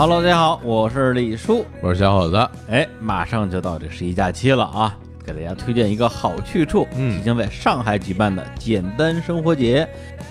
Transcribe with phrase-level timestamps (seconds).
[0.00, 1.62] Hello，大家好，我是李叔。
[1.82, 9.86] 我是小伙子，哎，马上就到这十一假期了啊，给大家推荐一个好去处，嗯即将在上海举办的简单生活节，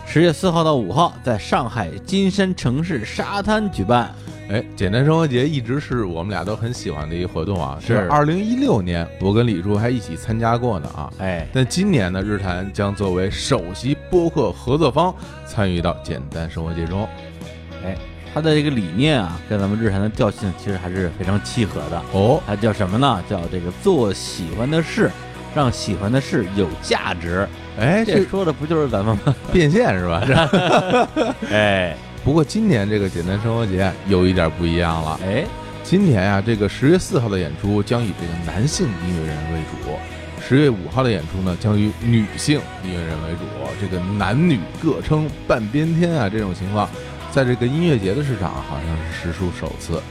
[0.08, 4.12] 十月四号到五号在上海金山城市沙滩举办。
[4.50, 11.14] 哎，简单生活节一直是我们俩都很喜欢的一个活动啊，是二零一六年我跟李叔还一起参加过呢啊。
[11.20, 15.14] 哎，但今年呢，日坛将作为首席播客合作方
[15.46, 17.08] 参与到简单生活节中。
[17.86, 17.96] 哎，
[18.34, 22.02] 它的这个理念啊，跟咱们日常的调性其实还是非常契合的。
[22.14, 23.24] 哦，它叫什么呢？
[23.30, 25.10] 叫这个做喜欢的事，
[25.56, 27.48] 让喜欢的事有价值。
[27.80, 29.36] 哎，这这说的不就是咱们吗？
[29.52, 30.24] 变现是吧？
[30.26, 35.20] 这 哎不过今年这个简单生活节有一点不一样了。
[35.26, 35.46] 哎，
[35.84, 39.98] 今年啊，这个十月四号的演出将以这个男性音乐人为主，
[40.46, 43.40] 十月五号的演出呢将以女性音乐人为主。
[43.82, 46.90] 这个男女各称半边天啊，这种情况，
[47.32, 50.02] 在这个音乐节的市场好像是实属首次。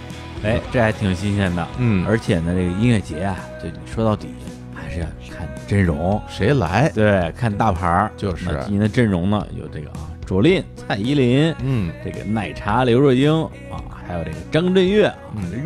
[0.44, 1.66] 哎，这还挺新鲜的。
[1.78, 4.28] 嗯而且呢，这个音乐节啊，就你说到底
[4.72, 6.88] 还是要看阵容，谁来？
[6.94, 8.10] 对，看大牌儿。
[8.16, 15.12] 就是那今年的阵容呢，有这个啊，卓琳、蔡依林，嗯，这个奶茶刘若英啊，还有这个张震岳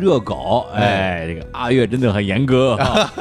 [0.01, 3.11] 热狗，哎，这个阿月真的很严格 啊，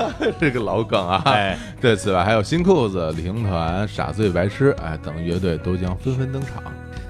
[0.40, 1.22] 这个老梗啊。
[1.26, 6.62] 哎，对，此外还有新裤子、旅行团、傻醉白痴，哎等乐队都将纷纷登场。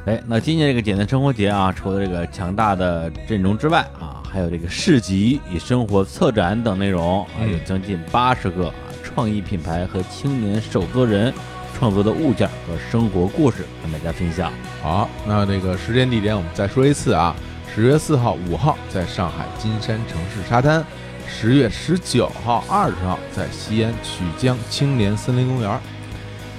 [0.04, 11.32] 哎，那今年这个简单生活节啊，除了这个强大的阵容之外啊，还有这个市集、与生活策展等内容啊，嗯有将近八十个啊创意品牌和青年手作人
[11.78, 14.52] 创作的物件和生活故事跟大家分享。
[14.82, 17.32] 好，那这个时间地点我们再说一次啊，
[17.72, 20.84] 十月四号、五号在上海金山城市沙滩，
[21.28, 25.80] 十月十九号、二十号在西安曲江青年森林公园。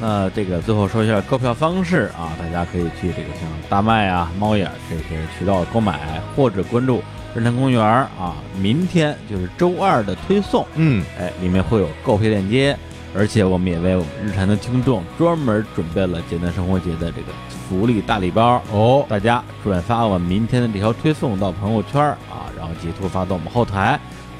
[0.05, 5.97] 那这个最后说一下购票方式啊，大家可以去这个像大麦啊、猫眼这些渠道购买，
[6.35, 7.01] 或者关注
[7.33, 10.67] 日坛公园啊，明天就是周二的推送。
[10.75, 12.77] 嗯，哎，里面会有购票链接，
[13.15, 23.97] 而且我们也为我们日坛的听众专门准备了简单生活节的这个福利大礼包，哦，大家转发我们明天的这条推送到朋友圈啊，然后截图发到我们后台，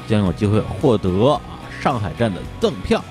[0.10, 1.40] 将有机会获得啊
[1.82, 3.02] 上海站的赠票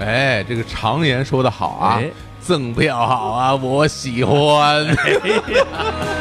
[0.00, 4.86] 哎，这个常言说的好啊，哎赠票好啊，我喜欢。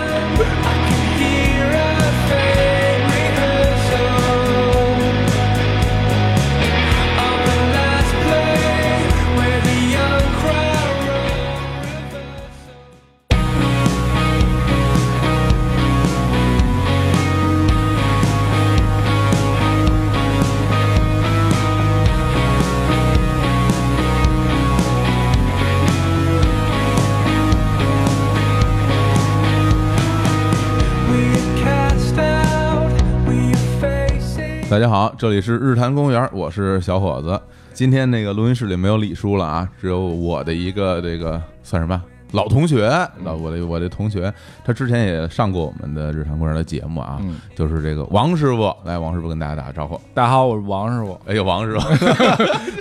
[34.69, 37.41] 大家好，这里是日坛公园，我是小伙子。
[37.73, 41.99] 今天那个录音室里没有李叔了啊，只有我的一个这个算什么
[42.31, 42.87] 老同学，
[43.23, 44.31] 老我的我的同学，
[44.63, 47.35] 他之前也上过我们的日常公园的节目啊，嗯。
[47.55, 49.99] 就是这个王师傅，来，王师傅跟大家打个招呼。
[50.13, 51.87] 大家好，我是王师傅，哎呦，王师傅。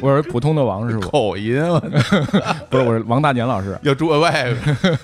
[0.07, 1.83] 我是普通的王师傅，口音啊，
[2.71, 3.77] 不是，我是王大年老师。
[3.83, 4.57] 要注喂，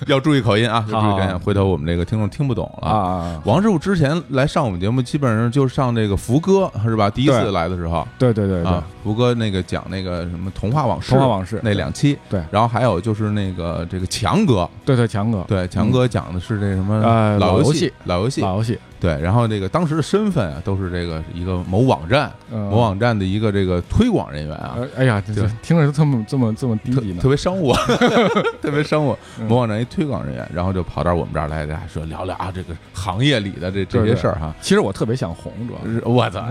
[0.07, 3.41] 要注意口音啊，要注意口音，回头我们这个听众听不懂了！
[3.45, 7.09] 王师傅之前来上我们节目，基本上就上这个福哥是吧？
[7.09, 7.53] 第一次对。
[7.53, 8.07] 来的时候。
[8.19, 8.71] 对对对对。
[8.71, 11.61] 啊，，福哥那个讲那个什么童话往事，童话往事。
[11.63, 12.41] 那两期，对。
[12.51, 22.71] 然后还有就是那个这个强哥，对对，强哥，对，强哥讲的是这什么呃老游戏，老游戏，老游戏，对，然后这个当时的身份啊，都是这个一个某网站，嗯。
[22.71, 25.45] 某网站的一个这个推广人员啊，呃哎呀，这对。
[25.45, 27.21] 这听着这么这么这么低特级呢。
[27.21, 27.75] 特，别商务，
[28.63, 29.47] 特别商务，嗯。
[29.47, 34.55] 某网站一推广人员，然后就跑到我们这儿来，大家说聊聊啊这个行业里的这这些事儿哈。
[34.63, 35.95] 其实我特别想红，主要是。
[35.95, 36.43] 是我操！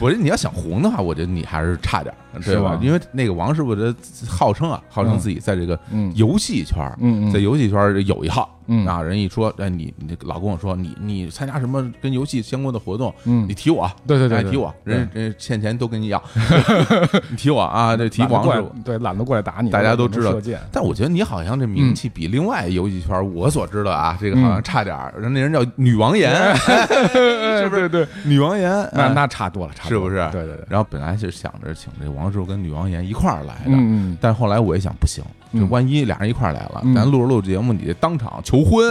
[0.00, 2.76] 我觉得你要想红的话，我觉得你还是差点儿，对吧？
[2.82, 3.94] 因为那个王师傅这
[4.28, 6.12] 号称啊，号称自己在这个嗯。
[6.16, 6.84] 游戏圈
[7.32, 16.22] 在游戏圈儿有一号，嗯啊，人一说，哎，你你老跟我说，你你参加什么跟游戏相关的活动，嗯你提我，对对对对哎提我，人人欠钱都跟你要
[17.28, 18.70] 你提我啊，这提王师傅。
[18.84, 20.34] 对懒得过来打你，大家都知道
[20.72, 25.12] 但我觉得你好像这名气比另外游戏圈我所知道啊，这个好像差点儿。
[25.18, 26.32] 人那人叫女王岩，
[26.62, 27.88] 是不是？
[27.88, 30.16] 对对，女王岩，哎那那差多了，差多了是不是？
[30.32, 35.22] 对对对，然后本来是想着请这王师傅跟女王岩一块儿来的，嗯嗯，但后来我一想，不行，
[35.52, 38.84] 就万一俩人一块儿来了，嗯咱录着录着节目，你当场求婚，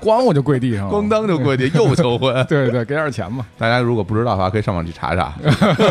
[0.00, 2.32] 咣我就跪地上了，咣当就跪地又求婚。
[2.46, 3.44] 对对，给点钱嘛。
[3.58, 5.34] 大家如果不知道的话，可以上网去查查。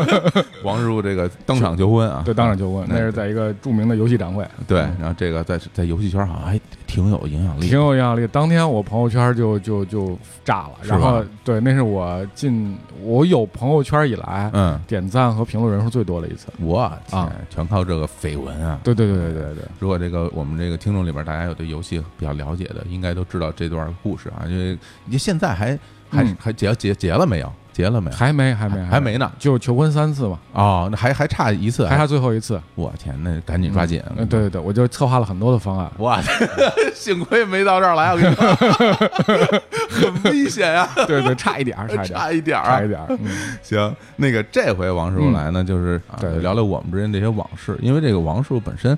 [0.63, 8.27] 王师傅这个当场求婚啊，对，当场求婚，那那是在一个著名的游戏展会，对，然后这个在在游戏圈好像还挺有影响力，挺有影响力。
[8.27, 16.47] 当天我朋友圈就就就炸了，是吧然后对，那是我进我有朋友圈以来嗯，点赞和评论人数最多的一次。
[16.59, 18.79] 我天啊，全靠这个绯闻啊。
[18.83, 25.77] 对对对对对对，如果这个我们这个听众里边大家有对游戏比较了解的，应该都知道这段故事啊，因为你现在还
[26.09, 27.51] 还嗯还结结结了没有？
[27.73, 28.17] 结了没有？
[28.17, 29.31] 还没还没还没呢。
[29.39, 32.61] 就求婚三次嘛，哦，那还还差一次，还差最后一次。
[32.75, 34.01] 我天，那赶紧抓紧。
[34.17, 35.89] 嗯，对对对，我就策划了很多的方案。
[35.99, 36.21] 哇，
[36.93, 42.99] 幸亏没到这儿来，我跟你说，很危险呀，对对，差一点儿， 差一点儿，差一点
[43.63, 45.99] 行，那个这回王师傅来呢，就是
[46.41, 48.97] 聊聊我们之间这些往事，因为这个王师傅本身。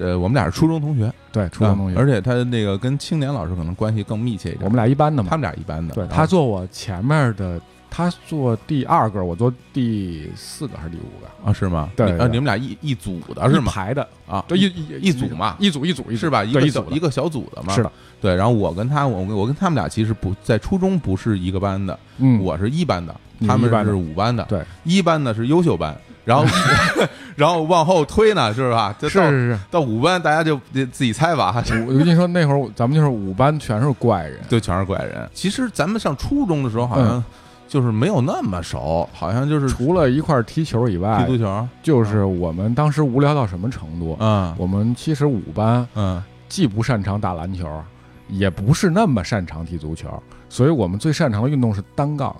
[0.00, 4.64] 呃，我们俩是初中同学，对，初中同学，啊而且他那个跟青年老师可能关系更密切一点。
[4.64, 5.36] 我们俩一班的嘛他。
[5.36, 7.60] 们俩一班的，对啊他坐我前面的，
[7.90, 11.48] 他坐第二个，我坐第四个还是第五个？
[11.48, 11.90] 啊是吗？
[11.96, 13.72] 对啊，你们俩一一组的是吗？
[13.72, 16.44] 排的，啊，对，一一一组嘛一组一组是吧？
[16.44, 17.74] 一个小一个小组的嘛。
[17.74, 18.34] 是的，对。
[18.34, 23.14] 然后我跟他，我跟我跟他们俩其实不在初中不是一个班的，嗯，我是一班的，
[23.46, 24.44] 他们是五班的。
[24.44, 26.44] 对，一班的是优秀班，然后
[27.36, 28.94] 然后往后推呢，是吧？
[28.98, 31.62] 就是是是到五班，大家就得自己猜吧。
[31.64, 35.28] 是，我我跟你说，那会儿咱们就是五班全是怪人，对全是怪人。
[35.32, 37.24] 其实咱们上初中的时候，好像嗯
[37.68, 41.68] 就是没有那么熟，好像就是除了一块儿踢球以外踢，足球。
[41.82, 44.16] 就是我们当时无聊到什么程度？
[44.18, 47.68] 嗯我们其实五班嗯，既不擅长打篮球，
[48.28, 50.20] 也不是那么擅长踢足球，
[50.50, 52.36] 所以我们最擅长的运动是单杠。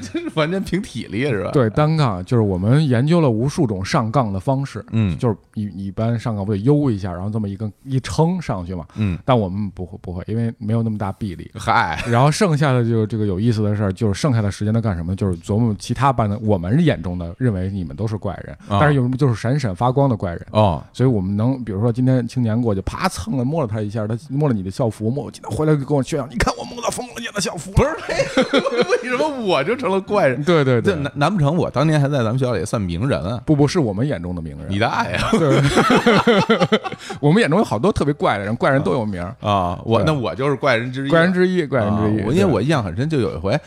[0.00, 8.86] 就是完全凭体力是吧？，对，单杠就是我们研究了无数种上杠的方式，嗯，就是一一般上杠不得悠一下，然后这么一个一撑上去嘛。
[8.94, 11.50] 嗯，但我们不会不会，因为没有那么大臂力。
[11.54, 15.14] 嗨，然后剩下的就这个有意思的事儿，就是剩下的时间都干什么？
[15.16, 20.46] 就是琢磨其他班的我们眼中的认为你们都是怪人，啊但是有什么就是闪闪发光的怪人。
[20.52, 27.76] 哦，所以我们能，比如说今天青年过去，啪蹭了摸了他一下，他摸了你的校服，摸今天回来就跟我炫耀，你看我摸到冯老姐的校服了。
[27.76, 30.42] 不是， 为什么我就成了怪人？
[30.44, 33.40] 对对对，难难不成我当年还在咱们学校里算名人啊？
[33.44, 35.30] 不不是我们眼中的名人，你的爱啊，
[37.20, 39.78] 我们眼中有好多特别怪的人，怪人都有名，啊！
[39.84, 42.36] 我那我就是怪人之一，怪人之一，怪人之一。
[42.36, 43.58] 因为我印象很深，就有一回。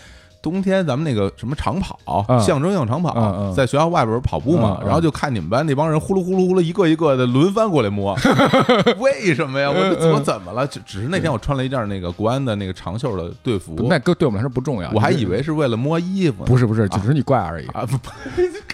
[0.46, 8.16] 冬天咱们那个什么长跑，嗯象征性长跑，在学校外边跑步嘛，嗯嗯然后就看你们班那帮人呼噜呼噜呼噜一个一个的轮番过来摸，
[9.02, 9.72] 为什么呀？
[9.72, 10.68] 我我怎么了？
[10.68, 17.66] 只只是那天我穿了一件那个国安的那个长袖的队服，那个对我们来说不重要，我还以为是为了摸衣服呢，不是不是，只是你怪而已。
[17.70, 18.12] 啊，不 不，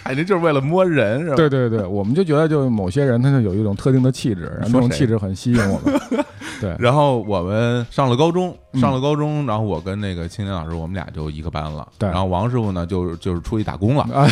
[0.04, 1.36] 感觉就是为了摸人是吧？
[1.36, 5.98] 对对对，我们就觉得就某些人他就有一种特定的气质，然后那种气质很吸引我们。
[6.60, 11.86] 对，然后我们上了高中，嗯上了高中，然后我跟那个青年老师，我们俩就一个班了。
[11.98, 12.08] 对。
[12.08, 14.26] 然后王师傅呢，就就是出去打工了，啊，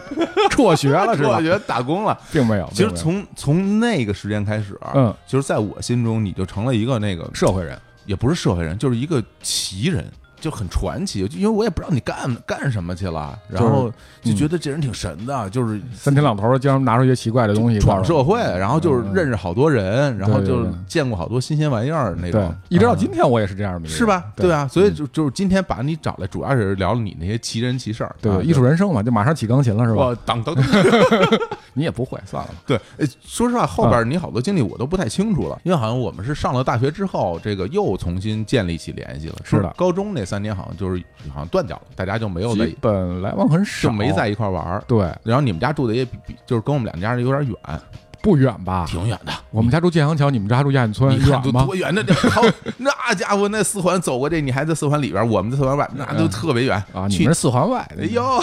[0.50, 1.36] 辍学了是吧？
[1.36, 1.42] 我？
[1.42, 2.18] 觉得打工了。
[2.32, 10.04] 并没有，其实从从那个时间开始，嗯，就是在我心中，你就成了一个那个社会人，也不是社会人，就是一个奇人，
[10.44, 11.26] 就很传奇。
[11.32, 13.90] 因为我也不知道你干干什么去了，然后
[14.22, 24.24] 就嗯觉得这人挺神的，就是三天两头儿经常拿出一些奇怪的东西闯社会，然后就是认识好多人，然后就见过好多新鲜玩意儿那种，，一直到嗯今天我也是这样的人，是吧？
[24.36, 30.08] 对对啊，所以就就是今天把你找来，主要是聊你那些奇人奇事儿，啊对艺术人生嘛，就马上起钢琴了是吧？
[30.08, 30.54] 哇，当当
[31.76, 32.54] 你也不会，算了吧。
[32.66, 39.36] 对，哎，说实话，后边你好多经历我都不太清楚了，因为好像我们是上了大学之后，这个又重新建立起联系了。
[39.44, 44.82] 是的高中那三年好像就是好像断掉了，大家就没有在基本来往很少，就没在一块玩儿。
[44.86, 47.80] 对然后你们家住的也比比，就是跟我们两家有点远，
[48.22, 48.86] 不远吧？
[48.88, 49.32] 挺远的。
[49.50, 51.42] 我们家住建阳桥，你们家住亚运村，远吗？
[51.42, 51.92] 多多远？
[51.94, 52.40] 那这好，
[52.78, 58.02] 那家伙那四环走过去，你还在四环里边，我们在四环外，那都特别远啊，你去们是四环外的。
[58.02, 58.40] 哎呦，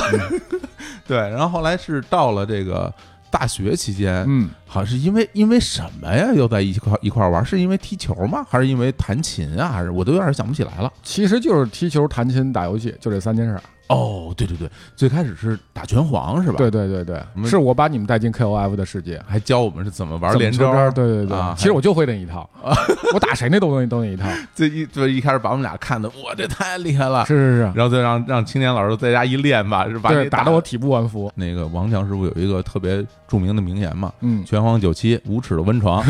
[1.07, 2.93] 对，然后后来是到了这个
[3.31, 6.33] 大学期间，嗯，好像是因为因为什么呀？
[6.33, 7.43] 又在一块一块玩？
[7.43, 8.45] 是因为踢球吗？
[8.49, 9.69] 还是因为弹琴啊？
[9.69, 10.91] 还是我都有点想不起来了。
[11.01, 13.63] 其实就是踢球、弹琴、打游戏，就这三件事儿。
[13.91, 19.21] 哦，对对对，最开始是打拳皇是吧？，对对对对是我把你们带进 KOF 的世界。
[19.27, 20.71] 还教我们是怎么玩连招。
[20.91, 22.49] 对对对啊，其实我就会那一套，
[23.13, 24.27] 我打谁那都那都那一套。
[24.55, 27.25] 这一就一开始把我们俩看的，哇，这太厉害了。
[27.25, 30.09] 是是是，然后再让让青年老师在家一练吧，是吧？
[30.09, 31.31] 对，你打得我体不完肤。
[31.35, 36.03] 那个王强师傅有一个特别著名的名言嘛，嗯，拳皇九七无耻的温床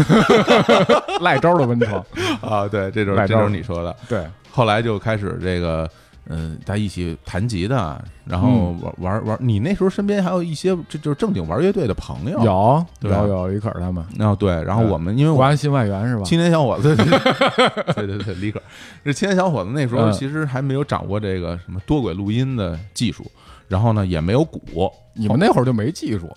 [1.22, 2.04] 赖招的温床。
[2.42, 3.96] 啊，对，这就是这就是你说的。
[4.08, 5.90] 对，后来就开始这个
[6.30, 9.38] 嗯、大家一起弹吉他，然后玩玩玩。
[9.42, 16.24] 你那时候身边还有一些这就是正经玩乐队的朋友，有对有有李可儿他们，哦对，然后我们因为我国安新外援是吧？
[16.24, 16.96] 青年小伙子，
[17.96, 18.62] 对对对李可，
[19.04, 20.14] 这青年小伙子那时候嗯。
[20.14, 23.30] 其实还没有掌握这个什么多轨录音的技术，
[23.68, 26.30] 然后呢也没有鼓，你们那会儿就没技术，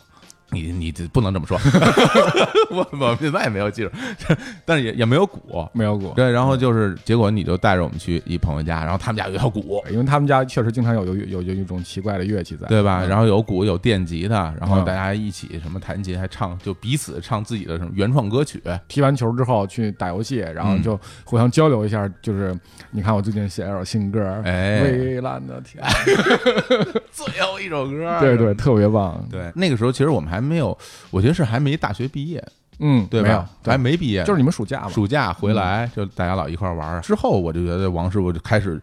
[0.55, 1.59] 你你这不能这么说，
[2.71, 3.91] 我我们现在也没有技术，
[4.65, 6.13] 但是也也没有鼓，没有鼓。
[6.15, 13.03] 对，然后就是结果你就带着我们去一朋友家，然后他们家有一套鼓，因为他们家确实经常有有有有一种奇怪的乐器在，对吧？
[13.05, 22.09] 嗯然后有鼓有电吉他，然后嗯大家一起什么弹琴，还唱，就彼此唱自己的什么原创歌曲，踢完球之后去打游戏，然后嗯就互相交流一下。
[22.23, 22.57] 就是
[22.91, 25.83] 你看我最近写了首新歌，哎蔚蓝的天，
[27.11, 29.25] 最后一首歌，对对，特别棒。
[29.31, 30.77] 对，那个时候其实我们还没有，
[31.11, 32.45] 我觉得是还没大学毕业，
[32.79, 33.51] 嗯，对没有吧？
[33.65, 37.01] 还没毕业，就是你们暑假嘛，暑假回来就大家老一块儿玩儿。
[37.01, 38.81] 之后我就觉得王师傅就开始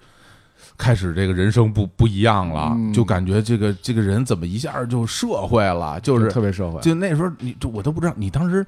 [0.78, 6.80] 开始这个人生不不一样了，嗯就感觉这个这个人怎么一下就社会了，就是特别社会。
[6.82, 8.66] 就那时候你就我都不知道，你当时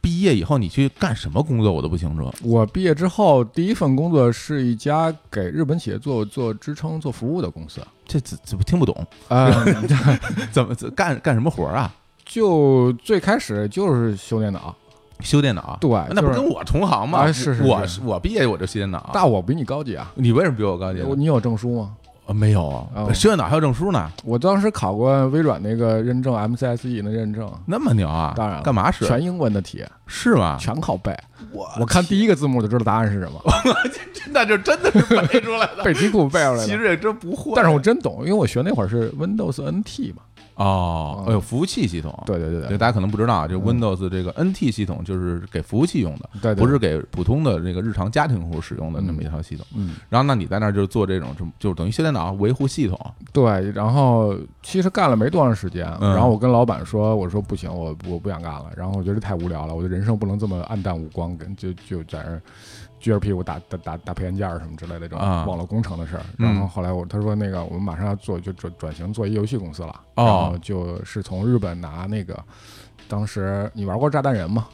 [0.00, 2.32] 毕业以后你去干什么工作，我都不清楚。
[2.42, 7.80] 我毕业之后第一份工作是一家给日本企业做做支撑、做服务的公司。
[8.06, 8.94] 这怎怎么听不懂？
[9.28, 9.50] 啊，
[10.52, 11.92] 怎么怎干干什么活儿啊？
[12.26, 14.74] 就最开始就是修电脑，
[15.20, 15.78] 修电脑？
[15.80, 17.20] 对就是那不跟我同行吗？
[17.20, 19.10] 啊是是我是我毕业我就修电脑。
[19.14, 20.10] 但我比你高级啊。
[20.16, 21.00] 你为什么比我高级？
[21.02, 21.92] 我你有证书吗？
[22.26, 28.34] 啊没有啊哦，修电脑还有证书呢，我当时考过微软那个认证 MCSE 的认证，那么牛啊？
[28.36, 29.06] 当然了干嘛使？
[29.06, 30.56] 全英文的题，是吗？
[30.60, 31.16] 全靠背。
[31.52, 33.40] 我我看第一个字幕就知道答案是什么，
[34.34, 35.82] 那就真的是背出来的。
[35.86, 36.64] 背题库背出来的。
[36.66, 40.22] 其实也真不会，但是我真懂，因为我学那会儿是 Windows NT 嘛。
[40.56, 49.66] 哦，嗯哎呦，服务器系统，对对对对对，大家可能不知道啊，就 Windows 这个 NT 系统就是给服务器用的，对对，不是给普通的这个日常家庭用户使用的那么一套系统。
[49.74, 52.98] 嗯，然后，那你在那儿就做这种，就就等于修电脑维护系统。
[53.32, 53.70] 对。
[53.72, 58.70] 然后其实干了没多长时间，嗯然后我跟老板说，我说不行，我我不想干了。
[58.76, 62.40] 然后我觉得太无聊了，我的人生不能这么暗淡无光，跟就就在那儿
[63.10, 66.22] 撅着屁股打打打打配件件儿什么之类的这种啊网络工程的事儿。
[66.38, 72.38] 嗯然后后来我他说那个我们马上要做就转转型做一游戏公司了，哦然后就是从日本拿那个。
[73.08, 74.66] 当时你玩过炸弹人吗？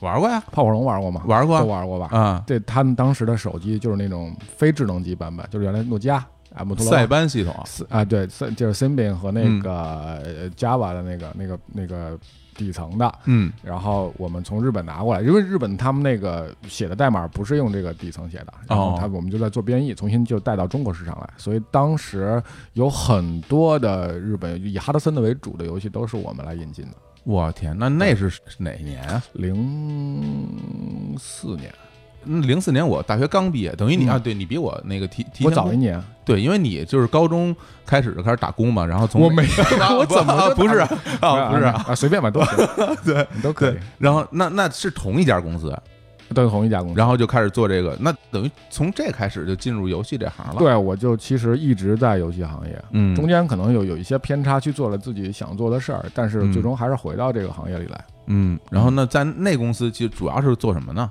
[0.00, 1.22] 玩过呀，泡泡龙玩过吗？
[1.26, 2.08] 玩过都玩过吧？
[2.16, 7.54] 啊，对他们当时的手机就是那种非智能机版本，就是原来诺基亚啊、摩托罗拉塞班系统
[7.90, 12.18] 啊，对，就是 Symbian 和那嗯个、呃 Java 的那个那个那个
[12.58, 26.90] 底层的，嗯，然后我们从日本拿过来，因为日本他们那个写的代码不是用这个底层写的，然后他我们就在做编译，重新就带到中国市场来，所以当时有很多的日本以哈德森的为主的游戏都是我们来引进的。
[27.24, 29.22] 我天，那那是哪年啊？
[29.34, 31.72] 零四年，
[32.28, 37.54] 零四年我大学刚毕业，等于你嗯啊，对你比我那个提提前我早一年，对，因为你就是高中
[37.86, 39.42] 开始就开始打工嘛，然后从我没
[39.80, 40.88] 啊 我怎么不是啊，
[41.50, 42.56] 不是啊，啊，随便吧，都行，
[43.04, 45.74] 对都可以，，然后那那是同一家公司，
[46.34, 46.98] 都是同一家公司。
[46.98, 57.98] 然后就开始做这个，那等于从这开始就进入游戏这行了。，对，我就其实一直在游戏行业，嗯，中间可能有有一些偏差，去做了自己想做的事儿，但是嗯最终还是回到这个行业里来。
[57.98, 58.17] 嗯，
[58.70, 61.10] 然后呢，在那公司其实主要是做什么呢？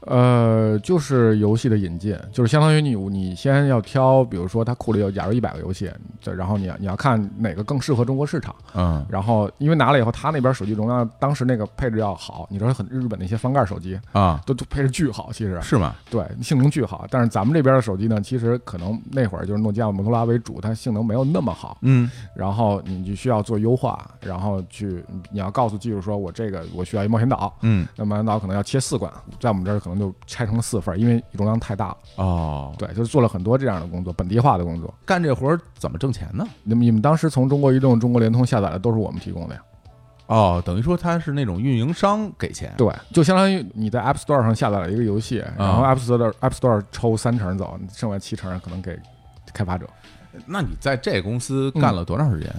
[0.00, 5.90] 呃，就是游戏的引进，就是相当于你你先要挑，比如说它库里有假如一百个游戏，
[6.22, 9.04] 这然后你要你要看哪个更适合中国市场，嗯。
[9.08, 15.60] 然后因为拿了以后，他那边手机容量当时那个配置要好，你知道很日本那些翻盖手机啊，都都配置巨好，其实。
[15.60, 15.96] 是吗？
[16.08, 22.08] 对性能巨好，但是咱们这边的手机呢，其实可能那会儿就是诺基亚、摩托罗拉为主，它性能没有那么好，嗯。
[22.32, 31.96] 然后你就需要做优化，然后去你要告诉技术说，我这个我需要一冒险岛，嗯那冒险岛可能要切四关，在我们这儿可能就拆成了四份，因为容量太大了。
[32.16, 34.92] 哦，对，就是做了很多这样的工作，本地化的工作。
[35.04, 36.46] 干这活儿怎么挣钱呢？
[36.62, 39.60] 你们你们当时从中国移动、中国联通下载的都是我们提供的呀？
[40.26, 42.74] 哦，等于说他是那种运营商给钱。
[42.76, 48.98] 对，就相当于你在 App Store 上下载了一个游戏，然后啊 App Store App Store 抽三成走，剩下七成可能给
[49.54, 49.88] 开发者。
[50.44, 52.52] 那你在这公司干了多长时间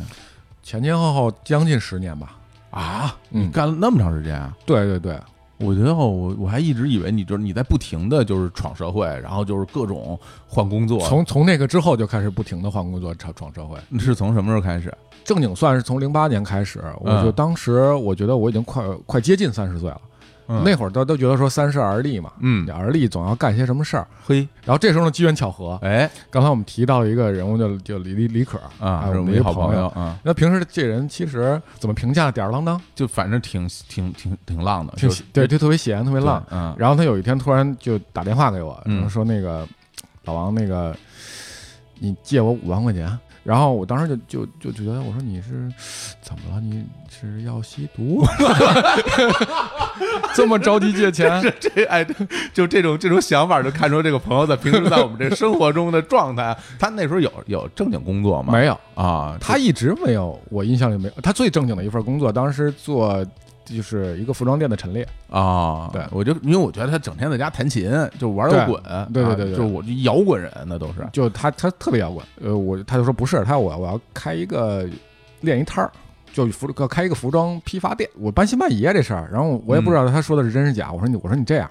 [0.64, 2.37] 前前后后将近十年吧。
[2.78, 3.16] 啊？
[3.32, 4.56] 嗯你干了那么长时间啊？
[4.66, 5.20] 对对对，
[5.58, 11.00] 我觉得我我还一直以为你就是你在不停的就是闯社会，然后就是各种换工作。
[11.08, 13.78] 从从那个之后就开始不停的换工作，闯闯社会。
[14.00, 14.94] 是从什么时候开始？
[15.24, 20.02] 正经算是从零八年开始，我就嗯当时我觉得我已经快快接近三十岁了。
[20.48, 24.08] 嗯那会儿都都觉得说三十而立嘛，嗯而立总要干些什么事儿。
[24.26, 32.32] 嘿，然后这时候呢，机缘巧合，哎刚才我们提到一个人物叫叫李李李可啊，哎我是我们一个好朋友啊，那平时这人其实怎么评价？
[32.32, 36.44] 吊儿郎当，就反正挺挺挺挺浪的，挺就对，就特别闲，特别浪。
[36.52, 39.68] 嗯然后他有一天突然就打电话给我，嗯然后说那个
[40.24, 40.96] 老王，那个
[42.00, 43.18] 你借我五万块钱。
[43.48, 45.72] 然后我当时就就就就觉得，我说你是
[46.22, 46.60] 怎么了？
[46.60, 48.22] 你是要吸毒？
[50.36, 51.42] 这么着急借钱？
[51.58, 52.06] 这哎，
[52.54, 56.54] 就这种这种想法，就看出这个朋友在平时在我们这生活中的状态。
[56.78, 58.52] 他那时候有有正经工作吗？
[58.52, 61.14] 没有，啊，他一直没有，我印象里没有。
[61.24, 63.26] 他最正经的一份工作，当时做
[63.76, 65.08] 就是一个服装店的陈列。
[65.30, 74.88] 啊，对我就因为我觉得他整天在家弹琴，就玩摇滚，啊对对对对就我摇滚人，那都是就他他特别摇滚，呃，我他就说不是，他说我我要开一个
[75.42, 75.92] 练一摊儿，
[76.34, 81.70] 就服要开一个服装批发店，我半信半疑啊这事儿，然后我也不知道他说的是真是假，我说你我说你这样，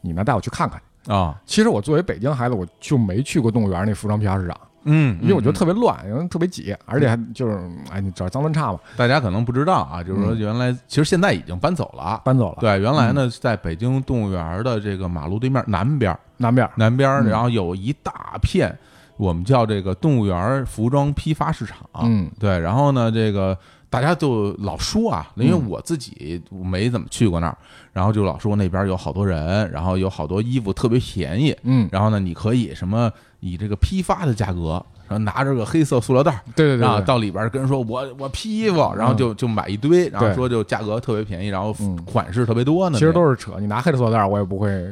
[0.00, 0.80] 你呢带我去看看。
[1.06, 7.58] 啊，其实我作为北京孩子，我就没去过动物园那服装批发市场，嗯，因为我觉得嗯特别乱，因为特别挤，而且还就是
[7.90, 10.38] 哎，你找脏乱差嘛，大家可能不知道啊，就是说嗯。
[10.38, 12.20] 原来其实现在已经搬走了。
[12.24, 18.76] 搬走了。，对，原来呢，在北京动物园的这个马路对面南边，南边南边然后有一大片，
[19.16, 21.78] 我们叫这个动物园服装批发市场。
[22.02, 22.30] 嗯。
[22.38, 23.56] 对，然后呢，这个
[23.90, 27.58] 大家就老说啊，因为嗯我自己没怎么去过那儿，
[27.92, 33.10] 然后就老说那边有好多人，然后有好多衣服特别便宜，嗯，然后呢，你可以什么
[33.40, 34.84] 以这个批发的价格。
[35.08, 42.96] 然后拿着个黑色塑料袋儿，对对对对，然后到里边跟人说我我批衣服，然后就就买一堆，然后说就价格特别便宜，然后嗯款式特别多呢。
[42.96, 44.88] 其实都是扯，你拿黑的塑料袋儿，我也不会。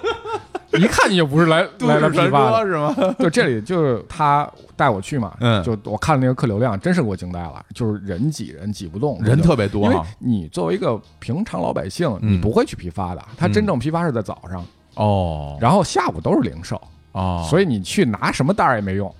[0.78, 2.94] 一看你就不是来来来批发的，是吗？
[3.18, 10.04] 就这里就是他带我去嘛，嗯就我看那个客流量，真是给我惊呆了，就是人挤人挤不动，人特别多因为。
[10.18, 14.62] 你作为一个平常老百姓，嗯你不会去批发的，他真正批发是在早上，
[14.94, 16.78] 哦然后下午都是零售，
[17.18, 19.12] 哦，所以你去拿什么袋儿也没用，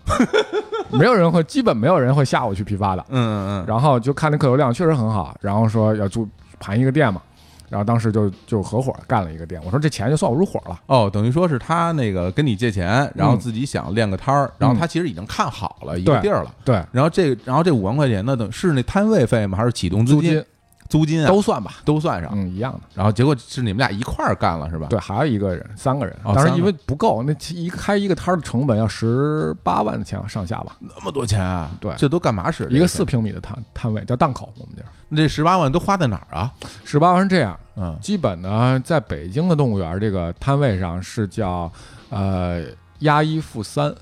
[0.91, 3.05] 没有人会，基本没有人会下午去批发的。
[3.09, 3.49] 嗯嗯。
[3.61, 6.27] 嗯，然后就看那客流量确实很好，然后说要租
[6.61, 7.21] 盘一个店嘛，
[7.69, 10.79] 然后当时就就合伙干了一个店，我说这钱就算我入伙了。
[10.87, 19.59] 哦，等于说是他那个跟你借钱，然后嗯自己想练个摊儿，然后他其实已经看好了一个地儿了，对，然后这然后这五万块钱呢，等是那摊位费吗？
[19.59, 20.43] 还是启动资金
[20.89, 21.23] 租金？
[21.23, 22.81] 啊都算吧，都算上，嗯，一样的。
[22.95, 24.87] 然后结果是你们俩一块儿干了是吧？
[24.89, 31.71] 对，还有一个人，三个人，哦当时因为不够，那其一开一个摊儿的成本要十八万钱上下吧，那么多钱啊！
[31.81, 32.67] 对这都干嘛使？
[32.71, 36.51] 一个四平米的摊摊位叫档口，我们这儿那这十八万都花在哪儿啊？
[36.85, 41.71] 十八万是这样，嗯基本呢，在北京的动物园这个摊位上是叫
[42.11, 42.63] 呃
[43.01, 43.95] 押一付三，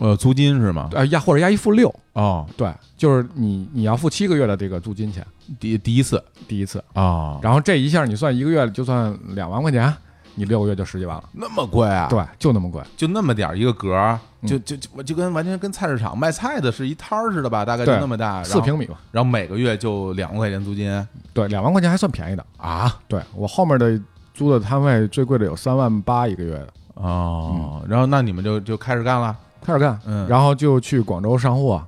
[0.00, 0.88] 呃，租金是吗？
[0.92, 5.24] 呃押或者押一付六，哦，对，就是你你要付七个月的这个租金钱，
[5.60, 9.94] 第第一次第一次，哦，然后这一下你算一个月就算两万块钱，
[10.34, 17.62] 你六个月就十几万了，那么贵啊？，对，就那么贵，就那么点儿一个格儿，嗯就就就就跟完全跟菜市场卖菜的是一摊儿似的吧？
[17.62, 22.98] 大概就那么大，四平米吧，然后，然后每个月就两万块钱租金对，两万块钱还算便宜的，啊。
[23.06, 24.00] 对我后面的
[24.32, 30.26] 租的摊位最贵的有三万八一个月的，哦，然后那你们就就开始干了，开始干，嗯。
[30.28, 31.82] 然后就去广州上货，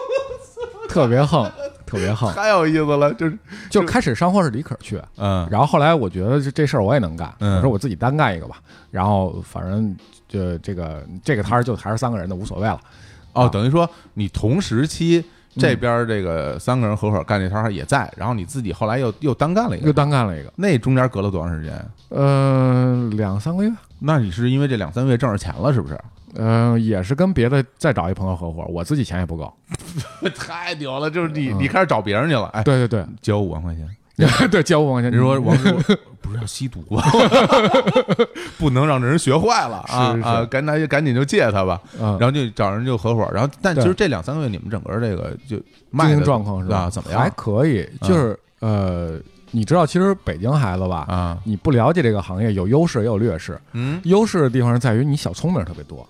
[0.88, 1.50] 特别横，
[1.86, 3.38] 特别横，太有意思了，就是
[3.70, 5.46] 就开始上货是李可去，嗯。
[5.50, 7.56] 然后后来我觉得这这事儿我也能干，嗯。
[7.56, 8.56] 我说我自己单干一个吧，
[8.90, 9.96] 然后反正
[10.28, 12.80] 就这个这个摊儿就还是三个人的无所谓了，
[13.32, 13.48] 哦，啊。
[13.48, 15.18] 等于说你同时期
[15.54, 15.60] 嗯。
[15.60, 21.90] 这边这个三个人合伙干这摊儿也在，然后你自己后来又又单干了一又个，单干了一个，那中间隔了多长时间？
[22.10, 25.98] 呃，两三个月，那你是因为这两三个月挣着钱了，是不是？
[26.38, 29.52] 嗯、也是跟别的再找一朋友合伙，我自己钱也不够，
[30.34, 31.58] 太牛了，就是你嗯。
[31.58, 33.86] 你开始找别人去了，哎，对对对，交五万块钱。
[34.18, 37.00] 对，对，借我五万块钱，你说王师傅 不是要吸毒吗？
[38.58, 40.44] 不能让这人学坏了啊啊！
[40.46, 45.56] 赶紧赶紧就借他吧，嗯，然后就找人就合伙，然后但其实这两三个月你们整个这个就
[45.90, 46.78] 卖的经营状况是吧？
[46.78, 47.20] 啊怎么样？
[47.20, 49.20] 还可以，就是、呃，
[49.52, 51.38] 你知道，其实北京孩子吧，啊？
[51.44, 53.56] 你不了解这个行业，有优势也有劣势。
[53.72, 56.04] 嗯，优势的地方是在于你小聪明特别多，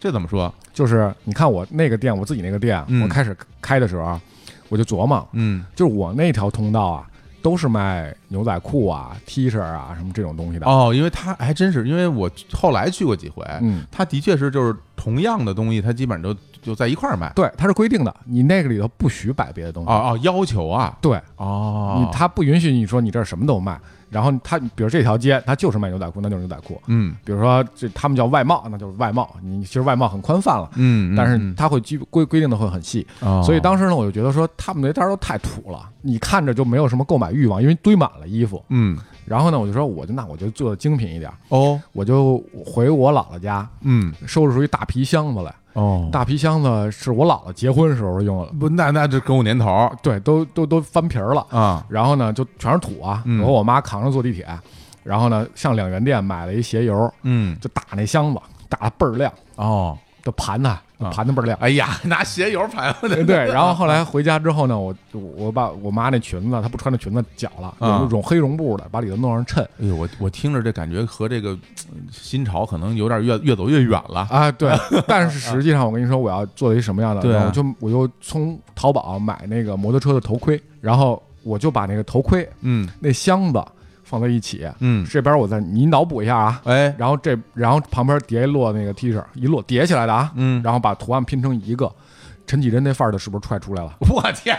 [0.00, 0.52] 这怎么说？
[0.72, 4.20] 就是你看我那个店，我自己那个店，嗯我开始开的时候啊，
[4.68, 7.06] 我就琢磨，嗯就是我那条通道啊，
[7.42, 10.66] 都是卖牛仔裤啊、T 恤啊什么这种东西的。
[10.66, 17.32] 哦，因为他还真是，因为我后来去过几回，嗯，他的确是就是同样的东西，他基本上就就在一块儿卖。
[17.34, 19.90] 对，他是规定的，你那个里头不许摆别的东西。
[19.90, 23.78] 哦哦，要求啊，对，哦，你他不允许你说你这儿什么都卖，
[24.10, 26.80] 然后他比如这条街，他就是卖牛仔裤，那就是牛仔裤。
[26.86, 29.36] 嗯比如说这他们叫外贸，那就是外贸。
[29.42, 33.06] 你其实外贸很宽泛了，嗯，但是他会规规规定的会很细。
[33.20, 38.64] 哦所以当时呢，我就觉得说他们那摊儿都太土了，你看着就没有什么购买欲望，因为堆满了衣服。
[38.68, 45.54] 嗯然后呢，我就说我就那我就做的精品一点，哦我就回我姥姥家嗯收拾出一大皮箱子来。
[45.78, 51.46] 哦，大皮箱子是我姥姥结婚时候用的，不那那这跟我年头对，都都都翻皮儿了。
[51.50, 53.22] 啊，然后呢，就全是土啊。
[53.26, 53.40] 嗯。
[53.40, 54.44] 我和我妈扛着坐地铁，
[55.04, 57.56] 然后呢，上两元店买了一鞋油，嗯。
[57.60, 59.96] 就打那箱子，打的倍儿亮，哦。
[60.24, 60.82] 就盘它，啊
[61.12, 61.56] 盘的倍儿亮。
[61.60, 69.62] 哎呀，拿鞋油盘的，对 对，然后后来回家之后呢，我我把我妈那裙子，她不穿那裙子绞了，啊有绒黑绒布的，把里头弄上衬。
[69.80, 71.52] 哎呦，我我听着这感觉和这个
[71.92, 74.26] 嗯新潮可能有点越越走越远了。
[74.30, 74.72] 啊，对，
[75.06, 77.22] 但是实际上我跟你说，我要做一什么样的？
[77.22, 83.64] 对啊我就我就从淘宝买那个摩托车的头盔，然后我就把那个头盔嗯那箱子
[84.08, 91.92] 放在一起，嗯，这边我再你脑补一下啊，哎，然后这然后旁边叠一摞那个 T 恤，一摞叠起来的啊，嗯，然后把图案拼成一个，
[92.46, 93.92] 陈启贞那范儿的是不是踹出来了？
[94.08, 94.58] 我天，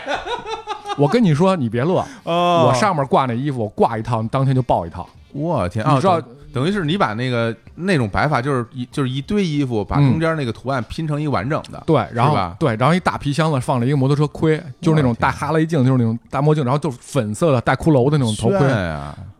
[0.96, 2.68] 我跟你说，你别乐，哦。
[2.68, 5.08] 我上面挂那衣服，我挂一套，当天就爆一套。
[5.32, 5.84] 我天。
[5.84, 5.94] 啊！
[5.94, 6.20] 你知道
[6.52, 11.82] 等等于是你把那个那种白发，就是一就是一堆衣服，把嗯中间那个图案拼成一个完整的。
[11.86, 18.68] 对，然后吧对，然后一大皮箱子放了一个摩托车盔，就是那种带哈雷镜，就是那种大墨镜，然后就是粉色的带骷髅的那种头盔，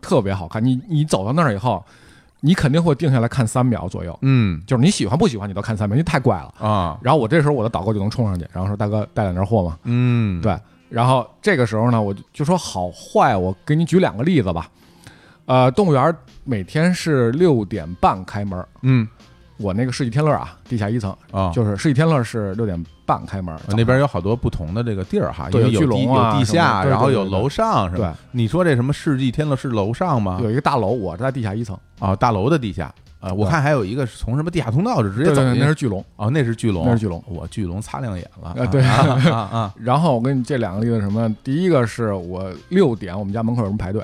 [0.01, 0.63] 特别好看。
[0.63, 1.83] 你你走到那儿以后，
[2.39, 6.53] 你肯定会定下来看三秒左右，嗯就是你喜欢不喜欢你都看三秒，因为太怪了。
[6.59, 9.77] 啊，然后我这时候我的导购就能冲上去，然后说大哥带两件货嘛？
[9.83, 10.57] 嗯，对，
[10.89, 14.69] 然后这个时候呢，我就就说好坏，我给你举两个例子吧。
[15.51, 19.05] 呃，动物园每天是六点半开门，嗯
[19.57, 28.17] 我那个世纪天乐啊，地下一层，啊，就是世纪天乐是六点半开门，那边有好多不同的这个地儿哈，因为有地有地下，然后有楼上是吧？
[28.31, 30.39] 你说这什么世纪天乐是楼上吗？
[30.41, 32.89] 有一个大楼，我在地下一层，啊，大楼的地下。
[33.19, 36.03] 啊，我看还有一个是从什么地下通道就直接走那是巨龙。
[36.15, 38.95] 哦，那是巨龙，那是巨龙我巨龙擦亮眼了啊对啊
[39.29, 39.73] 啊啊！
[39.77, 41.29] 然后我跟你这两个例子什么？
[41.43, 44.03] 第一个是我六点我们家门口有人排队，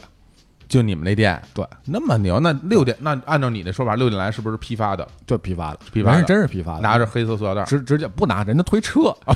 [0.67, 5.07] 就你们那店对，那么牛，那六点那按照你的说法，六点来是不是批发的？
[5.25, 7.63] 就，批发的，批发是真是批发的，拿着黑色塑料袋？
[7.63, 9.35] 直直接不拿，人家推车哎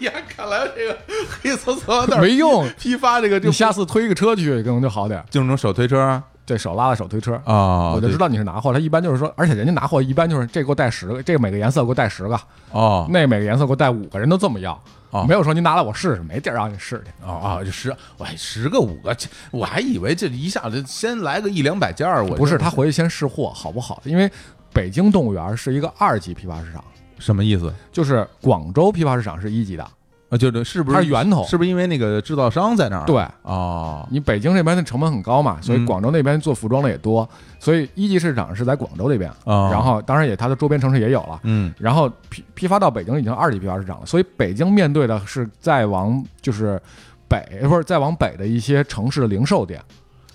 [0.00, 0.98] 呀，看来这个
[1.40, 5.24] 黑色塑料袋没用，批发这个就你下次推一个车去可能就好点。
[5.30, 8.72] 就是那种手推车啊这手拉的手推车，啊我就知道你是拿货。
[8.72, 12.38] 他一般就是说，而且人家拿货一般就是这给我带十个，这个每个颜色给我带十个，
[12.72, 14.78] 哦那每个颜色给我带五个，人都这么要。
[15.14, 17.12] 哦没有说您拿来我试试，没地儿让你试去。
[17.24, 24.02] 哦哦，就十，我还十个五个，这我还以为这一下子先来个一两百件儿，我不是，他回去先试货好不好？
[24.04, 24.28] 因为
[24.72, 26.82] 北京动物园是一个二级批发市场，
[27.20, 27.72] 什么意思？
[27.92, 29.88] 就是广州批发市场是一级的，
[30.34, 33.06] 啊，就是是不是它是源头是不是因为那个制造商在那儿？
[33.06, 33.24] 对。
[33.42, 37.28] 哦，你北京这边的成本很高嘛，所以嗯广州那边做服装的也多，
[37.60, 46.80] 所以一级市场是在广州这边，哦然后当然也它的周边城市也有了，嗯然后批批发到北京已经二级批发市场了，所以北京面对的是再往就是
[47.28, 49.80] 北或者再往北的一些城市的零售店，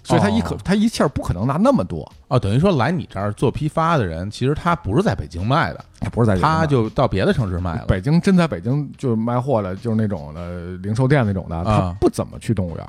[0.09, 7.85] 所以他一可、哦它一气儿不可能拿那么多，哦，等于说来你这儿做批发的人，其实他不是在北京卖的，他不是在北京他就到别的城市卖了。
[7.87, 12.85] 北京真在北京就卖货的，就是那种的零售店那种的，啊他不怎么去动物园。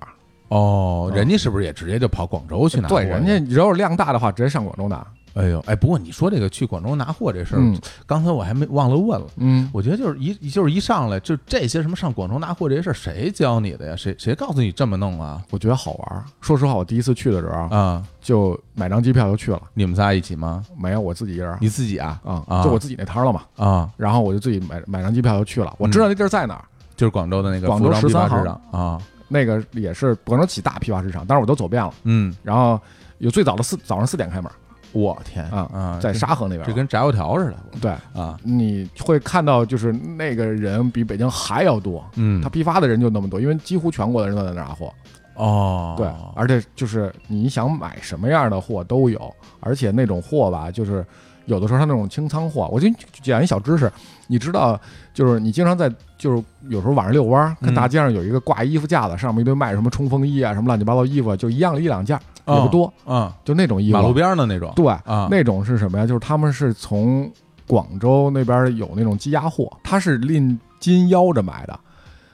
[0.49, 5.07] 哦，嗯人家是不是也直接就跑广州去拿货对，人家如果量大的话，直接上广州拿。
[5.35, 9.27] 哎呦，哎，不过你说这个去广州拿货这事儿，嗯刚才我还没忘了问了。
[9.37, 13.97] 嗯，我觉得就是一就是一上来就这些什么上广州拿货这些事儿，谁教你的呀？
[13.97, 15.43] 谁谁告诉你这么弄啊？
[15.51, 16.25] 我觉得好玩儿。
[16.41, 20.65] 说实话，我第一次去的时候，啊，就买张机票就去了，你们仨一起吗？
[20.77, 22.21] 没有我自己一人你自己啊？
[22.25, 23.43] 啊，嗯就我自己那摊儿了嘛。
[23.57, 25.75] 啊，然后我就自己买买张机票就去了。
[25.79, 26.65] 我知道那地儿在哪儿，
[26.97, 29.01] 就是广州的那个广州服装批发市场啊。
[29.33, 31.95] 那个也是广州几大批发市场，但是我都走遍了。
[32.03, 32.81] 嗯，然后
[33.19, 34.51] 有最早的四早上四点开门
[34.93, 38.37] 我天啊啊，在沙河那边，这跟炸油条似的对，啊。
[38.43, 42.05] 你会看到就是那个人比北京还要多。
[42.17, 44.93] 嗯他批发的人就那么多，因为几乎全国的人都在那拿货。
[45.35, 51.07] 哦，对，而且就是你想买什么样的货都有，而且那种货吧，就是
[51.47, 52.87] 有的时候它那种清仓货，我就
[53.23, 53.91] 讲一小知识，
[54.27, 54.79] 你知道，
[55.15, 62.19] 就是你经常在就是有时候晚上遛弯儿，看嗯大街上有一个挂衣服架子，上面一堆卖什么冲锋衣啊，什么乱七八糟衣服，就一样一两件，
[62.57, 63.99] 也不多，嗯，就那种衣服。
[63.99, 64.73] 马路边儿的那种。
[64.77, 66.07] 对，啊，那种是什么呀？
[66.07, 67.31] 就是他们是从
[67.67, 71.79] 广州那边有那种积压货，他是拎金腰着买的。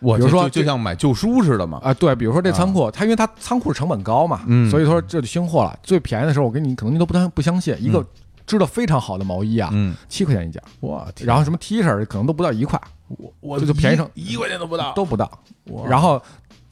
[0.01, 1.81] 我比如说就像买旧书似的嘛。
[1.83, 5.79] 啊，对，比如说这仓库，它因为它仓库成本高嘛，嗯所以说这就新货了。
[5.83, 8.07] 最便宜的时候，我给你可能你都不相不相信，一个嗯
[8.47, 14.93] 织的非常好的毛衣啊，嗯，七块钱一件，我天，然后什么 T 恤可能都不到一块，我我这就便宜成一一块钱都不到。
[14.93, 15.29] 都不到。
[15.71, 16.23] 哇然后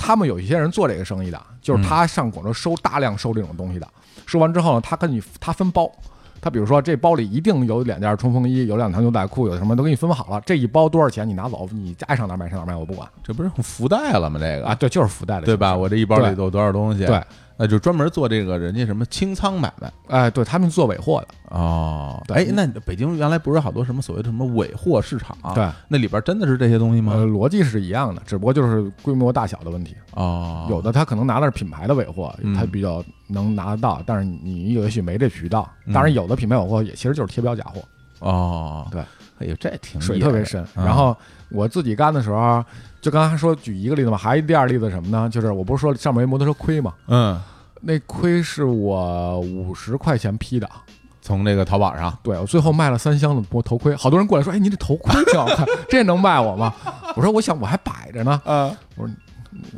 [0.05, 3.88] 他们有一些人做这个生意的，就是嗯他上广州收大量收这种东西的，
[4.27, 5.90] 收完之后呢，他跟你他分包。
[6.43, 10.38] 他比如说，这包里一定有两件冲锋衣，有两条牛仔裤，有什么都给你分好了。
[10.45, 11.27] 这一包多少钱？
[11.27, 14.38] 你拿走，你爱上哪儿买上哪儿买，我不管这不是福袋了吗？
[14.38, 14.75] 这个啊。
[14.75, 15.75] 对，就是福袋的，对吧？
[15.75, 17.07] 我这一包里都有多少东西？
[17.07, 17.19] 对，
[17.57, 22.21] 那就专门做这个人家什么清仓买卖哎，对他们做尾货的，哦。
[22.27, 25.37] 对哎，那北京原来不是好多什么所谓的什么尾货市场？
[25.55, 27.12] 对，那里边真的是这些东西吗？
[27.14, 29.95] 呃，逻辑是一样的，只不过就是规模大小的问题。
[30.12, 35.69] 哦，有的他可能拿的是品牌的尾货嗯，他比较能拿得到，但是你也许没这渠道。
[35.87, 37.81] 嗯当然，有的品牌尾货也其实就是贴标假货。
[38.21, 39.01] 哦，对，
[39.38, 40.64] 哎呦，这挺水特别深。
[40.75, 41.17] 嗯然后
[41.55, 42.64] 我自己干的时候，
[43.01, 45.29] 就刚才说举一个例子嘛，还有第二例子什么呢？
[45.31, 47.40] 就是我不是说上面一摩托车盔嘛，嗯，
[47.81, 50.69] 那盔是我五十块钱批的，
[51.23, 56.75] 从那个淘宝上，对我最后卖了三箱的头头盔，好多人过来说：“哎，你这头盔挺好看， 这能卖我吗？”
[57.17, 58.40] 我说：“我想我还摆着呢。
[58.45, 59.14] 嗯，我说”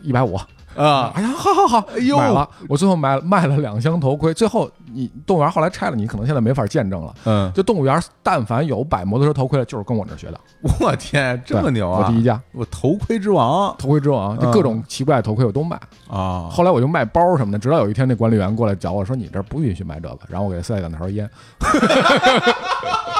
[0.02, 0.38] 一百五，
[0.76, 2.48] 啊，哎呀，好好好，哎呦买了。
[2.68, 7.14] 我最后买卖了两箱头盔，最后你动物园后来拆了，你可能现在没法见证了。
[7.24, 10.38] 嗯，就动物园，但凡有摆摩托车头盔的，就是跟我这儿学的，
[10.80, 12.04] 我天，这么牛啊！
[12.06, 15.80] 我第一家我头盔之王头盔之王，就各种奇怪的头盔我都卖。
[16.08, 16.48] 啊！
[16.50, 21.28] 后来我就卖包什么的，直到有一天那管理员过来找我说：“你这儿不允许卖这个。”然后我给他塞两条烟。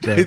[0.00, 0.26] 对，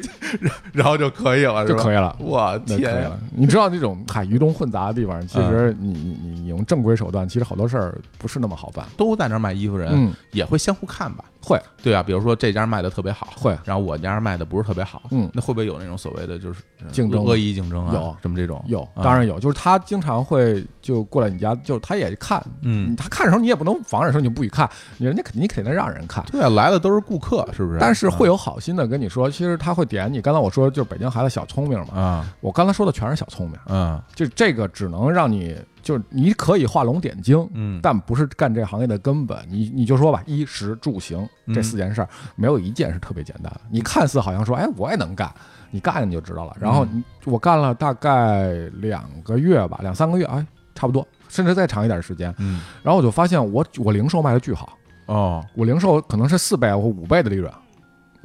[0.72, 2.16] 然后就可以了，就可以了。
[2.20, 8.86] 我那可以天了，，你知道那种嗨鱼龙混杂的地方，其实你你你你用正规手段，其实好多事儿不是那么好办。
[8.98, 11.26] 都在那儿卖衣服人，嗯，也会相互看吧？
[11.46, 17.94] 会对啊，比如说这家卖的特别好，会然后我家卖的不是特别好，嗯那会不会有那种所谓的就是呃竞争恶意竞争啊？
[17.94, 18.64] 有什么这种？
[18.68, 26.24] 有，啊当然有，就是他经常会就过来你家，就是他也看，嗯，他看的时候你也不能防着说你不许看，人家肯定你肯定让人看。
[26.32, 27.78] 对啊，来的都是顾客，是不是？
[27.80, 30.22] 但是会有好心的跟你说，其实他会点你。
[30.22, 39.38] 刚才我说就是北京孩子小聪明嘛，啊，我刚才说的全是小聪明，嗯就这个只能让你就是你可以画龙点睛，嗯，但不是干这行业的根本。
[39.48, 41.20] 你你就说吧，衣食住行
[41.54, 41.64] 这嗯。
[41.64, 43.62] 四件事儿，没有一件是特别简单的。
[43.70, 45.32] 你看似好像说，哎，我也能干，
[45.70, 46.58] 你干了你就知道了。
[46.60, 46.88] 然后
[47.26, 50.44] 我干了大概两个月吧，两三个月，哎，
[50.74, 52.34] 差不多，甚至再长一点时间。
[52.40, 52.62] 嗯。
[52.82, 57.52] 然后我就发现我我零售卖的巨好，哦，我零售可能是四倍或五倍的利润，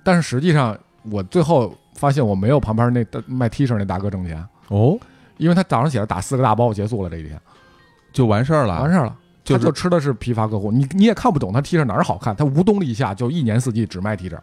[0.05, 0.79] 但是实际上
[1.11, 4.97] 我最后发现我没有旁边那卖 T 恤那大哥挣钱，哦，
[5.39, 7.41] 因为他早上起来打四个大包结束了这一天。
[8.13, 9.17] 就完事儿了，完事儿了。
[9.45, 14.37] 就是他就吃的是批发客户，你你也看不懂他 T 恤哪儿好看，他无冬立夏就一年四季只卖 T 恤。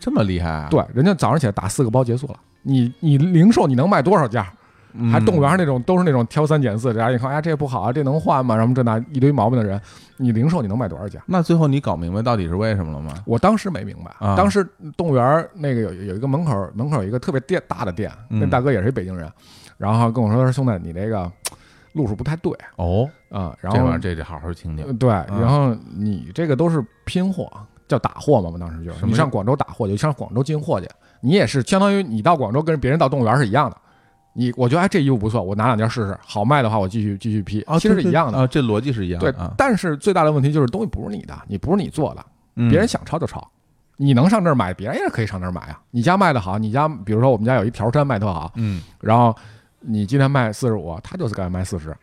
[0.00, 0.68] 这么厉害啊？
[0.70, 2.34] 对，人家早上起来打四个包结束了。
[2.62, 4.44] 你你零售你能卖多少件？
[4.92, 8.56] 嗯，还动物园那种都是那种挑三拣四，然后一看 哎这不好啊，这能换吗？
[8.56, 9.80] 然后这那一堆毛病的人，
[10.16, 11.22] 你零售你能卖多少件？
[11.26, 13.14] 那最后你搞明白到底是为什么了吗？
[13.24, 19.30] 我当时没明白，啊当时动物园那个有有一个门口门口有一个特别店大的店，嗯那大哥也是一北京人，
[19.80, 21.30] 然后跟我说说兄弟你这个
[21.94, 24.92] 路数不太对哦，啊、然后这玩意儿这得好好听听呃。
[24.92, 27.50] 对，然后你这个都是拼货，
[27.88, 28.46] 叫打货嘛。
[28.46, 30.86] 我们当时就是，你上广州打货，就上广州进货去，
[31.22, 33.76] 你也是相当于你到广州跟别人到动物园是一样的。
[34.34, 38.38] 你我觉得哎这衣服不错，我拿两件试试，好卖的话我继续继续批，啊，其实是一样的。
[38.38, 42.24] 啊，这逻辑是一样对但是最大的问题就是东西不是你的，你不是你做的，
[42.56, 43.44] 嗯别人想抄就抄。
[43.96, 45.80] 你能上这儿买，别人也可以上这儿买啊。
[45.90, 49.36] 你家卖的好，你家比如说我们家有一条衫卖特好，嗯然后
[49.80, 51.96] 你今天卖四十五，他就是敢卖四十，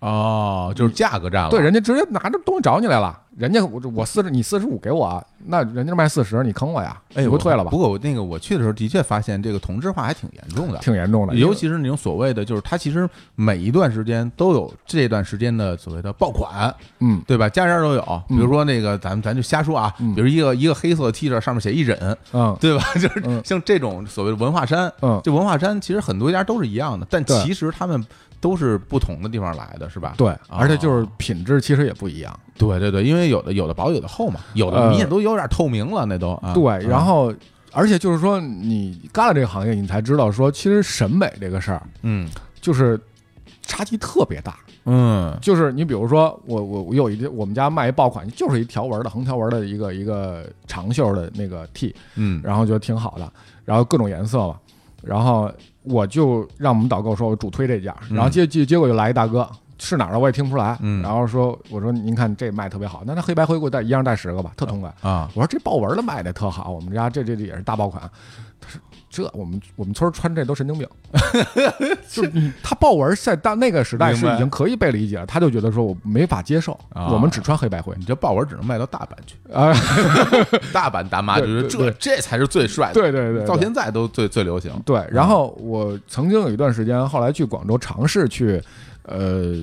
[0.00, 1.50] 哦，就是价格战了。
[1.50, 6.96] 对，人家直接拿着东西找你来了，人家我我四十，你四十五给我，那人家卖四十，你坑我呀？
[7.14, 7.76] 哎，我退了吧不？
[7.78, 10.78] 过我那个我去的时候，的确发现这个同质化还挺严重的。
[10.78, 17.48] 挺严重的，尤其是那种所谓的，就是它其实每一段时间都有这段时间的所谓的爆款，嗯对吧？
[17.48, 18.22] 家家都有。
[18.28, 22.84] 比如说那个，咱们咱就瞎说啊，嗯比如一个一个黑色的 T 恤上面写一忍，嗯对吧？
[22.94, 28.04] 就是嗯像这种所谓的文化衫，嗯，这文化衫其实很多家都是一样的，但其实他们
[28.40, 30.14] 都是不同的地方来的，是吧？
[30.16, 32.38] 对，而且就是品质其实也不一样。
[32.56, 36.52] 对对对，因为有的有的薄，有的厚嘛，有的呃你也都有点透明了，那都啊。
[36.54, 37.32] 对，嗯然后
[37.72, 42.28] 而且就是说，你干了这个行业，你才知道说，其实审美这个事儿嗯
[42.60, 42.98] 就是
[43.62, 44.56] 差距特别大。
[44.90, 53.30] 嗯就是你比如说，我我我有一我们家卖一爆款，就是一条纹的横条纹的一个一个长袖的那个 T，嗯然后觉得挺好的，
[53.66, 54.56] 然后各种颜色嘛，
[55.02, 55.52] 然后
[55.88, 59.48] 我就让我们导购说我主推这件然后结结结果就来一大哥。
[59.80, 64.92] 是哪儿的我也听不出来，嗯然后说我说您看这卖特别好，那那黑白灰给我带一样带十个吧，特痛快。
[65.00, 68.02] 啊我说这豹纹的卖的特好，我们家这这这也是大爆款。
[69.10, 70.86] 这我们我们村穿这都神经病，
[72.08, 79.72] 就是你他豹纹在当那个时代是已经可以被理解了，他就觉得说我没法接受，啊我们只穿黑白灰你这豹纹只能卖到大阪去，啊，
[80.72, 84.72] 大阪大妈就对是对这这才是最帅的，对对对，对到现在都最最流行。
[84.84, 85.02] 对。
[85.10, 88.62] 然后我曾经有一段时间，后来去广州尝试去，
[89.04, 89.54] 呃，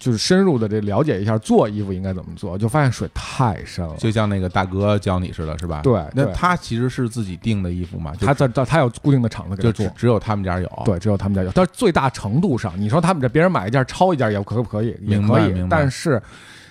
[0.00, 3.94] 就是深入的这了解一下做衣服应该怎么做，就发现水太深了。
[3.96, 5.82] 就像那个大哥教你似的，是吧？
[5.82, 10.82] 对对那他其实是自己订的衣服嘛，就他在在他有固定的厂子给他做就只，只有他们家有。
[10.86, 11.52] 对，只有他们家有。
[11.54, 14.96] 但是最大程度上，你说他们这别人买一件抄一件也可不可以？
[15.02, 16.20] 也可以但是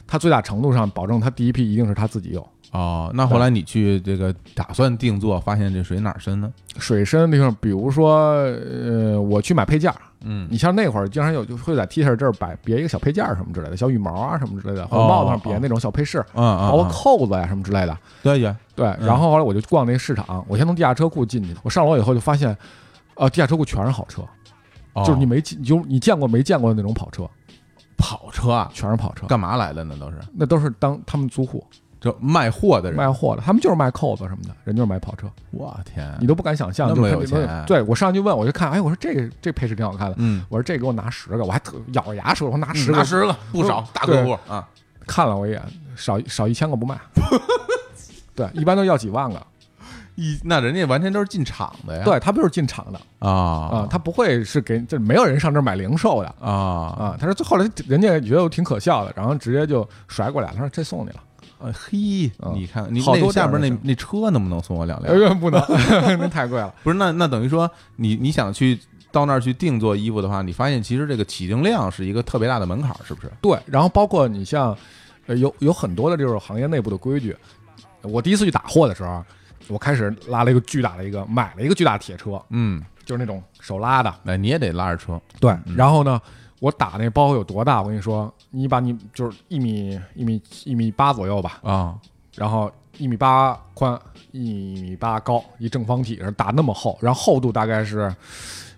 [0.08, 2.46] 他最大程度上保证他第一批一定是他自己有。
[2.72, 6.52] 哦，那后来你去这个打算定做，发现这水哪儿深呢？
[6.78, 10.48] 水深的地方，比如说，呃，我去买配件儿，嗯。
[10.50, 17.98] 你像那会儿经常有就会在 T 恤这儿摆别一个小配件儿什么之类的，小羽毛啊什么之类的，或者哦帽子上别那种小配饰，嗯嗯，包括嗯扣子呀什么之类的。
[18.24, 18.40] 对
[18.76, 22.56] 对，然后后来我就逛那个市场，我先从地下车库进去，我上楼以后就发现，
[23.16, 24.22] 呃，地下车库全是好车，
[24.94, 25.04] 哦。
[25.06, 27.30] 就是你没见，就你见过没见过的那种跑车，
[27.98, 29.84] 跑车啊，全是跑车，干嘛来的？
[29.84, 30.18] 那都是。
[30.34, 31.64] 那都是当他们租户
[32.00, 32.98] 就卖货的人。
[32.98, 44.68] 卖货的，他们就是卖扣子什么的，人就是买跑车，我天，你都不敢想象，那么有钱对我上去问，我就看，哎，我说这个这配饰挺好看的，嗯，我说这给我拿十个，我还特咬着牙说，我说拿十个，拿十个不少，大客户啊。
[45.08, 45.60] 看了我一眼，
[45.96, 46.96] 少少一千个不卖。
[48.36, 49.42] 对，一般都要几万个。
[50.14, 52.04] 一那人家完全都是进厂的呀。
[52.04, 57.18] 对他不是进厂的啊啊，他不会是给，就没有人上这儿买零售的啊啊。
[57.20, 61.24] 他说后来人家觉得我挺可笑的，然后直接就甩过来，他说这送你了。
[61.60, 65.62] 呃嘿，嗯你看你好多那下边那那车能不能送我两辆不能，
[66.20, 66.74] 那太贵了。
[66.84, 68.80] 不是，那那等于说你你想去
[69.12, 73.32] 到那儿去定做衣服的话，你发现其实这个起订量是一个特别大的门槛，是不是？
[73.42, 74.76] 对，然后包括你像，
[75.28, 77.36] 呃，有有很多的这种行业内部的规矩。
[78.02, 79.22] 我第一次去打货的时候，
[79.68, 84.14] 我开始拉了一个巨大的一个，买了一个巨大的铁车，嗯，就是那种手拉的。
[84.24, 85.20] 那你也得拉着车。
[85.40, 86.22] 对，嗯然后呢，
[86.60, 87.82] 我打那包有多大？
[87.82, 91.96] 我跟你说，你把你就是一米一米一米八左右吧，啊，
[92.36, 94.00] 然后一米八宽，
[94.32, 98.14] 一米八高，一正方体是打那么厚，然后厚度大概是，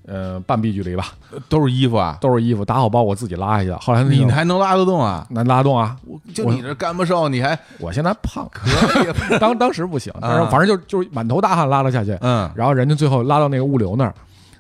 [0.06, 1.14] 呃，半臂距离吧，
[1.50, 3.80] 都是衣服啊，都是衣服，打好包我自己拉下去的。
[3.80, 5.26] 后来那个你还能拉得动啊？
[5.32, 5.98] 能拉动啊？
[6.06, 8.70] 我就你这干不瘦，你还我现在胖，可
[9.04, 14.14] 以当当时不行， 但是反正就就是满头大汗拉了下去，嗯，然后人家最后拉到那个物流那儿，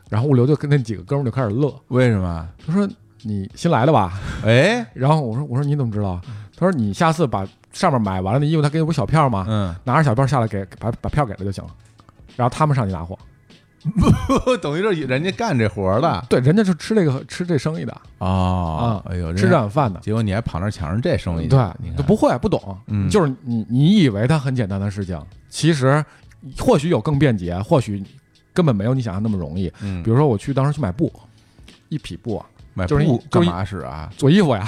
[0.09, 2.47] 然后物流就跟那几个哥们儿就开始乐，为什么？
[2.65, 2.87] 他说
[3.23, 4.19] 你新来的吧？
[4.45, 6.19] 哎， 然后我说我说你怎么知道？
[6.57, 9.45] 他说你下次把上面买完了的衣服，他给你不小票吗？
[9.49, 11.71] 嗯，拿着小票下来给把把票给了就行了。
[12.35, 13.17] 然后他们上去拿货，
[14.61, 26.03] 等于是人家干这活的对，人家就吃这个吃这生意的啊哎呦，吃这碗饭的，结果你还跑那儿抢人这生意，对你，不会不懂，嗯就是你你以为它很简单的事情，其实
[26.59, 28.03] 或许有更便捷，或许
[28.53, 29.71] 根本没有你想象那么容易。
[29.81, 31.11] 嗯，比如说我去当时去买布，
[31.89, 34.11] 一匹布啊买就是布干嘛使啊？
[34.17, 34.65] 做衣服呀，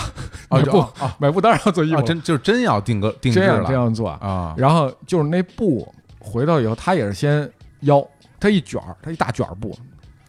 [0.50, 4.10] 啊买布啊买布当然要做衣服啊，真就是真要定个定制了这样做。
[4.10, 5.88] 啊，然后就是那布
[6.20, 7.50] 回到以后，他也是先
[7.82, 8.06] 腰，
[8.40, 9.78] 他一卷儿，他一大卷儿布，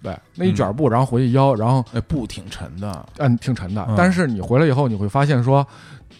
[0.02, 3.94] 对，那一卷儿布，然后回去腰，然后那布挺沉的，嗯挺沉的嗯。
[3.96, 5.66] 但是你回来以后，你会发现说，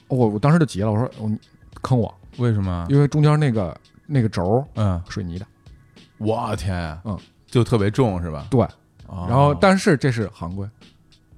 [0.09, 1.31] 我我当时就急了，我说我
[1.83, 2.87] 坑我，为什么？
[2.89, 5.47] 因为中间那个那个轴儿嗯，水泥的，
[6.19, 8.47] 我天啊，嗯，就特别重是吧？
[8.51, 8.63] 对，
[9.07, 10.69] 哦然后但是这是行规，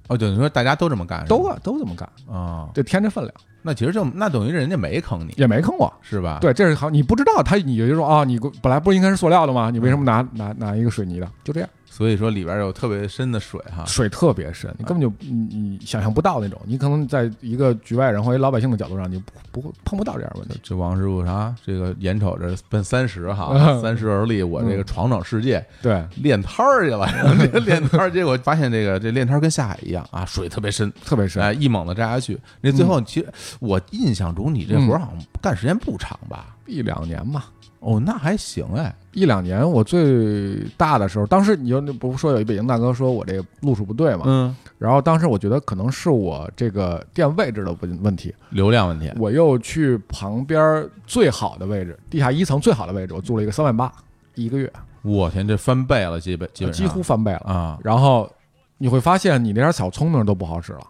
[0.07, 5.91] 哦，等于说大家都这么干，都啊都这么干，啊，就添这分量那其实就那等于人家没坑你，也没坑我。
[6.01, 9.69] 是吧？，对，这是好，你不知道他，你就说啊，你本来不应该是塑料的吗？
[9.69, 11.29] 你为什么拿拿拿一个水泥的？
[11.43, 13.83] 就这样，所以说里边有特别深的水哈。
[13.85, 20.59] 水特别深，你根本就你你想象不到那种，你可能在一个局外人或者老百姓的角度上，你不不会碰不到这样的问题。
[20.61, 21.55] 这王师傅啥？
[21.65, 27.07] 这个眼瞅着奔三十哈，嗯 三十而立，我这个闯闯世界，对，练摊儿去了。
[27.65, 31.41] 练摊儿，结果发现这个这练摊儿跟下海一样啊，水特别深，特别深。
[31.41, 32.37] 哎，一猛子扎下去。
[32.61, 33.27] 那最后其实
[33.59, 36.55] 我印象中你这活儿好像干时间不长吧？
[36.67, 37.45] 一两年吧，
[37.79, 38.93] 哦，那还行哎。
[39.13, 39.69] 一两年。
[39.69, 44.23] 我最大的时候，当时你就不是说有一北京大哥说我这个路数不对嘛？
[44.25, 49.11] 嗯，然后当时我觉得可能是我这个店位置的问问题，流量问题。
[49.17, 53.91] 我又去旁边最好的位置，地下一层最好的位置，我租了一个三万八
[54.35, 57.39] 一个月，我天，这翻倍了，基本基本几乎翻倍了。
[57.39, 57.79] 啊。
[57.83, 58.31] 然后
[58.77, 60.81] 你会发现，你那点小聪明都不好使了，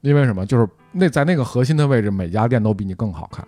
[0.00, 0.44] 因为什么？
[0.44, 3.46] 就是那在那个核心的位置，每家店都比你更好看。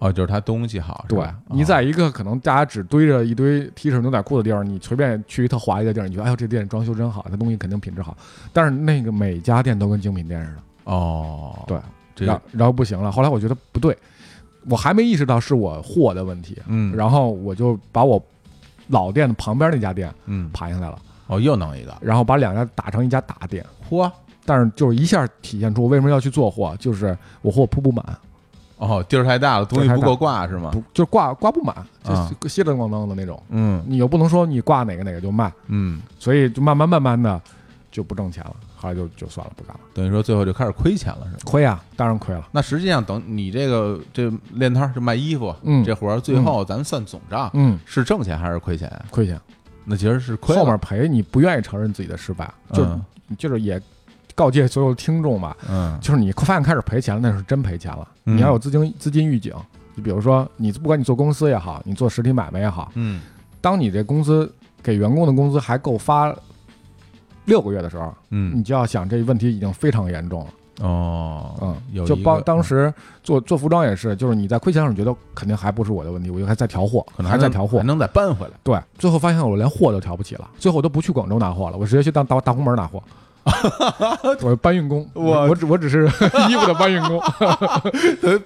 [0.00, 8.16] 哦，就是它东西好，是对吧你在一个可能大家只堆着一堆 T 恤、牛仔裤的地儿，你随便去一特华丽的地儿，你觉得哎呦这店装修真好，这东西肯定品质好。
[8.52, 11.78] 但是那个每家店都跟精品店似的，哦，对，
[12.16, 13.12] 这然后然后不行了。
[13.12, 13.96] 后来我觉得不对，
[14.68, 18.22] 我还没意识到是我货的问题，嗯，然后我就把我
[18.88, 23.62] 老店的旁边那家店嗯，爬下来了，哦，又弄一个，然后把两家打成一家大店。
[23.90, 24.10] 嚯，
[24.46, 28.02] 但是就是一下体现出我为什么要去做货，就是我货铺不满，
[28.80, 30.70] 哦，地儿太大了，东西不够挂是吗？
[30.72, 33.40] 不就是挂挂不满，啊就稀里咣当的那种。
[33.50, 37.40] 嗯你又不能说你挂哪个哪个就卖，嗯，所以就慢慢慢慢的
[37.90, 41.38] 就不挣钱了，后来就就算了，不干了，等于说最后就开始亏钱了是吗？
[41.44, 42.48] 亏啊，当然亏了。
[42.52, 49.04] 那实际上等你这个这练摊儿就卖衣服，嗯这活儿最后咱们算总账嗯，是挣钱还是亏钱啊？
[49.10, 49.38] 亏钱，
[49.84, 53.04] 那其实是亏后面赔你不愿意承认自己的失败，就嗯
[53.38, 53.80] 就是也
[54.34, 59.52] 告诫所有听众吧，嗯就是你发现开始赔钱了，那是真赔钱了，嗯你要有资金资金预警。
[59.96, 63.20] 就比如说你不管你做公司也好，你做实体买卖也好，嗯
[63.60, 64.50] 当你这工资
[64.82, 66.34] 给员工的工资还够发
[67.44, 70.46] 六个月的时候，嗯你嗯就要想这问题已经非常严重了。
[70.82, 72.90] 哦嗯，就帮当时
[73.22, 77.84] 做做服装也是，就是你在亏钱的时候，你觉得肯定还不是我的问题，我就还在调货，可能还还在调货还。
[77.84, 78.52] 能再搬回来。
[78.62, 83.02] 对，最后发现我连货都调不起了，最后我都不去广州拿货了，我直接去当大大红门拿货。
[84.42, 86.04] 我搬运工， 我我只我只是
[86.48, 87.20] 衣服的搬运工，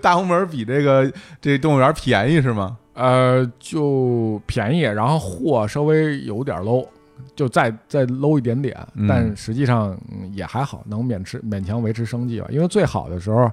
[0.00, 2.76] 大红门比这个这动物园便宜是吗？
[2.94, 6.86] 呃，就便宜，然后货稍微有点 low，
[7.34, 9.08] 就再再 low 一点点，嗯。
[9.08, 12.46] 但实际上、嗯也还好，能勉持勉强维持生计吧。
[12.50, 13.50] 因为最好的时候，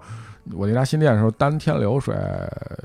[0.53, 2.15] 我那家新店的时候，单天流水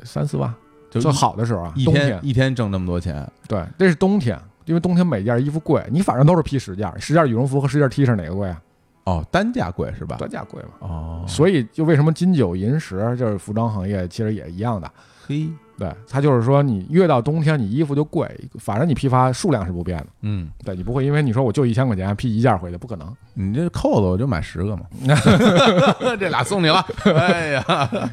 [0.03, 0.51] 三四万，
[0.91, 2.19] 最就一好的时候啊，一冬天。
[2.23, 8.63] 一天挣那么多钱，对，这是冬天，因为冬天每件衣服贵，你反正都是批十件，十件羽绒服和十件 T 恤哪个贵啊？
[9.05, 10.17] 哦，单价贵是吧？
[10.19, 10.71] 单价贵嘛。
[10.81, 14.91] 哦，所以就为什么金九银十就是服装行业其实也一样的，
[15.27, 15.49] 嘿，
[15.79, 23.17] 对，它就是说你越到冬天你衣服就贵，反正你批发数量是不变的，嗯，对你不会因为你说我就一千块钱批一件回去，不可能。
[23.39, 24.87] 你这扣子我就买十个嘛，
[26.19, 26.85] 这俩送你了。
[27.05, 27.63] 哎呀，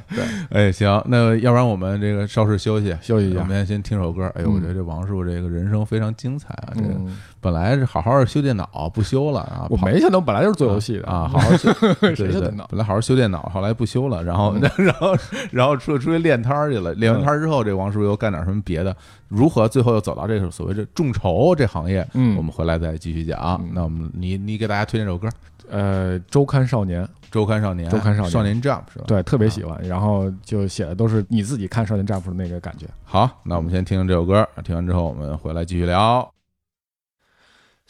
[0.09, 4.29] 对，哎行，那要不然我们这个稍事休息休息一下我们先听首歌。
[4.35, 6.73] 哎呦，我觉得这王师傅这个人生非常精彩啊！
[6.75, 15.15] 这个嗯，本来是好好的修电脑，不修了啊，我没想到本来就是做游戏的啊，好好修， 对对对谁修电脑，本来好好修电脑，后来不修了，然后 然后
[15.51, 18.95] 然后出出去练摊儿去了，练完摊儿之后，这王师傅又干点什么别的？
[19.27, 22.07] 如何最后又走到这个所谓这众筹这行业？
[22.13, 23.59] 嗯我们回来再继续讲。
[23.61, 25.27] 嗯那我们你你给大家推荐首歌，
[25.69, 32.85] 《呃，周刊少年，周刊少年》，周刊少年少年 Jump 是吧？，对，特别喜欢，然后就写的都是你自己看少年 Jump 的那个感觉。
[33.03, 36.29] 好，那我们先听听这首歌，听完之后我们回来继续聊。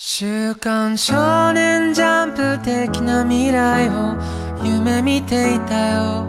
[0.05, 4.17] 週刊少年ジャンプ的な未来を
[4.61, 6.25] 夢見ていたよ。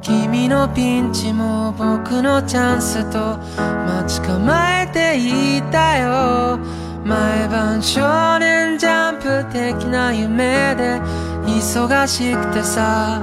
[0.00, 6.58] 君のピンチも僕のチャンスと待ち構えていたよ。
[7.04, 10.98] 毎晩少年ジャンプ的な夢で
[11.44, 13.20] 忙しくてさ。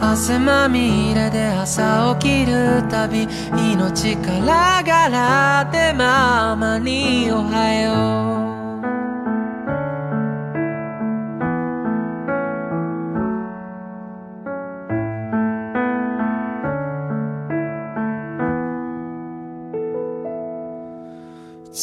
[0.00, 8.51] 汗まみれで朝起きるたび命からがらでママにおはよう。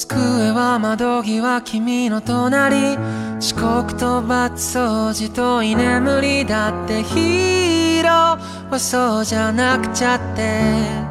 [0.09, 2.97] 机は窓際君の隣。
[3.37, 8.69] 遅刻と罰掃除と居眠りだってヒーロー。
[8.71, 11.09] はそうじゃなくちゃって。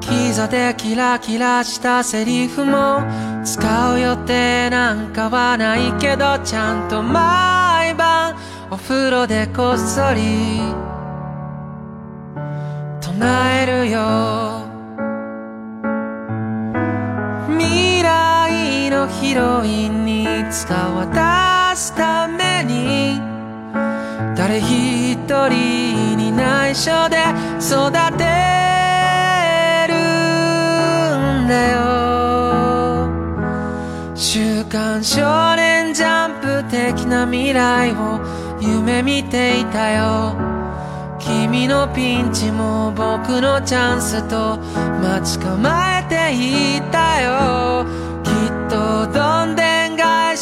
[0.00, 3.02] キザでキラキラしたセリフも
[3.44, 8.36] 使う予定なんかはないけどちゃんと毎晩
[8.70, 10.60] お風呂でこっそり。
[13.00, 14.67] 唱えるよ。
[19.20, 21.06] ヒロインに使わ
[21.74, 23.20] すために
[24.36, 27.18] 誰一人に内緒で
[27.60, 28.24] 育て
[29.88, 29.94] る
[31.44, 31.78] んだよ。
[34.14, 38.20] 週刊少年ジャンプ的な未来を
[38.60, 40.34] 夢見ていたよ。
[41.20, 44.58] 君のピンチも僕のチャンスと
[45.02, 46.32] 待ち構えて
[46.78, 48.07] いたよ。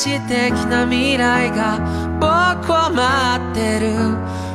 [0.04, 1.78] でん返し的な未来が
[2.20, 3.96] 僕を待ってる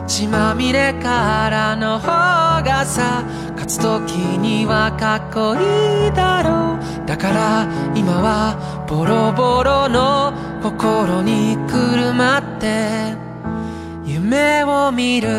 [0.08, 3.24] 血まみれからの方がさ
[3.54, 13.16] 勝つ時にはかっこいいだろうだから今はボロボロの心にくるまって
[14.06, 15.30] 夢を見る。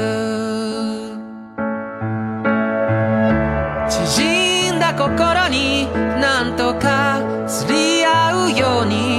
[3.89, 9.12] 縮んだ心になんとかすり合うように。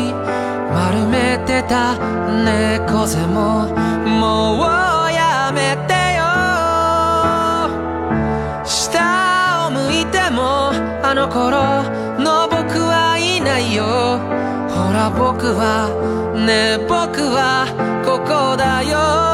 [1.39, 1.95] てた
[2.43, 3.67] 猫背も
[4.05, 6.23] もうやめてよ。
[8.65, 10.71] 下を向いても
[11.03, 11.83] あの頃
[12.23, 13.83] の僕はいないよ。
[14.69, 15.89] ほら僕は
[16.45, 17.67] ね僕は
[18.05, 19.32] ここだよ。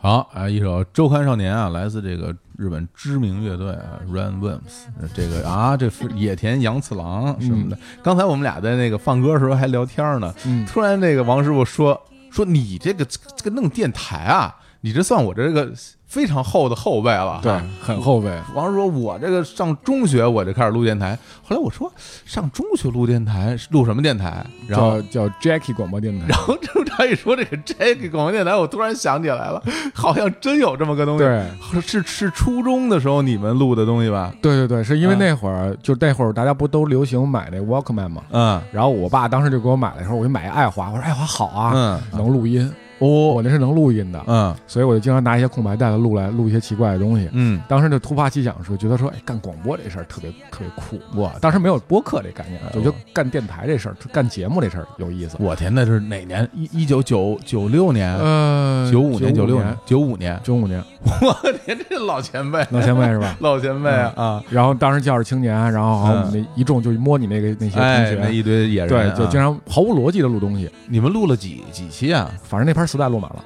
[0.00, 4.86] 好啊，一首《周刊少年》啊，来自这个日本知名乐队啊，Run Worms。
[5.12, 7.76] 这个啊，这是野田洋次郎什么的。
[8.00, 14.54] 刚才我们俩在那个放歌的时候还聊天呢，嗯突然那个王师傅说说你这个这个弄电台啊，
[14.88, 15.70] 你这算我这个
[16.06, 18.30] 非常厚的后辈了，对，很后辈。
[18.54, 21.92] 王叔说：“我这个上中学我就开始录电台，后来我说
[22.24, 24.42] 上中学录电台录什么电台？
[24.66, 29.62] 然后叫叫 Jackie 广播电台，然后这他他一说这个 Jackie 广播电台，我突然想起来了，
[29.92, 31.24] 好像真有这么个东西。
[31.24, 31.46] 对，
[31.82, 34.32] 是是初中的时候你们录的东西吧？
[34.40, 47.28] 对对对，是因为啊那会儿就那会儿大家不都流行买那 Walkman 嘛，嗯然后我爸当时就给我买的时候，我就买一爱华，我说爱华好啊，嗯能录音，哦我那是能录音的，嗯所以我就经常拿一些空白带子录来录一些奇怪的东西。
[47.32, 51.20] 嗯，当时就突发奇想说，觉得说，哎，干广播这事儿特别特别酷。
[51.20, 55.36] 哇当时没有播客这概念，我觉得干电台这事儿，干节目这事儿有意思。
[55.38, 56.48] 我天，那是哪年？
[56.54, 60.40] 一一九九九六年、呃，九五年、九六年年、、九五年。
[60.42, 60.82] 九五年，
[61.22, 63.36] 我天，这老前辈，老前辈是吧？
[63.40, 64.44] 老前辈啊啊！
[64.50, 70.70] 然后当时教着青年，然后好我们那一众就摸你那个那些同哎，学，那一堆野人对啊，，就经常毫无逻辑的录东西。
[70.88, 72.30] 你们录了几几期啊？
[72.42, 73.44] 反正那盘磁带录满了，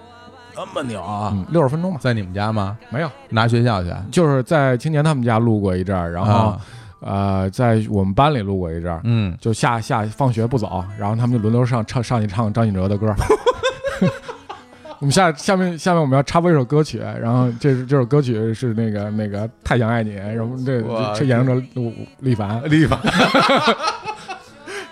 [0.54, 1.30] 这么牛啊！
[1.34, 2.78] 嗯，六十分钟吧，在你们家吗？
[2.90, 3.90] 没有，拿学校去？
[4.10, 6.60] 就是在青年他们家录过一阵儿，然后、啊
[7.00, 13.12] 呃，在我们班里录过一阵儿，嗯，就下下放学不走，然后他们就轮流上唱上去唱张信哲的歌。
[15.00, 23.00] 我们下下面下面我们要插播一首歌曲，然后这是这首歌曲是那个那个太想爱你，然后这演唱者吴力凡，立法。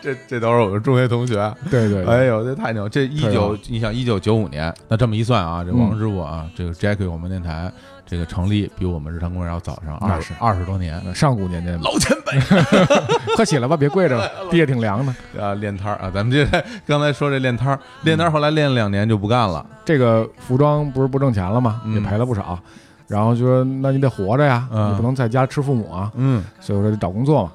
[0.01, 1.35] 这这都是我们中学同学，
[1.71, 2.89] 对对，对哎呦，这太牛！
[2.89, 7.71] 这一九，你想一九九五年，那这么一算啊，这王嗯师傅啊，这个 Jackie 我们电台
[8.07, 12.39] 这个成立比我们日常公园要早上二十二十多年，上古年间，老前辈
[13.37, 15.15] 快起来吧，别跪着了， 地下挺凉的。
[15.41, 16.45] 啊，练摊儿啊，咱们这
[16.87, 21.83] 刚才说这练摊儿，练摊儿后来练了两年就不干了，这个服装不是不挣钱了吗？
[21.85, 22.59] 嗯也赔了不少。
[23.07, 27.53] 然后就说，那你得活着呀，嗯你不能在家吃父母啊，嗯所以我说得找工作嘛。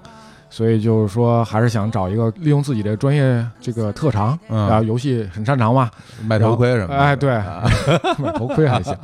[0.56, 5.92] 所以就是说，还是想找一个利用自己的专业这个特长，嗯然后游戏很擅长嘛，
[6.26, 7.70] 卖头盔什么的，哎对啊
[8.18, 8.96] 买头盔还行，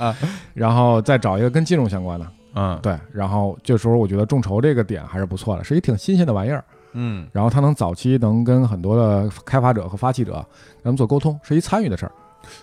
[0.53, 2.25] 然后再找一个跟金融相关的，
[2.55, 6.63] 嗯对，然后这时候我觉得众筹这个点还是不错的，是一挺新鲜的玩意儿。
[6.93, 10.33] 嗯然后它能早期能跟很多的开发者和发起者
[10.81, 12.11] 咱们做沟通，是一参与的事儿。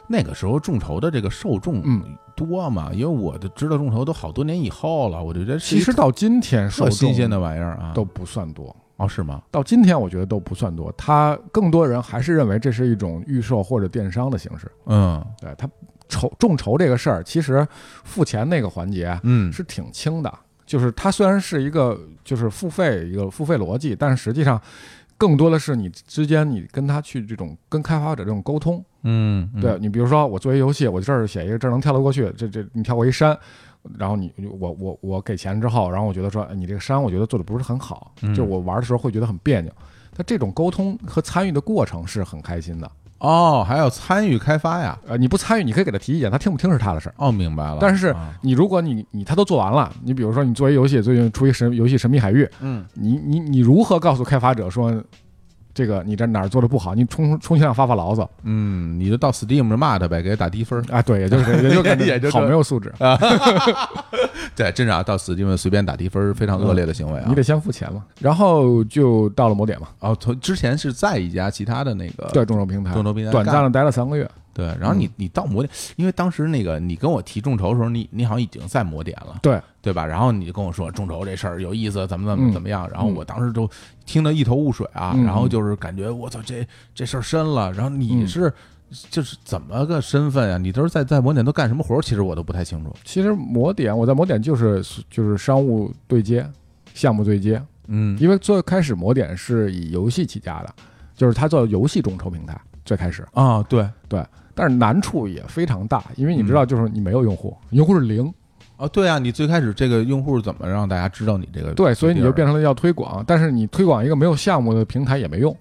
[0.06, 2.90] 那个时候众筹的这个受众嗯多嘛？
[2.92, 9.42] 因为我的知道众筹都好多年以后了，我就觉得其实到今天受新鲜的玩意儿啊，都不算多，哦是吗？
[9.50, 10.92] 到今天我觉得都不算多。
[10.92, 14.70] 他更多人还是认为这是一种预售或者电商的形式。
[14.86, 15.68] 嗯对他
[16.08, 17.66] 筹众筹这个事儿，其实
[18.04, 20.32] 付钱那个环节嗯是挺轻的，
[20.64, 24.60] 就是它虽然是一个就是付费一个付费逻辑，但是实际上
[25.16, 28.82] 更多的是你之间你跟他去这种跟开发者这种沟通。
[29.02, 33.36] 嗯，嗯对你比如说我做一游戏，我这儿写一个这儿能跳得过去，这这你跳过一山。
[33.96, 39.72] 然后你我我我给钱之后，然后我觉得说，哎，你这个山我觉得做的不是很好，嗯就是我玩的时候会觉得很别扭。
[40.14, 42.90] 他这种沟通和参与的过程是很开心的。
[43.18, 44.98] 哦，还要参与开发呀？
[45.06, 47.14] 呃，你不参与，你可以给他提意见，他听不听是他的事儿。
[47.18, 47.78] 哦，明白了。
[47.80, 54.92] 但是啊你如果你你他都做完了，你比如说你做一游戏，最近出一神游戏《神秘海域》，嗯你你你如何告诉开发者说，
[55.78, 56.92] 这个你这哪儿做的不好？
[56.92, 60.82] 你充充其量发发牢骚嗯，你就到 Steam 上骂他呗，给他打低分儿。
[60.92, 61.00] 啊？
[61.00, 62.92] 对，也就是也就感觉 也就好没有素质，
[64.56, 67.26] 对，真是啊，到 Steam 随便打低分，非常恶劣的行为啊。
[67.28, 68.02] 你得先付钱嘛。
[68.20, 80.04] 然后就到了某点嘛，哦，从之前是在一家其他的那个对众筹平台，众筹平台短暂的待了三个月，对，然后你你到魔点，因为当时那个你跟我提众筹的时候，你你好像已经在魔点了，对对吧？
[80.04, 83.70] 然后你就跟我说众筹这事儿有意思，怎么怎么嗯怎么样，然后我当时就
[84.04, 88.52] 听得一头雾水啊，嗯然后就是感觉我操这这事儿深了，然后你嗯是。
[89.10, 90.56] 就是怎么个身份啊？
[90.56, 92.00] 你都是在在魔点都干什么活儿？
[92.00, 92.96] 其实我都不太清楚。
[93.04, 96.50] 其实魔点我在魔点就是就是商务对接，
[96.94, 100.74] 项目对接，嗯因为最开始魔点是以游戏起家的，
[101.14, 104.24] 就是它做游戏众筹平台，最开始，啊，对对
[104.58, 108.34] 但是难处也非常大，因为你知嗯道，就是你没有用户，用户是零，
[108.76, 111.72] 啊，对啊，你最开始这个用户怎么让大家知道你这个？
[111.74, 115.56] 对，所以你就变成成了要推广，但是你推广一个没有项目的平台也没用，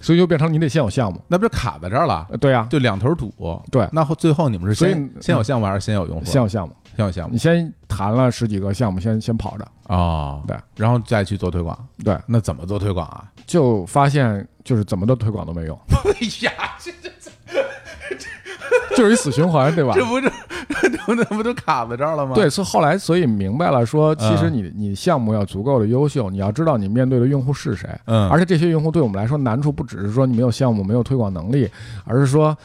[0.00, 2.26] 所以就变成你得先有项目，那不是卡在这儿了？
[2.30, 3.30] 呃，对呀、就两头堵。
[3.70, 6.24] 对那后最后你们是先先有项目还是先有用户？
[6.24, 11.76] 先有项目，先有项目你先谈了十几个项目，先先跑着，哦，对，然后再去做推广。
[12.02, 13.24] 对，那怎么做推广啊？
[13.46, 16.92] 就发现就是怎么的推广都没用， 哎呀，这
[18.96, 19.92] 就是一死循环，对吧？
[19.94, 20.30] 这不是
[20.68, 22.34] 那不这不就卡在这儿了吗？
[22.34, 31.68] 对，所以后来所以明白了说，其实嗯你你项目要足够的优秀，你要知道你面对的用户是谁，嗯，而且这些用户对我们来说难处不只是说你没有项目、没有推广能力，
[32.04, 32.56] 而是说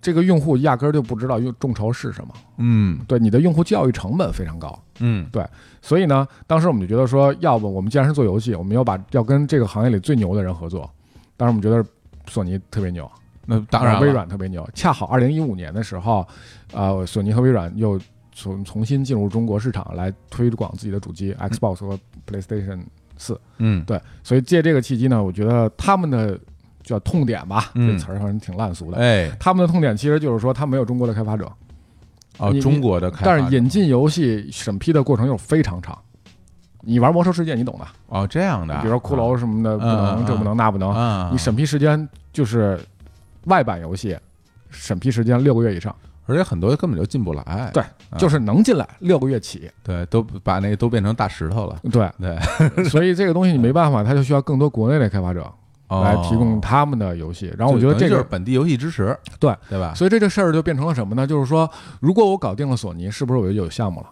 [0.00, 4.78] 这个用户压根儿就不知道用众筹是什么，嗯对你的用户教育成本非常高。
[5.00, 5.46] 嗯对
[5.80, 10.90] 所以呢，当时我们就觉得说，要不我们既然是做游戏，我们要把要跟这个行业里最牛的人合作。
[11.36, 11.84] 当时我们觉得
[12.28, 13.08] 索尼特别牛，
[13.50, 14.68] 那当然微软特别牛。
[14.74, 16.26] 恰好二零一五年的时候，
[16.74, 17.98] 呃，索尼和微软又
[18.32, 22.82] 重重新进入中国市场来推广自己的主机 Xbox 和 PlayStation
[23.16, 23.40] 四。
[23.56, 23.82] 嗯。
[23.86, 26.38] 对，所以借这个契机呢，我觉得他们的
[26.82, 27.90] 叫痛点吧，嗯。
[27.90, 28.98] 这词儿好像挺烂俗的。
[28.98, 31.50] 哎，他们的痛点其实就是说，他没有中国的开发者，
[32.36, 35.98] 哦，中国的开发者，但是引进游戏审批的过程又非常长。
[36.82, 42.78] 你玩魔兽世界，你懂的，哦这样的，比如说骷髅什么的不能，嗯这不能那不能，啊，你审批时间就是
[43.48, 44.16] 外版游戏
[44.70, 45.94] 审批时间六个月以上，
[46.26, 49.70] 而且很多根本就进不来，对啊就是能进来六个月起。
[49.82, 55.50] 对，都把那都变成大石头了，对，对， 所以这个东西你没办法，它就需要更多国内的开发者
[55.88, 57.52] 来提供他们的游戏。
[57.56, 59.94] 然后我觉得这就等于就是个，本地游戏支持，对对吧？
[59.94, 61.26] 所以这个事儿就变成了什么呢？
[61.26, 61.68] 就是说，
[62.00, 64.10] 如果我搞定了索尼，是不是我就有项目了？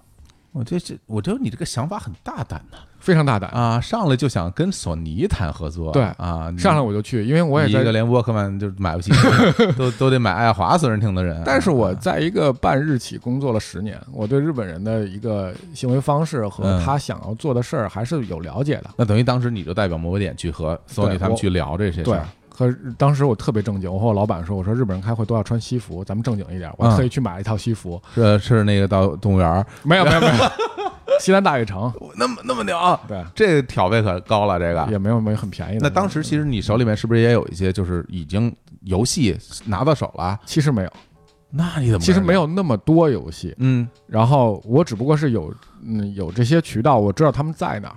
[0.56, 3.78] 我这这，我觉得你这个想法很大胆呐非常大胆，啊！
[3.80, 7.74] 上来就想跟索尼谈合作，对啊，上来我就去，因为我也在。
[7.74, 9.12] 你一个连沃克曼就买不起，
[9.76, 11.42] 都都得买爱华随身听的人啊。
[11.44, 18.90] 但是我啊在一个半日企工作了十年，我对日本人的一个行为方式和嗯他想要做的事儿还是有了解的。
[18.96, 22.26] 那等于当时你就代表某个点去和索尼他们去聊这些事儿，，
[22.56, 26.72] 和当时我特别正经，我和我老板说，我说日本人开会都要穿西服，咱们正经一点。
[26.78, 30.32] 我嗯特意去买了一套西服，是是那个到动物园儿没有没有没有，
[31.20, 32.74] 西南大悦城，那么那么牛，
[33.06, 35.80] 对，这个挑费可高了，这个也没有没有很便宜的。
[35.82, 38.54] 那当时其实你手里面是不是也有一些就是已经
[38.84, 39.36] 游戏
[39.66, 40.40] 拿到手了？
[40.46, 40.90] 其实没有，
[41.50, 45.52] 那你怎么其实没有那么多游戏，嗯，然后我只不过是有
[45.84, 47.96] 嗯有这些渠道，我知道他们在哪儿。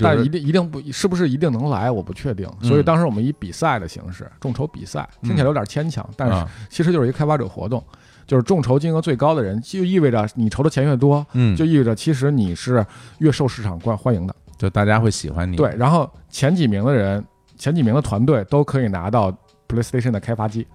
[0.00, 2.48] 但是一定一定不是不是一定能来，我不确定。
[2.60, 7.82] 嗯所以当时我们以比赛的形式，众筹比赛，听起来有点牵强，但是啊其实就是一个开发者活动，
[8.26, 12.84] 就是众筹金额最高的人，就意味着你筹的钱越多，嗯，就意味着其实你是
[13.18, 14.34] 越受市场欢欢迎的。
[14.56, 17.24] 就大家会喜欢你，对，然后前几名的人，
[17.56, 19.36] 前几名的团队都可以拿到
[19.68, 20.66] PlayStation 的开发机。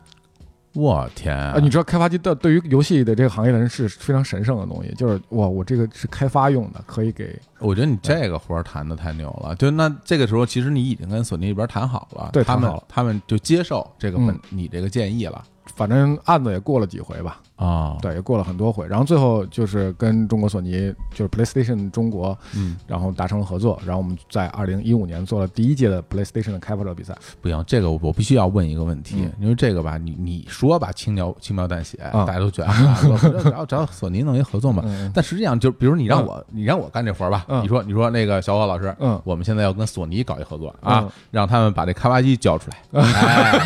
[0.74, 1.36] 我天。
[1.36, 9.56] 啊，你知道开发机的对于游戏的这个行业的人是非常神圣的东西，就是哇，我这个是开发用的，可以给我觉得你这个活儿谈的太牛了。
[9.56, 14.40] 就那这个时候，其实你已经跟索尼那边谈好了，对他们他们就接受这个本、嗯。
[14.50, 15.44] 你这个建议了。
[15.76, 29.32] 反正案子也过了几回吧，啊，对，也过了很多回，然后最后就是跟中国索尼，就是 PlayStation 中国，嗯，然后达成了合作，然后我们在二零一五年做了第一届的 PlayStation 的开发者比赛，不行，这个我我必须要问一个问题，嗯。
[29.42, 32.24] 因为这个吧，你你说吧，轻描轻描淡写，啊。
[32.26, 34.84] 大家都觉得啊，我只要只要索尼弄一合作嘛。
[34.86, 37.62] 嗯但实际上，就比如你让我，你让我干这活儿吧，嗯。
[37.62, 39.20] 你说你说那个小伙老师，嗯。
[39.26, 41.10] 我们现在要跟索尼搞一合作啊，嗯。
[41.32, 43.60] 让他们把这开发机交出来， 哎，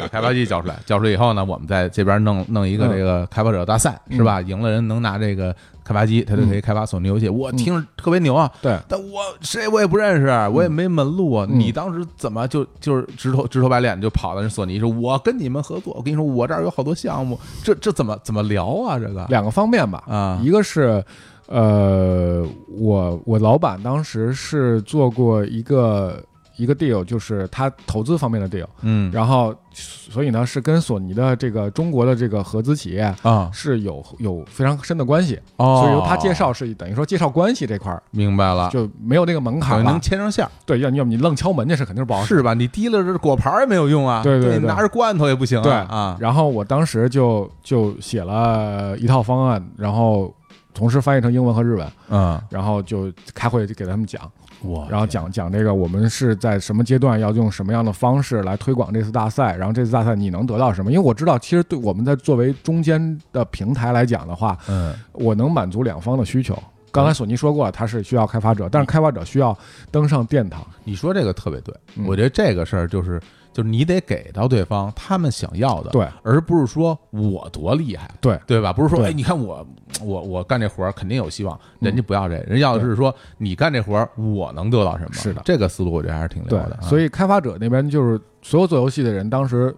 [0.00, 2.90] 把开发机交出来，交出来以后呢，我们在这边弄弄一个嗯。
[2.90, 4.40] 这个开发者大赛，是吧？
[4.40, 7.28] 赢了人能拿这个开发机，他就可以开发索尼游戏。
[7.28, 11.46] 我听着特别牛啊，对，但我谁我也不认识，我也没门路啊。
[11.48, 18.98] 嗯你当时怎么就就是直头直头白脸就跑到人索尼说，我跟你们合作，我跟你说，我这儿有好多项目，这这怎么怎么聊啊？
[18.98, 21.00] 这个两个方面吧，啊一个是，
[21.46, 22.44] 呃，
[22.76, 26.20] 我我老板当时是做过一个
[26.58, 39.98] 一个 deal，就是他投资方面的 deal，嗯然后所以呢是跟索尼的这个中国的这个合资企业啊是有有非常深的关系，哦，所以由他介绍是等于说介绍关系这块儿明白了，就没有那个门等于能。
[40.00, 42.36] 牵上线儿，对，要你要你愣敲门去是肯定是不好使。
[42.36, 42.54] 是吧？
[42.54, 50.34] 你提了这果盘也没有用啊，对对对你拿着罐头也不行啊对啊，然后我当时就就写了一套方案，然后
[50.72, 54.22] 同时翻译成英文和日文，嗯，然后就开会就给他们讲，
[54.62, 60.90] 哇然后讲讲这个我们是在什么阶段要用什么样的方式来推广这次大赛，然后这次大赛你能得到什么？
[60.90, 66.56] 因为我知道，其实对我们在作为中间的平台来讲的话，嗯我能满足两方的需求。
[66.90, 69.56] 刚才索尼说过了，它是需要开发者，但是开发者需要
[69.90, 70.66] 登上殿堂。
[70.84, 73.20] 你说这个特别对，嗯我觉得这个事儿就是
[73.58, 78.72] 就是你得给到对方他们想要的，对，而不是说我多厉害，对对吧？
[78.72, 79.66] 不是说对哎，你看我
[80.00, 85.10] 我我干这活儿肯定有希望，人家不要这，人要的是说你干这活儿我能得到什么？
[85.12, 86.82] 是的这个思路我觉得还是挺对溜的，啊。
[86.82, 89.74] 所以以开发者那边就是所有做游戏的人，当时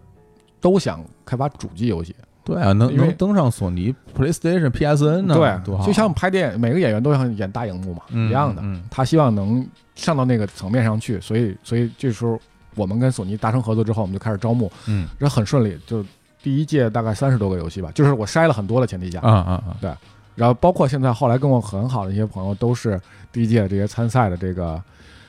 [0.61, 2.14] 都想开发主机游戏。
[2.45, 5.35] 对啊，能能登上索尼 PlayStation、PSN 呢？
[5.35, 8.61] 对多好，就像拍电影，每个演员都想演大荧幕嘛，嗯一样的。
[8.62, 12.39] 嗯他希望能上到那个层面上去，所以所以这时候
[12.75, 15.09] 我们跟索尼达成合作之后，我们就开始招募，嗯。
[15.18, 15.79] 这很顺利。
[15.87, 16.05] 就
[16.43, 19.99] 第一届大概三十多个游戏吧，就是我筛了很多的前提下，啊啊啊，
[20.37, 22.99] 然后包括现在后来跟我很好的一些朋友，都是
[23.31, 24.83] 第一届这些参赛的这个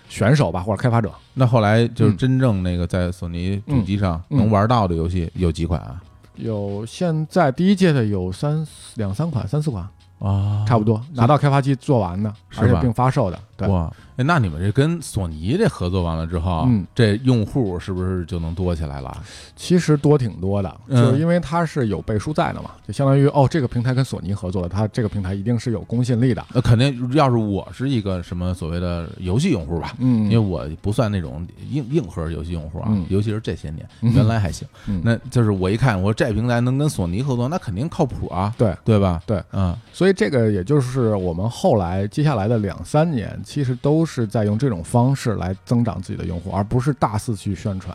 [0.07, 1.11] 选手吧，或者开发者。
[1.33, 4.37] 那后来就是嗯真正那个在索尼主机上嗯。
[4.37, 6.01] 能玩到的游戏有几款啊？
[6.35, 8.65] 有现在第一届的有三
[8.95, 9.85] 两三款、三四款，
[10.19, 10.63] 啊。
[10.65, 13.37] 差不多拿到开发机做完的，而且并发售的。
[13.67, 19.15] 对哇，哎那你们这跟索尼这合作完了之后，嗯这用户是不是就能多起来了？
[19.55, 26.45] 其实多挺多的，嗯就是因为它是有背书在的嘛，就相当于哦，这个平台跟索尼合作了，它这个平台一定是有公信力的。
[26.53, 34.67] 那肯定，要是我是一个什么所谓的游戏用户吧，嗯因为我不算那种硬硬核游戏用户啊，嗯尤其是这些年，嗯原来还行。
[34.87, 39.21] 嗯那就是我一看，我说这平台能跟索尼合作，那肯定靠谱啊，对对吧？
[39.25, 47.93] 对，嗯所以这个也就是我们后来接下来的两三年，其实都是在用这种方式来增长自己的用户，而不是大肆去宣传。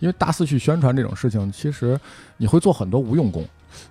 [0.00, 1.98] 因为大肆去宣传这种事情，其实
[2.36, 3.42] 你会做很多无用功。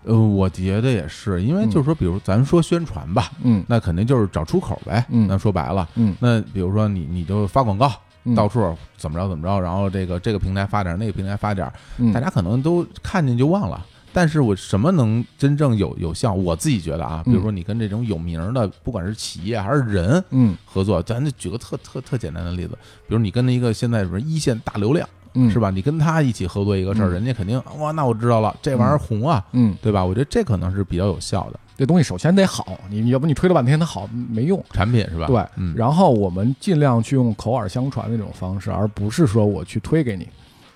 [0.04, 5.04] 呃，我觉得也是，因为就是说，比如咱说宣传吧，嗯那肯定就是找出口呗。
[5.10, 7.92] 嗯那说白了，嗯那比如说你你就发广告，
[8.24, 13.84] 嗯到处怎么着怎么着，然后这个这个平台发点，那个平台发点，嗯大家可能都看见就忘了。
[14.14, 16.34] 但是我什么能真正有有效？
[16.34, 22.78] 我自己觉得啊，比如说你跟这种有名儿的，不管是企业还是人嗯合作，咱就举个特特特简单的例子，
[23.08, 25.70] 比如你跟一个现在什么一线大流量嗯是吧？
[25.70, 30.04] 你跟他一起合作一个事儿，嗯人家肯定哇，那我知道了，这玩意儿红啊，嗯，对吧？
[30.04, 34.64] 我觉得这可能是比较有效的这东西首先得好，你要不你推了半天它好没用。
[34.72, 35.28] 产品是吧？
[35.28, 40.28] 对，嗯，然后我们尽量去用口耳相传的这种方式，而不是说我去推给你，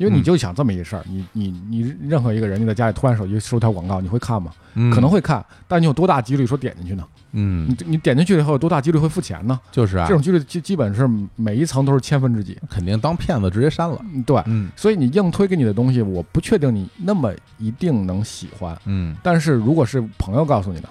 [0.01, 4.51] 因为你嗯就想这么一事儿，你你你任何一个人你在家里突然手机收条广告，你会看吗？
[4.73, 7.05] 嗯可能会看，但你有多大几率说点进去呢？
[7.33, 9.59] 嗯你，你点进去以后有多大几率会付钱呢？
[9.71, 12.57] 就是啊这，种几率基基本是每一层都是千分之几。
[12.67, 14.01] 肯定当骗子直接删了。
[14.13, 18.75] 嗯对，嗯所以你硬推给你的东西，我不确定你那么一定能喜欢。
[18.85, 20.89] 嗯但是如果是朋友告诉你的，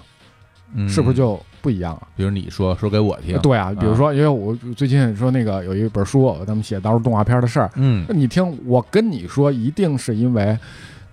[0.73, 2.07] 嗯，是不是就不一样了？
[2.15, 3.37] 比如你说说给我听？
[3.39, 10.57] 对啊，比如说，因为我最近说那个有一本书，他们写当时动画片的事儿，嗯那你听我跟你说，一定是因为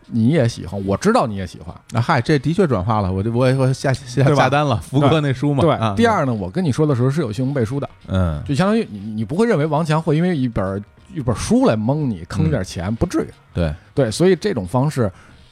[0.06, 1.74] 你也喜欢，我知道你也喜欢。
[1.92, 5.62] 啊，嗨，这的确转化了，我就我也我下下下单了，福哥那书嘛。
[5.62, 10.82] 对啊，第，二呢，我跟你说的时候是有信用背书的，嗯就相当于你你不会认为王强会因为一本
[11.14, 13.28] 一本书来蒙你坑点钱，不至于。
[13.52, 15.10] 对，对，所以这种方式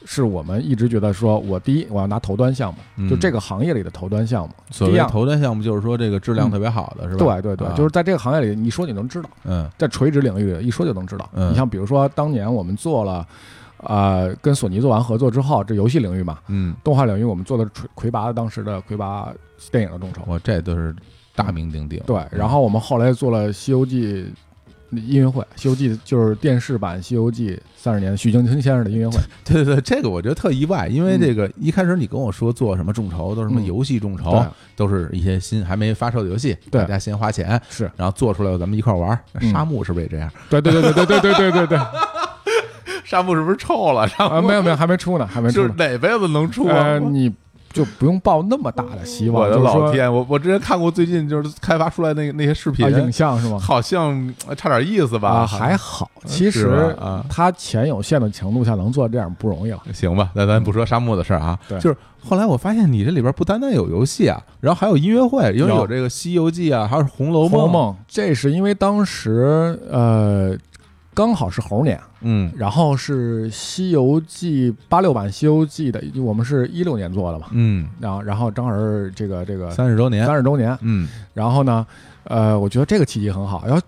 [0.09, 4.53] 是我们一直觉得说，我第一我要拿头端项目，嗯就这个行业里的头端项目。
[4.71, 7.41] 所谓第二头端项目就是说这个质量特别好的是吧？
[7.41, 11.29] 对对对啊，就是在这个行业里，你说你能知道，嗯在垂直领域里一说就能知道。
[11.33, 13.27] 嗯你像比如说当年我们做了。
[13.81, 19.31] 呃，跟索尼做完合作之后，这游戏领域嘛，嗯，动画领域我们做的魁魁拔当时的魁拔
[19.71, 20.95] 电影的众筹，我这都是
[21.35, 22.01] 大名鼎鼎。
[22.03, 24.23] 对，然后我们后来做了《西游记》
[24.91, 33.65] 音乐会，《西游记》就是电视版《西游记》三十年许镜清先生的音乐会， 对对对，这个我觉得特意外，因为这个一开始你跟我说做什么众筹都是什么嗯。
[33.65, 34.41] 游戏众筹对，
[34.75, 36.81] 都是一些新还没发售的游戏，对。
[36.81, 37.89] 大家先花钱，是。
[37.95, 38.97] 然后做出来咱们一块儿。
[38.97, 39.19] 玩
[39.51, 40.31] 沙漠是不是也这样？
[40.49, 41.67] 对对对对对对对对对。
[41.67, 41.79] 对，
[43.05, 44.07] 沙漠是不是臭了？
[44.07, 45.75] 沙啊，没有没有，还没出呢，还没出就是呢。
[45.77, 46.75] 哪辈子能出啊？
[46.77, 47.31] 呃，你
[47.77, 50.11] 就不用抱那么大的希望，我的老天！
[50.11, 53.59] 我我之前看过最近就是开发出来那个那些视频啊，，影像是吗？
[53.59, 55.29] 好像呃差点意思吧？
[55.29, 56.95] 啊，还好，其实
[57.29, 59.79] 他钱有限的强度下能做这样不容易了。
[59.93, 70.57] 行吧，那咱不说沙漠的事儿啊，对就是后来我发现你这里边不单单有游戏啊，然后还有音乐会，因为有有这个《西游记》啊，还有《红楼《红楼梦》，梦》这是因为当时呃
[71.17, 72.53] 刚好是猴年，嗯。
[72.55, 81.09] 然后是《西游记》八六版《西游记》的，我们是一六年做的嘛，嗯，然后然后正好是这个这个三十周年，三十周年，嗯。
[81.33, 81.83] 然后呢，
[82.25, 83.81] 呃，我觉得这个契机很好，然后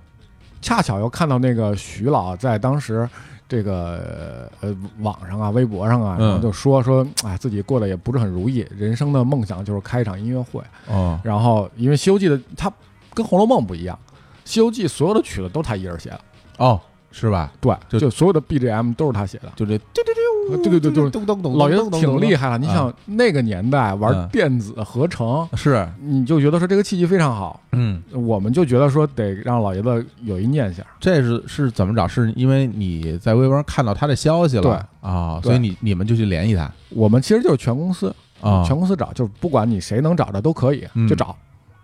[0.59, 3.07] 恰巧又看到那个徐老在当时
[3.47, 6.29] 这个呃网上啊、微博上啊，嗯。
[6.29, 10.63] 然后就说说，哎，自己过得也不是很如意，人生的梦想就是开一场音乐会。
[10.87, 12.73] 哦，然后因为《西游记》的他
[13.13, 13.95] 跟《红楼梦》不一样，
[14.43, 16.21] 《西游记》所有的曲子都他一人写的，
[16.57, 17.51] 哦，是吧？
[17.59, 19.51] 对，就就所有的 BGM 都是他写的。
[19.55, 20.91] 就这对对对，对对对。
[20.91, 24.27] 就是咚咚咚，老爷子挺厉害了，你啊想那个年代玩嗯。
[24.31, 30.85] 电子合成，是，你就觉得说这个契机非常好，嗯，我们就觉得说得让老爷子有一念想。
[30.99, 32.07] 这是是怎么找？
[32.07, 35.09] 是因为你在微博上看到他的消息了，对。
[35.09, 36.71] 啊，所以你你们就去联系他。
[36.89, 41.07] 我们其实就是全公司，啊，全公司找，就是不管你谁能找着都可以，嗯。
[41.07, 41.35] 就找。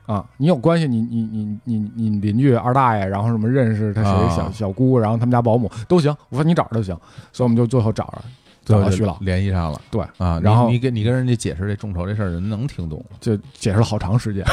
[0.06, 6.96] 啊，你有关系，你你你你你邻居二大爷，然后什么认识他谁啊小小姑，然后他们家保姆都行，我说你找着就行，
[7.32, 8.22] 所以我们就最后找着
[8.64, 13.18] 找到就徐老，联系上了对，啊，然后你你跟你跟人家解释这众筹这事儿，人能听懂吗？
[13.20, 14.44] 就解释了好长时间。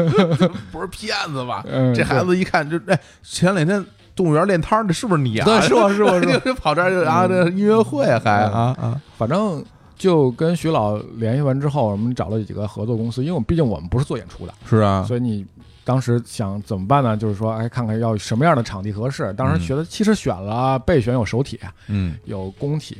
[0.70, 1.64] 不是骗子吧？
[1.66, 3.82] 嗯，这孩子一看就哎，前两天
[4.14, 5.44] 动物园练摊儿的是不是你啊？
[5.44, 9.64] 对是我是我 就跑这儿就啊，这音乐会还嗯啊啊，反正
[9.96, 15.44] 就跟徐老联系完之后，我们找了几个合作公司，因为我们毕竟我们不是做演出的，是啊，所以你
[15.84, 17.16] 当时想怎么办呢？
[17.16, 19.32] 就是说，哎，看看要什么样的场地合适。
[19.34, 22.98] 当时觉得，其实选了备选有首体，嗯，有工体，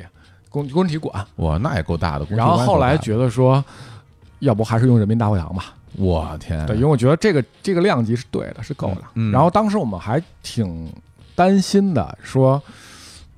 [0.49, 2.26] 工工体馆，哇，那也够大的。
[2.30, 3.62] 然后后来觉得说，
[4.38, 5.74] 要不还是用人民大会堂吧。
[5.99, 9.03] 我天，对，因为我觉得这个这个量级是对的，是够的。
[9.14, 10.92] 嗯嗯然后当时我们还挺
[11.34, 12.62] 担心的，说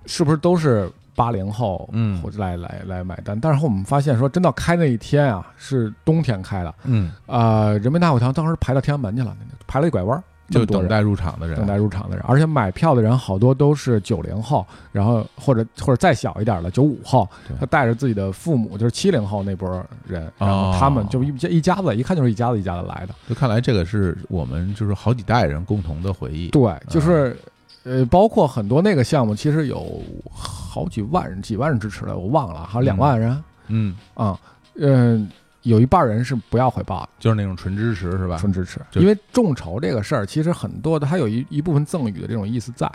[0.07, 3.39] 是不是都是八零后，嗯或者来来来买单？
[3.41, 17.29] 但是后我们发现说，真到开那一天啊，是冬天开的，嗯，呃，人民大会堂当时排到天安门去了，排了一拐弯就等待入场的人，等待入场的人，而且买票的人好多都是九零后，然后或者或者再小一点的九五后，
[17.61, 19.69] 他带着自己的父母，就是七零后那波
[20.07, 23.15] 人，然后他们就一家一家子，一看就是一家子一家子来的。
[23.29, 26.49] 就看来这个是我们就是好几代人共同的回忆。
[26.49, 27.37] 对，就是
[27.85, 34.39] 呃，包括很多那个项目，其实有好几万人、几万人支持的，我忘了，好像两万人嗯，啊，
[34.77, 35.29] 嗯。
[35.63, 38.39] 有一半人是不要回报的，就是那种纯支持是吧？
[38.39, 42.91] 纯支持，因为众筹这个事儿，其实很多的它有一一部分赠与的这种意思在。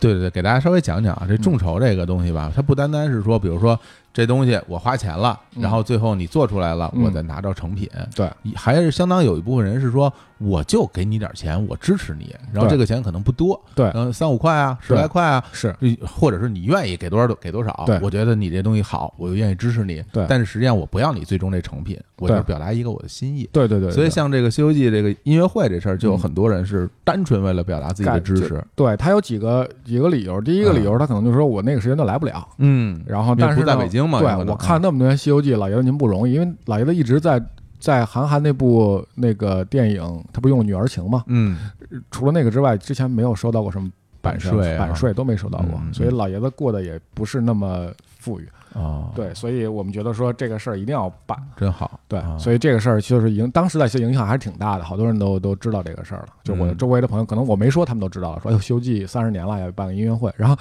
[0.00, 3.78] 对对对，给大家稍微讲讲啊，这众筹这个东西吧，它不单单是说，比如说
[4.16, 23.46] 这东西我花钱了，嗯然后最后你做出来了，嗯我再拿着成品，对，还是相当有一部分人是说，我就给你点钱，我支持你，然后对这个钱可能不多，对嗯，三五块啊，十对来块啊，是或者是你愿意给多少给多少，对我觉得你这东西好，我就愿意支持你，对但是实际上我不要你最终这成品，我就是对表达一个我的心意。
[23.52, 37.42] 对对对，所以像这个《西游记》这个音乐会这事儿，就有嗯很多人是单纯为了表达自己的支持，对他有几个几个理由，第一个理由他可能就是说我那个时间段来不了，嗯，然后但是呢北京嘛对我看那么多年《西游记》，老爷子您不容易，因为老爷子一直在
[37.78, 41.70] 在韩寒那部那个电影，他不用女儿情嘛，嗯，
[42.10, 43.90] 除了那个之外，之前没有收到过什么
[44.20, 51.38] 版税啊版税都没收到过所以老爷子过得也不是那么富裕，哦，，对，所以我们觉得说这个事儿一定要办。
[51.56, 56.28] 真好，对啊，所以这个事儿就是影，当时在其实影响还是挺大的，好多人都都知道这个事儿了。
[56.42, 60.56] 就我嗯周围的朋友，可能我没说，他们都知道了，说哎呦，《西游记》三十年了，要办个音乐会，然后。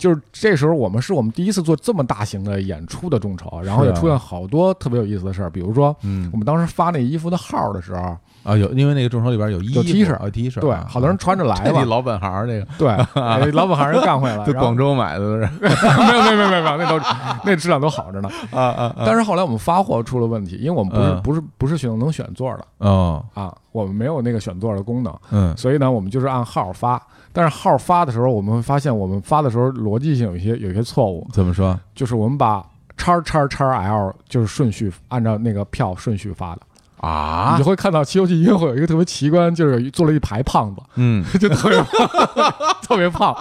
[0.00, 6.30] 就是这时候，我们是我们第一次做这么大型的演出的众筹，然后也出现好多特别有意思的事儿，比如说嗯。
[6.32, 12.88] 我们当时发那衣服的号的时候，啊，有因为那个众筹里边有有 T 恤啊，T 恤，对，啊好多人穿着来吧这你，老本行儿这个，对，
[13.22, 16.98] 哎老本行人干回来，广州买的都是没有没有没有没有，那都
[17.44, 18.30] 那质量都好着呢。
[18.52, 18.96] 啊啊。
[19.04, 21.22] 但是后来我们发货出了问题，因为我们不是嗯。
[21.22, 22.64] 不是不是选能选座的。
[22.78, 25.54] 哦，啊，我们没有那个选座的功能，嗯。
[25.56, 27.00] 所以呢，我们就是按号发。
[27.32, 31.78] 但是号发的时候，我们会发现我们发的时候逻辑性有一些有一些错误，怎么说？
[31.94, 32.64] 就是我们把
[32.96, 36.62] 叉叉叉 L 就是顺序按照那个票顺序发的，
[36.98, 42.08] 啊你就会看到《西游记》音乐会有一个特别奇观，就是坐了一排胖子，嗯， 就特别胖，
[42.82, 43.34] 特别胖，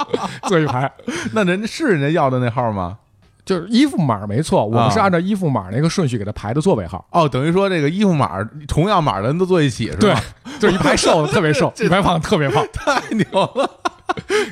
[0.44, 0.92] 坐一排。
[1.34, 2.98] 那人家是人家要的那号吗？
[3.50, 7.04] 就是衣服码没错，我们啊是按照衣服码那个顺序给他排的座位号。
[7.12, 10.22] 哦，等于说这个衣服码同样码的人都坐一起是吧？
[10.44, 12.64] 对，就是一排瘦的特别瘦， 一排胖特别胖。
[12.72, 13.26] 太牛
[13.56, 13.68] 了，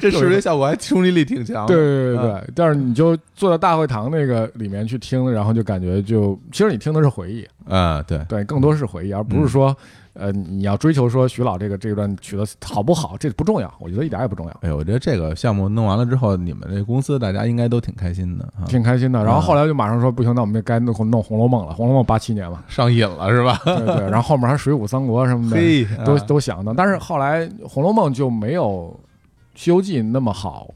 [0.01, 1.75] 这视觉效果还冲击力挺强的。
[1.75, 9.77] 对对对对但是你就坐在大会堂那个里面去听，然后就感觉就其实你听的是回忆，嗯，对，对，更多是回忆，而不是说
[10.17, 14.57] 呃你要追求说徐老这个这段曲子好不好，这不重要，我觉得一点也不重要。
[14.61, 23.59] 哎，我觉得这个项目弄完了之后，你们这公司大家应该都挺开心的啊，挺开心的，然后后来就马上说不行，那我们就该弄弄《红楼梦》了，《红楼梦》八七年嘛，上瘾了是吧？
[23.63, 26.23] 对对， 然后后面还《水浒》《三国》什么的，嘿，都啊。
[26.27, 28.93] 都想的，但是后来《红楼梦》就没有
[29.59, 30.67] 《西游记》那么好，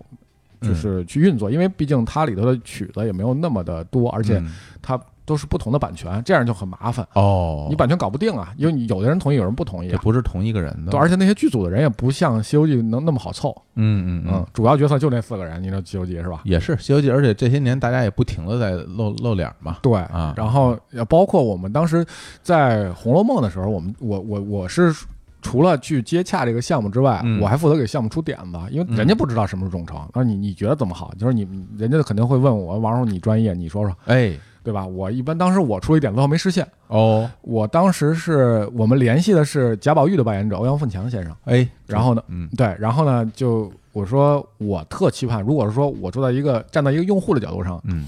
[0.61, 0.69] 嗯。
[0.69, 4.51] 就是去运作，因为毕竟它里头的曲子也没有那么的多，而且嗯。
[4.81, 4.99] 它
[5.31, 7.07] 都是不同的版权，这样就很麻烦。
[7.13, 9.91] 哦，你版权搞不定啊，因为你有的人同意，有人不同意啊。
[9.93, 16.41] 这不是同一个人的，对，而且那些剧组的人也不像《西游记》能那么好凑，嗯嗯嗯，主要角色就那四个人，你说《西游记》是吧？
[16.43, 19.77] 也是《西游记》，而且这些年大家也不停的在露露脸嘛。
[19.81, 22.05] 对啊然后也包括我们当时
[22.43, 24.93] 在《红楼梦》的时候，我们我我我是
[25.41, 29.99] 除了去接洽这个项目之外，嗯我还负责给项目出点子，因为人家不知道什么是众筹。
[30.13, 31.11] 那你你觉得怎么好？
[31.17, 34.85] 就是你人家肯定会问我，王叔你专业，你说说，哎，对吧？
[34.85, 48.07] 我一般当时我出一点子后没实现，哦，我当时是我们联系的是贾宝玉的扮演者欧阳奋强先生，哎，然后呢，嗯对，然后呢就我说我特期盼，如果是说我坐在一个站在一个用户的角度上，嗯，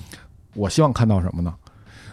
[0.54, 1.54] 我希望看到什么呢？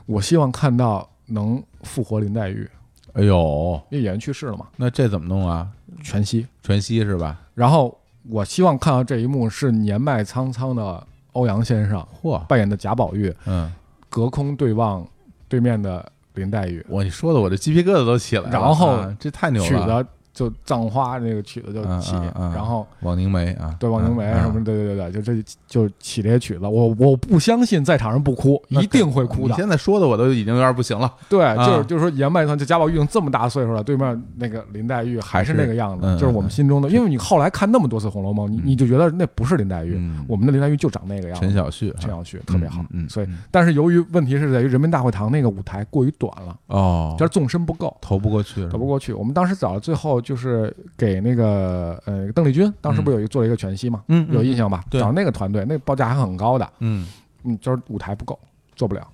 [0.07, 2.69] 我希望看到能复活林黛玉，
[3.13, 5.69] 哎呦，因为演员去世了嘛，那这怎么弄啊？
[6.03, 6.47] 全息。
[6.63, 7.39] 全息是吧？
[7.55, 7.97] 然后
[8.29, 13.73] 我希望看到这一幕是年迈苍苍的欧阳先生嚯，扮演的贾宝玉，嗯，
[14.11, 15.07] 隔空对望
[15.49, 18.51] 对面的林黛玉，我你说的我这鸡皮疙瘩都起来了。
[18.51, 22.15] 然后啊这太牛了，就葬花那个曲子就起，
[22.55, 29.49] 然后枉凝眉啊，对枉凝眉嗯什么，对对对对，就这就起这些曲子，我我不相信在场人不哭，一定会哭的。
[29.49, 31.13] 你现在说的我都已经有点不行了。
[31.29, 36.89] 对，啊就是就是说严麦团，就贾宝玉已经这么大岁数了，对面那个林黛玉还是那个样子，嗯就是我们心中的。
[36.89, 38.63] 因为你后来看那么多次《红楼梦》，你嗯。
[38.71, 40.25] 你就觉得那不是林黛玉，嗯。
[40.29, 41.41] 我们的林黛玉就长那个样子。
[41.41, 43.39] 陈小旭，陈小旭特别好，嗯所以嗯。
[43.51, 47.95] 但是由于问题是在于人民大会堂那个舞台过于短了，哦，就是纵深不够。
[48.01, 54.85] 投不过去，投不过去，我们当时找了，最后就是给那个呃邓丽君，当时不是有一个做了一个全息嘛，嗯，嗯有印象吧？
[54.91, 55.01] 对。
[55.01, 57.07] 找那个团队，那个报价还很高的，嗯，
[57.45, 58.39] 嗯，就是舞台不够，
[58.77, 59.07] 做不了，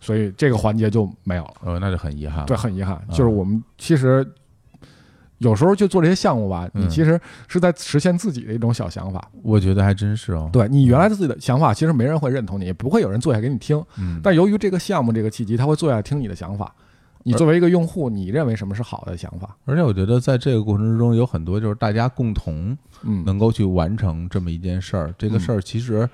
[0.00, 1.54] 所以这个环节就没有了。
[1.64, 4.26] 呃，那就很遗憾，对，，很遗憾，啊就是我们其实
[5.38, 9.30] 有时候就做这些项目吧，你嗯其实是在实现自己的一种小想法。
[9.42, 13.82] 我觉得还真是哦，，对你原来自己的想法，其实没人会认同你，也不会有人坐下给你听。
[13.98, 16.74] 嗯，但由于这个项目这个契机，他会坐下来听你的想法。
[17.24, 19.56] 你作为一个用户，你认为什么是好的想法？
[19.64, 25.12] 而且我觉得在这个过程之中，有很多就是大家共同嗯，能够去完成这么一件事儿。
[25.18, 26.08] 这个事儿其实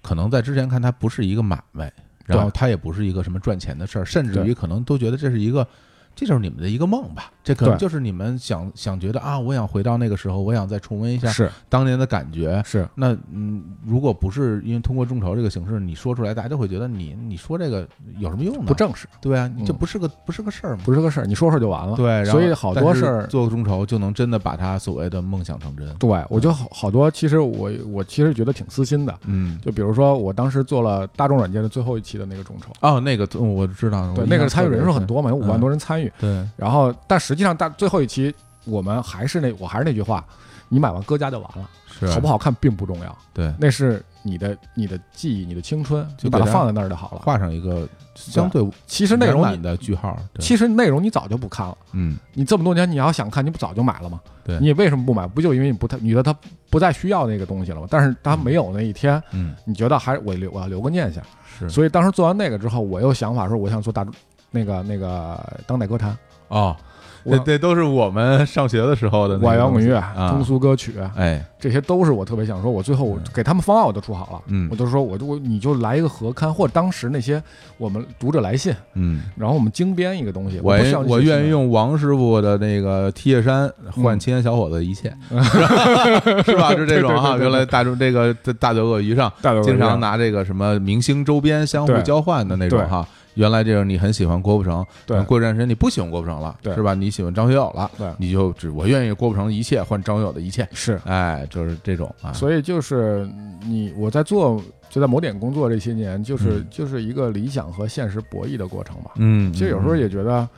[0.00, 1.92] 可能在之前看它不是一个买卖，
[2.26, 5.66] 然后它也不是一个什么赚钱的事儿，甚至于可能都觉得这是一个。
[6.12, 12.62] 这就是你们的一个梦吧，这可能就是你们想想觉得啊，我想回到那个时候，我想再重温一下是当年的感觉。
[12.64, 17.86] 是，那嗯，如果不是因为通过众筹这个形式你说出来，大家就会觉得你你说这个
[18.18, 18.64] 有什么用呢？
[18.66, 20.82] 不正式，对啊，嗯这不是个不是个事儿嘛。
[20.84, 21.96] 不是个事儿，你说说就完了。
[21.96, 25.88] 对，然后所以好多事儿做众筹就能真的把他所谓的梦想成真。
[25.96, 29.14] 对，我觉得好好多，其实我我其实觉得挺私心的。
[29.24, 36.12] 嗯，就比如说，我当时做了大众软件的最后一期的那个众筹，哦，那个嗯我知道，对，那个参与人数很多嘛，有五万嗯多人参与。
[36.18, 40.24] 对，然后，但实际上大最后一期，我们还是那我还是那句话，
[40.68, 47.22] 你买完搁家就完了，是好不好看并不重要，对，那是你的你的记忆、你的青春，就把它放在那儿就好了。
[47.24, 50.18] 画上一个相对其实内容你的句号。
[50.40, 54.20] 其实内容你早就不看了，嗯，你这么多年你要想看，你不早就买了吗？
[54.42, 55.24] 对你为什么不买？
[55.28, 56.36] 不就因为你不太你觉得它
[56.68, 57.86] 不再需要那个东西了吗？
[57.88, 61.22] 但是它没有那一天，嗯，你觉得还我留我要留个念想。
[61.56, 64.04] 是所以当时做完那个之后，我又想法说，我想做大
[64.50, 66.16] 那个那个当代歌坛，
[66.48, 66.76] 哦，
[67.24, 72.70] 我这这都是我们上学的时候的那个晚摇滚乐、啊通俗歌曲，哎，这些都是我特别想说。
[72.70, 77.42] 我最后我嗯给他们方案我都出好了，嗯我就说我就我你就来一个合刊，或者当时那些
[77.76, 80.60] 我们读者来信，嗯，然后我们精编一个东西。
[80.62, 85.12] 我我愿意用王师傅的那个 T 恤衫换青年小伙子的一切
[86.44, 86.70] 是吧？
[86.76, 87.36] 是这种哈。
[87.36, 89.30] 原来大众这个大酒鳄鱼上
[89.62, 93.06] 经常拿这个什么明星周边相互交换的那种哈。
[93.34, 96.94] 原来这个你很喜欢郭富城，对过一段时间你不喜欢郭富城了，对是吧？
[96.94, 102.32] 你喜欢张学友了，对你就只我愿意郭富城的一切换张学友的一切，是，哎，就是这种啊。
[102.32, 103.28] 所以就是
[103.62, 109.12] 你我在做就在某点工作这些年，就是、嗯就是一个理想和现实博弈的过程吧。
[109.16, 110.48] 嗯，其实有时候嗯也觉得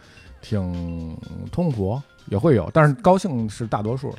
[0.41, 1.16] 挺
[1.51, 2.01] 痛苦，
[2.31, 4.14] 也会有，但是高兴是大多数。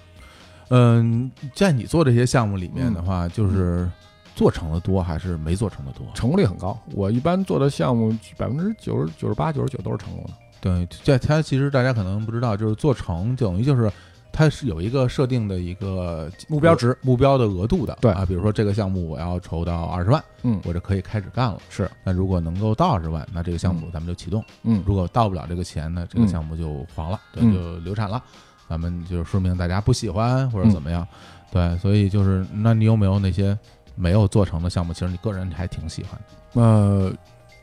[0.70, 3.90] 嗯，在你做这些项目里面嗯的话，就是
[4.36, 6.06] 做成的多还是没做成的多？
[6.14, 6.78] 成功率很高。
[6.94, 10.32] 我一般做的项目，百分之九十九十八、九十九都是成功的。
[10.60, 13.92] 对，这它其实大家可能不知道，就是做成等于就是
[14.32, 17.98] 它是有一个设定的一个目标值、目标的额度的。
[18.02, 21.60] 对啊，比如说这个项目我要筹到二十万，嗯，我就可以开始干了。
[21.70, 28.24] 是，那如果能够到二十万，那这个项目咱们就启动；嗯，如果到不了这个钱呢，这个嗯项目就黄了，对，嗯就流产了。
[28.70, 31.06] 咱们就说明大家不喜欢或者嗯怎么样，
[31.52, 33.56] 对，所以就是，那你有没有那些
[33.96, 34.94] 没有做成的项目？
[34.94, 36.62] 其实你个人还挺喜欢的。
[36.62, 37.12] 呃，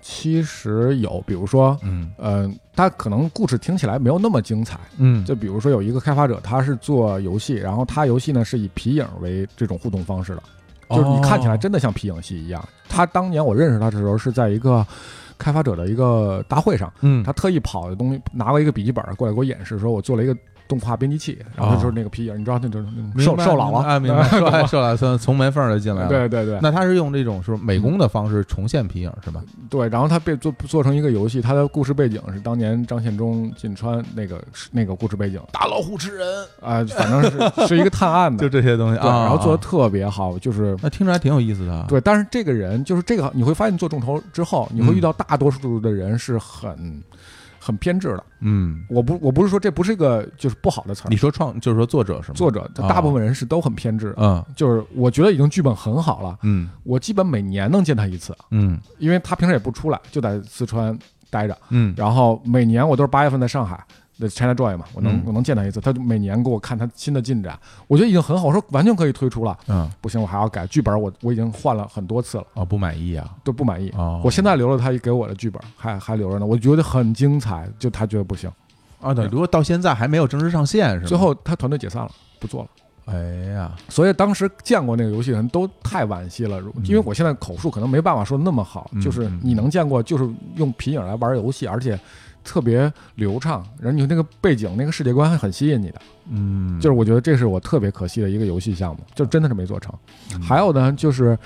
[0.00, 4.78] 其实有，比如说，嗯呃、它可能故事听起来没有那么精彩。
[4.98, 10.42] 嗯就比如说有一个开发者，他是做游戏，然后他游戏呢是以皮影为这种互动方式的，
[10.90, 12.66] 就是你看起来真的像皮影戏一样。
[12.88, 14.84] 他当年我认识他的时候是在一个
[15.38, 20.36] 开发者的一个大会上，嗯他特意跑的东西拿了一个笔记本过来给我演示，说我做了一个
[20.70, 24.22] 动画编辑器，然后就是那个皮影，你知道那种那种瘦瘦老了啊，明白，
[24.70, 26.08] 瘦老从从门缝儿就进来了。
[26.08, 29.42] 对对对那他是用这种是美工的方式重现皮影是吧？
[29.68, 34.40] 对，然后他被做做成一个游戏，他的故事背景是当年张献忠进川那个
[34.70, 39.24] 那个故事背景打老虎吃人，啊、反正是 是一个探案的，就这些东西，啊。
[39.24, 47.02] 然后做的啊特别好，就是那听着还挺有意思的。，啊对，但是这个人就是这个，你会发现做众筹之后，你会遇到大多数的人是很
[47.60, 48.24] 很偏执的。
[48.40, 51.08] 嗯，我不我不是说这不是一个就是不好的词儿。
[51.10, 52.34] 你，说创就是说作者是吗？
[52.34, 54.42] 作者大部分人是都很偏执，嗯。
[54.56, 56.70] 就是我觉得已经剧本很好了，嗯。
[56.82, 58.80] 我基本每年能见他一次，嗯。
[58.98, 60.98] 因为他平时也不出来，就在四川
[61.28, 61.92] 待着，嗯。
[61.96, 63.84] 然后每年我都是八月份在上海
[64.20, 67.58] 的 China Joy 嘛，我能、嗯我能见他一次，他就每年给我看他新的进展，
[67.88, 73.28] 我觉得已经很好，我说完全可以推出了，嗯，不行，我还要改剧本，我我已经换了很多次了，哦，不满意啊？
[73.42, 73.90] 都不满意。
[73.96, 78.48] 哦，我现在留了他给我的剧本，还还留着呢，我觉得很精彩，就他觉得不行，
[79.00, 81.06] 啊，对，如果到现在还没有正式上线，是吗？
[81.06, 82.68] 最后他团队解散了，不做了。
[83.06, 83.18] 哎
[83.54, 91.98] 呀，所以当时见过那个游戏的人都太惋惜了，因为我现在口述可能没办法说的那么好，嗯就是嗯你能见过，就是用皮影来玩游戏，而且
[92.50, 99.94] 特别流畅，然后你那个背景、那个世界观很吸引你的，嗯，就是我觉得这是我特别可惜的一个游戏项目，就真的是没做成。
[100.34, 100.42] 嗯。
[100.42, 101.38] 还有呢，就是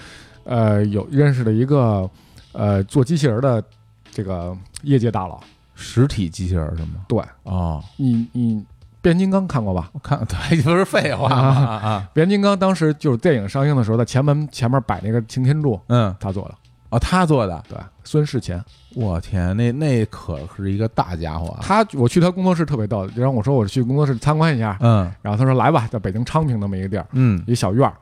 [0.44, 2.08] 呃，有认识了一个
[2.52, 3.62] 呃做机器人的
[4.10, 5.38] 这个业界大佬，
[5.74, 7.04] 实体机器人是吗？
[7.06, 7.22] 对。
[7.42, 8.64] 哦，你你
[9.02, 9.90] 变形金刚看过吧？
[9.92, 11.28] 我看 对，不是废话。
[11.28, 11.44] 啊？
[11.84, 16.54] 啊，变形金刚当时就是电影上映的时候，在前门前面摆那个擎天柱，嗯，他做的，
[16.94, 18.62] 哦，他做的，对，孙世前。
[18.94, 21.58] 我天，那那可是一个大家伙啊！
[21.60, 27.92] 他我去他工作室特别逗，然后我说我去工作室参观一下，嗯然后他说来吧，在北京昌平那么一个地儿，嗯一小院儿。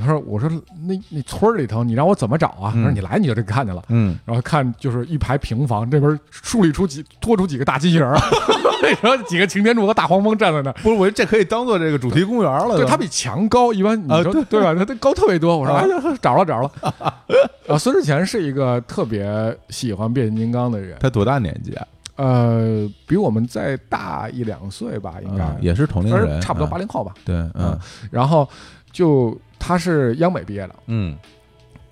[0.00, 0.48] 我说我说
[0.86, 2.72] 那那村儿里头，你让我怎么找啊？
[2.74, 3.82] 他说嗯你来你就这看见了。
[3.88, 8.18] 嗯，然后看就是一排平房，这边树立出几拖出几个大机器人儿，
[9.02, 10.76] 然后几个擎天柱和大黄蜂站在那儿。
[10.82, 12.76] 不是，我这可以当做这个主题公园了。
[12.76, 14.74] 对，它比墙高，一般你啊说、对吧？
[14.74, 15.56] 它它高特别多。
[15.58, 16.70] 我说哎呀，找了找了。
[17.68, 21.86] 啊，孙世前是一个特别喜欢变形金刚的人，他多大年纪啊？
[22.16, 27.14] 呃，比我们再大一两岁吧，应该、嗯也是同龄人，差不多嗯八零后吧。
[27.24, 27.78] 对，嗯
[28.10, 28.46] 然后
[28.92, 31.16] 就他是央美毕业的，嗯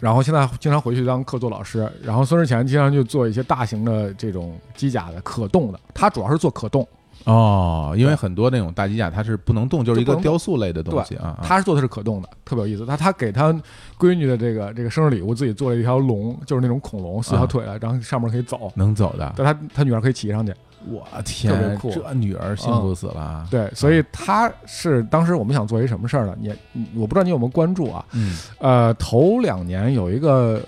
[0.00, 1.90] 然后现在经常回去当客座老师。
[2.02, 6.86] 然后孙志前经常就做一些大型的这种机甲的可动的，他主要是做可动，
[7.24, 11.36] 哦，因为很多那种大机甲它是不能动，就是一个雕塑类的东西啊。
[11.36, 12.86] 啊他是做的是可动的，特别有意思。
[12.86, 13.52] 他他给他
[13.98, 20.54] 闺女的这个这个生日礼物，自己做了一条龙，就是那种恐龙，四条腿的，然后上面可以走，能走的，但他他女儿可以骑上去。
[20.90, 23.46] 我天，酷这女儿幸福死了。
[23.50, 26.36] 对，所以他是当时我们想做一什么事儿呢？
[26.38, 28.04] 你你我不知道你有没有关注啊？
[28.12, 30.62] 嗯呃，头两年有一个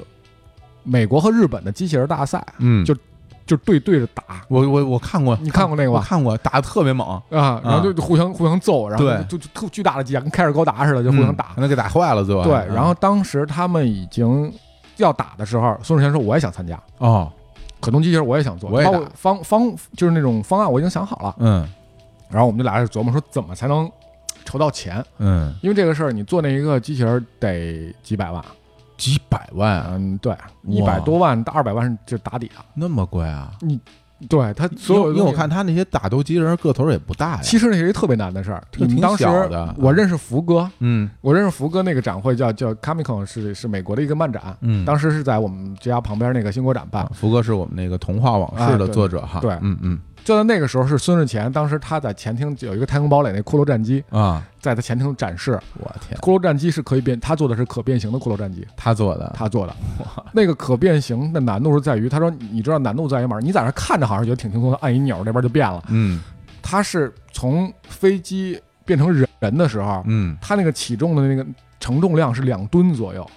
[0.83, 2.95] 美国和日本的机器人大赛，嗯，就
[3.47, 11.47] 就对对着打我我我看过，你看过那个吧我看过，打的特别猛，啊，然后就就互相互相揍，然后就就特巨大的机甲跟开着高达似的，就互相打。
[11.57, 12.43] 嗯那给打坏了最后。
[12.45, 14.53] 对，嗯然后当时他们已经
[14.97, 16.81] 要打的时候，孙世贤说我也想参加。
[16.99, 17.31] 哦，
[17.81, 18.93] 可动机器人我也想做，我也打。
[18.93, 21.69] 包括方方就是那种方案我已经想好了，嗯。
[22.29, 23.91] 然后我们就俩人琢磨说怎么才能
[24.45, 28.45] 筹到钱，嗯，因为这个事儿你做那一个机器人得几百万，
[28.97, 33.51] 几百万啊，嗯，对，一百多万到二百万就打底了，那么贵啊？
[34.29, 37.41] 对他所有因为我看他那些打斗机器人个头也不大呀。
[37.43, 38.63] 其实那是一特别难的事儿。
[38.71, 47.11] 这挺你们当时小的我认识福哥，嗯我认识福哥那个展会叫叫 Comic-Con，是是美国的一个漫展，嗯，当时是在我们家旁边那个新国展办啊。
[47.15, 49.41] 福哥是我们那个童话往事的作者哈。
[49.41, 59.75] 对嗯嗯就在那个时候是孙世前，当时他在前厅有一个太空堡垒那骷髅战机，啊，在他前厅展示，我天，骷髅战机是可以变，他做的是可变形的骷髅战机，他做的，他做的。
[60.33, 63.41] 那个可变形的难度是在于，他说你知道难度在于哪儿？
[63.41, 65.83] 你在那看着好像觉得挺轻松的，按一钮那边就变了。
[65.89, 66.21] 嗯
[66.63, 71.45] 他是从飞机变成人人的时候，嗯他那个起重的那个
[71.81, 73.29] 承重量是两吨左右，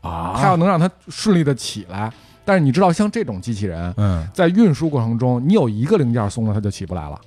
[0.00, 2.10] 啊他要能让他顺利的起来。
[2.44, 4.28] 但是你知道，像这种机器人嗯。
[4.34, 7.20] 在运输过程中，你有一个零件松了，它就起不来了，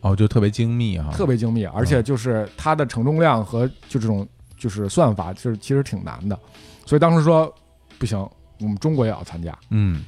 [0.00, 6.38] 哦，就特别精密哈，特别精密，而且就是它的承重量和就这种就是算法，就是其实挺难的。
[6.86, 7.52] 所以当时说
[7.98, 8.18] 不行，
[8.60, 9.56] 我们中国也要参加。
[9.70, 10.04] 嗯。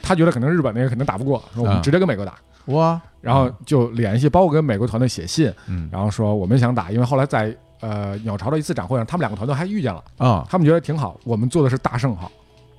[0.00, 5.88] 他觉得可能日本那个肯定打不过，说我啊们直接跟美国打，哇，然后就联系，包括跟美国团队写信，嗯。
[5.90, 10.46] 然后说我们想打，因为后来在呃鸟巢的一次展会上，他们两个团队还遇见了，啊。
[10.48, 11.18] 他们觉得挺好。
[11.24, 12.30] 我们做的是大圣号，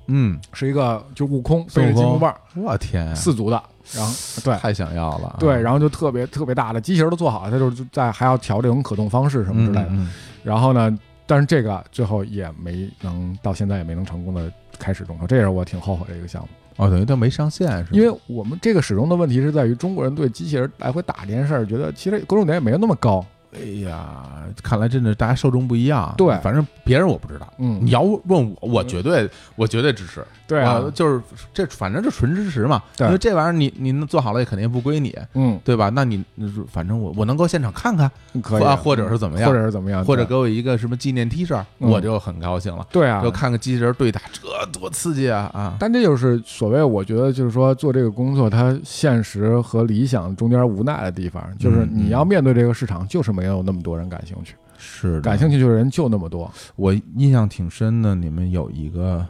[0.10, 3.62] 嗯，是一个就悟空背着金箍棒我天，四足的，
[3.94, 9.88] 然后对太想要了啊，对，然后就特别特别大的机器人都做好了，他就是在还要调这种可动方式什么之类的。
[9.90, 10.10] 嗯，嗯
[10.44, 16.48] 然后呢，但是这个最后也没能到现在也没能成功的开始众筹，这也是我挺后悔的一个项目。
[16.78, 17.90] 哦，等于它没上线是吧？
[17.92, 23.24] 因为我们这个始终的问题是在于中国人对机器人来回打这件事儿，觉得其实关注点也没有那么高。
[23.54, 24.26] 哎呀，
[24.62, 26.14] 看来真的大家受众不一样。
[26.18, 27.52] 对反正别人我不知道。
[27.58, 30.24] 嗯你要问我，我绝对，我绝对支持。
[30.50, 31.22] 对啊我就是
[31.54, 32.82] 这，反正就纯支持嘛。
[32.98, 35.90] 对因为这玩意儿你你能做好了，也肯定不归你，嗯，对吧？
[35.90, 36.26] 那你
[36.68, 38.10] 反正我我能够现场看看，
[38.42, 42.86] 可以啊，或者是怎么样，或者是怎么样，或者给我一个什么纪念 T 恤，嗯我就很高兴了。
[42.92, 44.42] 对啊就，看个机器人对打，这
[44.72, 45.78] 多刺激啊啊！
[45.80, 56.52] 但这就是所谓我觉得就是说做这个工作，它现实和理想中间无奈的地方，就是嗯你要面对这个市场，就是没有那么多人感兴趣，是的感兴趣的人就那么多。
[56.76, 59.26] 我印象挺深的，你们有一个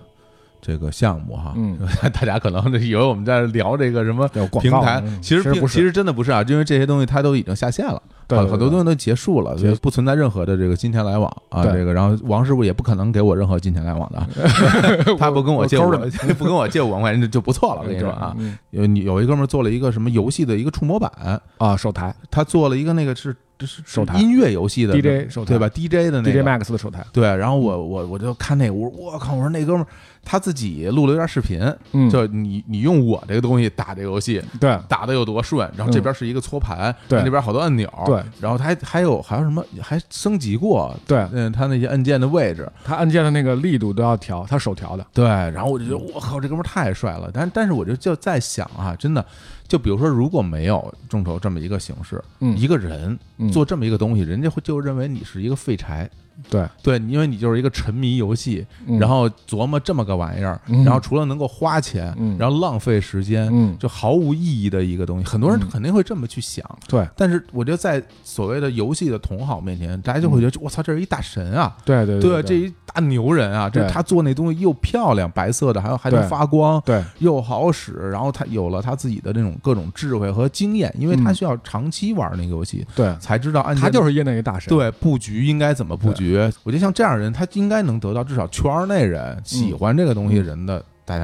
[0.69, 1.75] 这个项目哈，嗯，
[2.13, 4.27] 大家可能以为我们在聊这个什么
[4.61, 11.63] 平台，嗯其实其实真的不是啊，因为这些东西它都已经下线了对很很多东西都结束了，所以不存在任何的这个金钱来往啊。
[11.63, 14.27] 这个，然后王师傅也不可能给我任何金钱来往的啊，
[15.17, 15.77] 他不跟我借
[16.37, 17.81] 不跟我借五万块钱就就不错了。
[17.81, 24.17] 我跟你说啊，嗯有你有一哥们做了一个什么游戏的一个触摸板，啊，手台他做了一个那个是这是手台。
[24.17, 25.49] 音乐游戏的 DJ 手台。
[25.49, 29.87] 对吧？DJ 的那 DJ 个 Max 的手台，对，然后我我我就看那屋，我我靠，我说那哥们儿
[30.23, 31.61] 他自己录了一段视频，
[31.91, 34.77] 嗯，就你你用我这个东西打这个游戏，对。
[34.87, 37.21] 打的有多顺，然后这边是一个搓盘，对。
[37.23, 49.25] 那边好多按钮，对，然后他还还有还有什么还升级过，对，嗯，他那些按键的位置，他按键的那个力度都要调，他手调的，对，然后我就觉得我靠，这哥们儿太帅了，但但是我就就在想啊，真的，
[49.69, 56.09] 就比如说如果没有众筹这么一个形式，嗯一个人嗯做这么一个东西，人家会就认为你是一个废柴。
[56.49, 58.99] 对，对，因为你就是一个沉迷游戏，嗯。
[58.99, 60.83] 然后琢磨这么个玩意儿，嗯。
[60.83, 62.37] 然后除了能够花钱，嗯。
[62.37, 63.75] 然后浪费时间，嗯。
[63.79, 65.69] 就毫无意义的一个东西，很多人嗯。
[65.69, 66.63] 肯定会这么去想。
[66.87, 67.07] 对。
[67.15, 71.75] 但是我觉得在所谓的游戏的同好面前，大家就会觉得我操，这是一大神啊！
[71.83, 73.69] 对对对，对，这一大牛人啊！
[73.69, 77.03] 这他做那东西又漂亮，白色的，还有还能发光，对。
[77.19, 77.93] 又好使。
[78.11, 81.35] 然后他有了他自己的那种各种智慧和经验，因为他嗯。
[81.39, 86.28] 需要长期玩那个游戏，对，才知道按他就是业内一大神，对布局应该怎么布局。
[86.63, 90.83] 我觉得像这样的人，他应该能得到至少圈内人喜欢这个东西人的。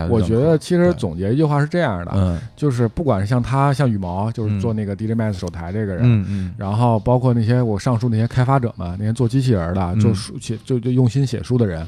[0.10, 11.88] 我觉得其实总结一句话是这样的，嗯就是不管是像他，像羽毛，就是嗯做那个 DJ Max 手台这个人，嗯嗯然后包括那些我上述那些开发者们，那些做机器人的，嗯就书写就就用心写书的人，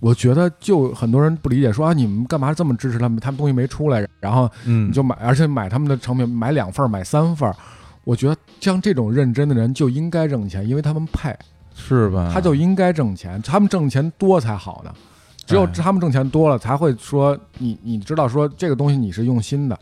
[0.00, 3.20] 我觉得就很多人不理解，说啊你们干嘛这么支持他们？
[3.20, 7.48] 他们东西没出来，然后嗯，你就买，而且买他们的成品，买两份买三份。
[8.02, 11.32] 我觉得像这种认真的人就应该挣钱，因为他们配，
[11.76, 12.30] 是吧？
[12.32, 14.92] 他就应该挣钱，他们挣钱多才好呢。
[15.46, 19.78] 只有哎他们挣钱多了，才会说你你知道说这个东西你是用心的，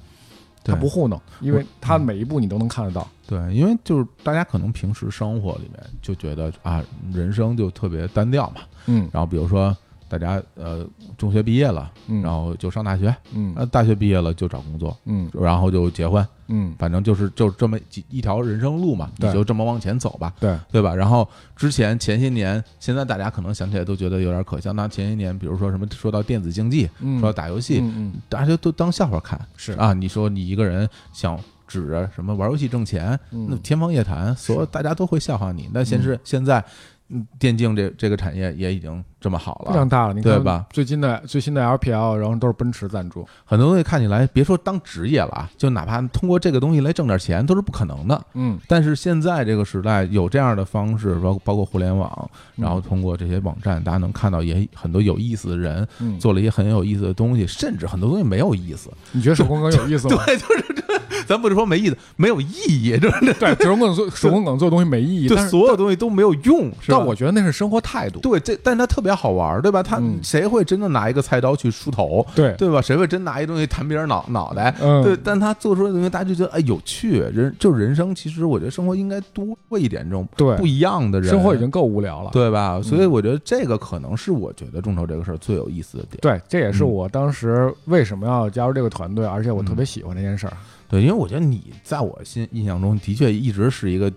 [0.62, 3.09] 他不糊弄，因为他嗯每一步你都能看得到。
[3.27, 8.61] 对，因为就是大家可能平时生活里面就觉得啊，人生就特别单调嘛。
[8.87, 9.75] 嗯然后比如说
[10.19, 10.86] 大家呃
[11.19, 20.32] 中学毕业了，嗯，然后就上大学，嗯呃大学毕业了就找工作，嗯然后就结婚，嗯，反正就是就这么几一条人生路嘛，你就这么往前走吧。
[20.39, 20.95] 对，对吧？
[20.95, 24.73] 然后之前前些年，现在大家可能想起来都觉得有点可笑。
[24.73, 27.82] 那前些年，比如说什么说到电子竞技，嗯说到打游戏，
[28.28, 29.41] 大家都当笑话看。
[29.57, 35.69] 是啊，你说你一个人想指着什么玩游戏挣钱，嗯那天方夜谭，所有大家都会笑话你。
[35.73, 36.62] 那现是现在，
[37.11, 40.67] 嗯，电竞这这个产业也已经这么好了，非常大了，你看对吧？
[40.71, 43.27] 最近的最新的 LPL，然后都是奔驰赞助。
[43.45, 48.21] 很多东西看起来，别说当职业了啊，就哪怕通过这个东西来挣点钱，都是不可能的。
[48.33, 58.91] 嗯，但是现在这个时代有这样的方式，包包括互联网，然后通过这些网站，大家能看到也很多有意思的人嗯做了一些很有意思的东西，甚至很多东西没有意思。
[59.13, 60.17] 你觉得手工哥有意思吗？
[60.25, 60.83] 对，就是这，
[61.27, 66.89] 咱不是说没意思，没有意义，就是对，手工梗做手工梗做的东西没意义，就所有东西都没有用，是？
[66.93, 68.21] 但我觉得那是生活态度。
[68.21, 69.83] 对这，但它特别好玩，对吧？
[69.83, 72.81] 他嗯谁会真的拿一个菜刀去梳头，对对吧？
[72.81, 74.75] 谁会真拿一东西弹别人脑脑袋？
[74.81, 77.15] 嗯对，但他做出来的东西，大家就觉得哎有趣。
[77.15, 82.31] 人就人生，其实我觉得生活应该多一点这种对不一样的人，生活已经够无聊了。
[82.33, 82.81] 对吧？
[82.83, 86.19] 所以我觉得这个可能是我觉得众筹这个事儿最有意思的点。
[86.21, 90.53] 对，这也是嗯我当时为什么要加入这个团队，而且我特别喜欢这件事儿。
[90.95, 94.09] 对，因为我觉得你在我心印象中的确一直是一个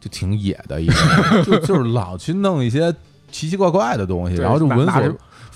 [0.00, 2.92] 就挺野的一个人， 就就是老去弄一些
[3.30, 5.02] 奇奇怪怪的东西，然后就闻所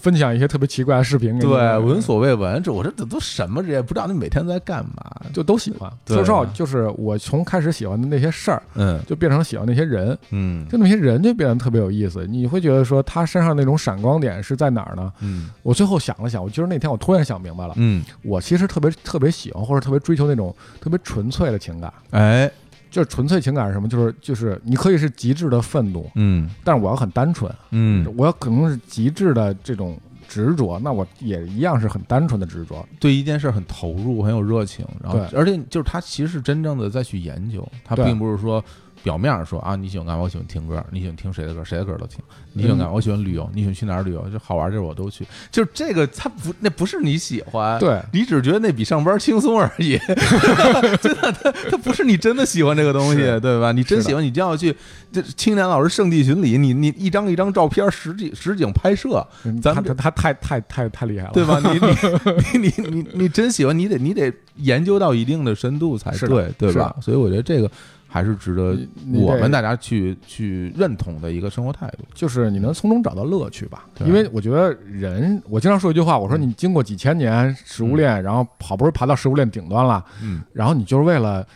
[0.01, 2.63] 分享一些特别奇怪的视频给你对，闻所未闻。
[2.63, 5.11] 这我这这都什么这也不知道你每天在干嘛。
[5.33, 5.91] 就都喜欢。
[6.05, 12.27] 对说实话，就是我从开始喜欢的那些事儿，嗯就变成喜欢那些人，嗯就那些人就变得特别有意思。
[12.27, 15.13] 你会觉得说他身上那种闪光点是在哪儿呢？
[15.21, 21.93] 嗯我最后想了想，我就是那天我突然想明白了，嗯，我其实特别特别喜欢或者特别追求那种特别纯粹的情感。
[22.11, 22.51] 哎，
[22.91, 23.89] 就是纯粹情感是什么？
[23.89, 29.99] 就是就是你可以是极致的愤怒，嗯但是我要很单纯，嗯，我要可能是极致的这种
[30.29, 32.87] 执着，那我也一样是很单纯的执着。
[32.99, 38.63] 对一件事很投入，很有热情，然后而且就是他其实是真正的在去研究，他并不是说。
[39.03, 40.23] 表面上说啊，你喜欢干嘛？
[40.23, 41.65] 我喜欢听歌，你喜欢听谁的歌？
[41.65, 42.19] 谁的歌都听。
[42.53, 42.93] 你喜欢干嘛？
[42.93, 44.29] 我喜欢旅游，你喜欢去哪儿旅游？
[44.29, 45.27] 就好玩地儿我都去。
[45.51, 49.99] 就是这个，他不，那不是你喜欢，对你只觉得那比上班轻松而已。
[51.01, 53.73] 真的，他他不是你真的喜欢这个东西，对吧？
[53.73, 54.75] 你真喜欢，你就要去
[55.13, 61.61] 这青年老师圣地巡礼，你你一张一张照片实景实景拍摄，嗯咱们他他他太太太太厉害了，对吧？
[61.61, 66.95] 你你 你你你你真喜欢，你得你得研究到一定的深度才是对，对吧？
[67.01, 67.71] 所以我觉得这个
[68.11, 68.77] 还是值得
[69.15, 72.05] 我们大家去去认同的一个生活态度。
[72.13, 73.87] 就是你能从中找到乐趣吧。
[74.01, 81.47] 因为我觉得人，我经常说一句话，我说你经过几千年食物链，然后好不容易爬到食物链顶端了，嗯然后你就是为了。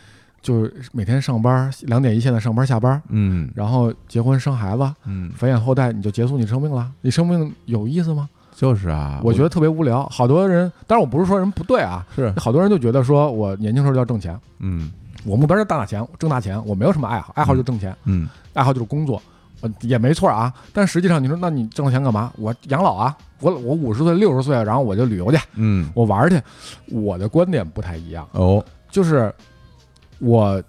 [0.41, 6.87] 就是每天上班两点一线的上班下班，嗯然后结婚生孩子，嗯，繁衍后代，你就结束你生命了？
[7.01, 8.29] 你生命有意思吗？
[8.53, 10.07] 就是啊，我觉得特别无聊。
[10.07, 14.91] 好多人，当然我不是说人不对啊，是，好多人就觉得说我年轻时候就要挣钱，嗯
[15.25, 19.21] 我目标是挣大钱，挣大钱，我没有什么爱好，爱好就挣钱，嗯爱好就是工作，
[19.61, 20.53] 呃也没错啊。
[20.71, 22.31] 但实际上你说，那你挣了钱干嘛？
[22.37, 26.41] 我养老啊，我我五十岁六十岁，然后我就旅游去，嗯，我玩去。
[26.91, 29.33] 我的观点不太一样，哦，就是
[30.19, 30.61] 我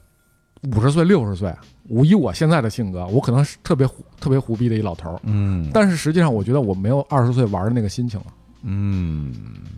[0.74, 1.54] 五十岁六十岁，
[1.88, 3.86] 我以我现在的性格，我可能是特别
[4.18, 8.26] 特别虎逼的一老头儿，嗯，但是实际上我觉得我没有二十岁玩的那个心情了。
[8.62, 9.32] 嗯，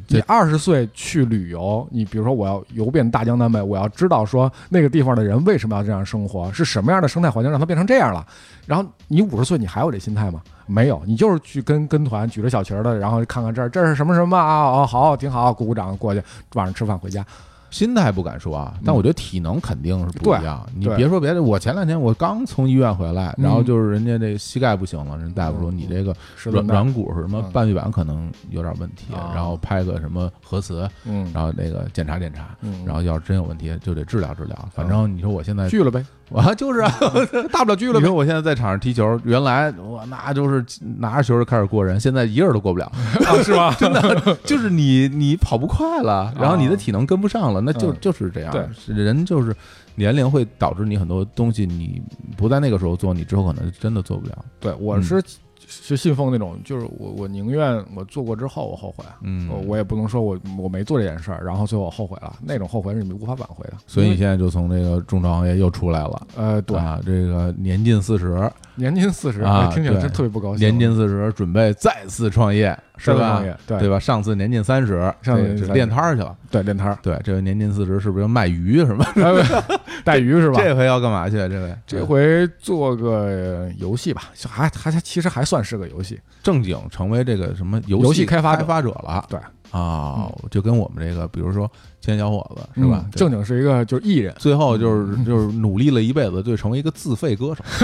[0.07, 8.27] 你二十岁去旅游，你比如说我要游遍大江南北，我要知道说那个地方的人为什么要这样生活，是什么样的生态环境让他变成这样了。
[8.67, 10.41] 然后你五十岁，你还有这心态吗？
[10.67, 16.23] 没有，你就是去跟跟团举着小旗儿的，然后看看这儿这是什么什么啊，哦好，挺好，鼓鼓掌过去，
[16.55, 17.25] 晚上吃饭回家。
[17.71, 20.67] 心态不敢说啊，但我觉得体能肯定是不一样。
[20.75, 26.15] 你别说别的，我前两天我刚从医院回来，嗯然后就是人家这膝盖不行了，人大夫说你这个
[26.45, 27.53] 软软骨是什么嗯。
[27.53, 32.85] 半月板可能有点问题，啊然后拍个什么核磁，嗯，然后那个检查检查，嗯。
[32.87, 34.69] 然后要是真有问题就得治疗治疗。
[34.75, 36.91] 反正你说我现在拒了呗，我 就是啊，
[37.53, 37.99] 大不了拒了。
[38.01, 40.65] 你说我现在在场上踢球，原来我那就是
[40.99, 42.87] 拿着球就开始过人，现在一个人都过不了。
[42.87, 43.75] 啊 是吧？
[43.79, 48.53] 真的就是你你跑不快了，然后你的体能跟不上了，那就嗯就是这样。
[48.53, 49.55] 对人就是
[49.95, 52.01] 年龄会导致你很多东西，你
[52.37, 54.45] 不在那个时候做，你之后可能真的做不了。
[54.61, 55.23] 对，我是
[55.71, 63.75] 是信奉那种，就是我我宁愿我做过之后我后悔，嗯我我也不能说我我没做这件事儿，然后最后我后悔了，那种后悔是你无法挽回的。
[63.87, 66.27] 所以你现在就从这个中招行业又出来了。
[66.37, 70.67] 呃，对，啊，这个年近四十，年近四十啊听起来真特别不高兴。
[70.67, 73.99] 年近四十准备再次创业，是吧对对吧？
[73.99, 76.37] 上次年近三十，上次年近30这是练摊儿去了。
[76.51, 79.05] 对，练摊儿，对，这回年近四十是不是要卖鱼什么？
[79.17, 80.61] 哎带鱼是吧？
[80.63, 81.37] 这回要干嘛去？
[81.49, 86.19] 这回这回做个游戏吧，就还还其实还算是个游戏。
[86.43, 89.25] 正经成为这个什么游游戏开开发开发者了。
[89.29, 89.39] 对
[89.71, 91.71] 啊，就跟我们这个，比如说
[92.01, 93.11] 青年小伙子是吧嗯？
[93.13, 97.63] 正经是一个就是艺人，最后就是 就是努力了一辈子，就成为一个自费歌手，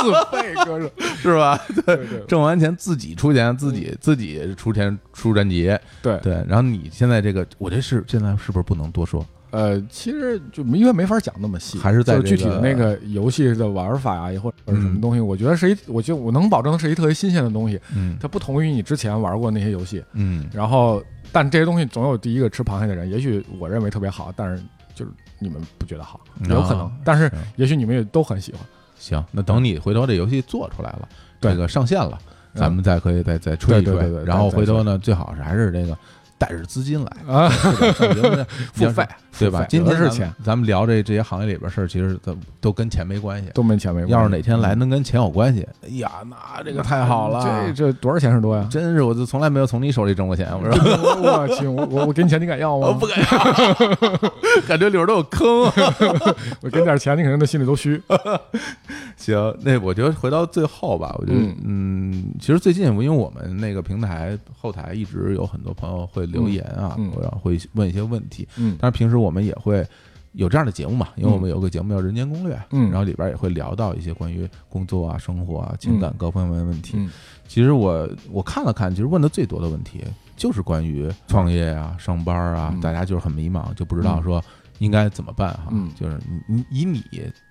[0.00, 0.90] 自费歌手，
[1.20, 1.58] 是吧？
[1.86, 6.18] 对对挣完钱自己出钱，自己自己出钱出专辑，对。
[6.18, 6.34] 对。
[6.46, 9.24] 然后你现在这个，我这是现在是不是不能多说？
[9.52, 20.02] 呃，其实就因为没法讲那么细，还是在就是具体的那个游戏的玩法啊，或者什么东西，我觉得是一，我就我能保证的是一特别新鲜的东西，嗯它不同于你之前玩过那些游戏。
[20.14, 24.62] 嗯然后，但这些东西总有第一个吃螃蟹的人，也许我认为特别好，但是
[24.94, 26.18] 就是你们不觉得好，
[26.48, 28.60] 有可能啊，但是是也许你们也都很喜欢。
[28.96, 31.06] 行，那等你回头这游戏做出来了，
[31.40, 32.18] 对这个上线了，
[32.54, 35.96] 嗯咱们再可以再再吹一吹对对对，对然后回头呢，最好是还是这个
[36.42, 37.32] 带着资金来。
[37.32, 37.48] 啊，
[38.74, 39.06] 付费
[39.38, 39.64] 对吧？
[39.68, 43.48] 今天是钱，咱们聊这这些行业里边事儿，其实都都跟钱没关系。
[43.54, 44.12] 都没钱没关系。
[44.12, 47.44] 要是哪天来能跟钱有关系，哎呀，那这个太好了。
[47.68, 48.66] 这这多少钱是多呀？
[48.70, 52.88] 真是，我就从来没有从你手里挣过钱，我说我去，我我我给你钱，你敢要吗？
[52.92, 53.28] 我不敢要，
[54.68, 55.48] 感觉里边都有坑。
[56.60, 58.00] 我给你点钱，你可能都心里都虚。
[59.16, 69.86] 行，那我觉得回到最后吧，我觉得，嗯，其实最近因为我们那个平台后台一直有很多朋友会留言啊，嗯嗯然后会问一些问题，嗯但是平时我们也会
[70.32, 76.94] 有这样的节目嘛，因为我们有个节目叫《人间攻略》，嗯然后里边也会聊到一些关于工作啊、生活啊、情感各方面的问题。
[76.96, 77.10] 嗯
[77.46, 80.02] 其实我我看了看，其实问的最多的问题
[80.36, 84.42] 就是关于创业啊、上班啊，嗯大家就是很迷茫，就不知道说
[84.78, 85.68] 应该怎么办哈。
[85.70, 87.02] 嗯就是你你以你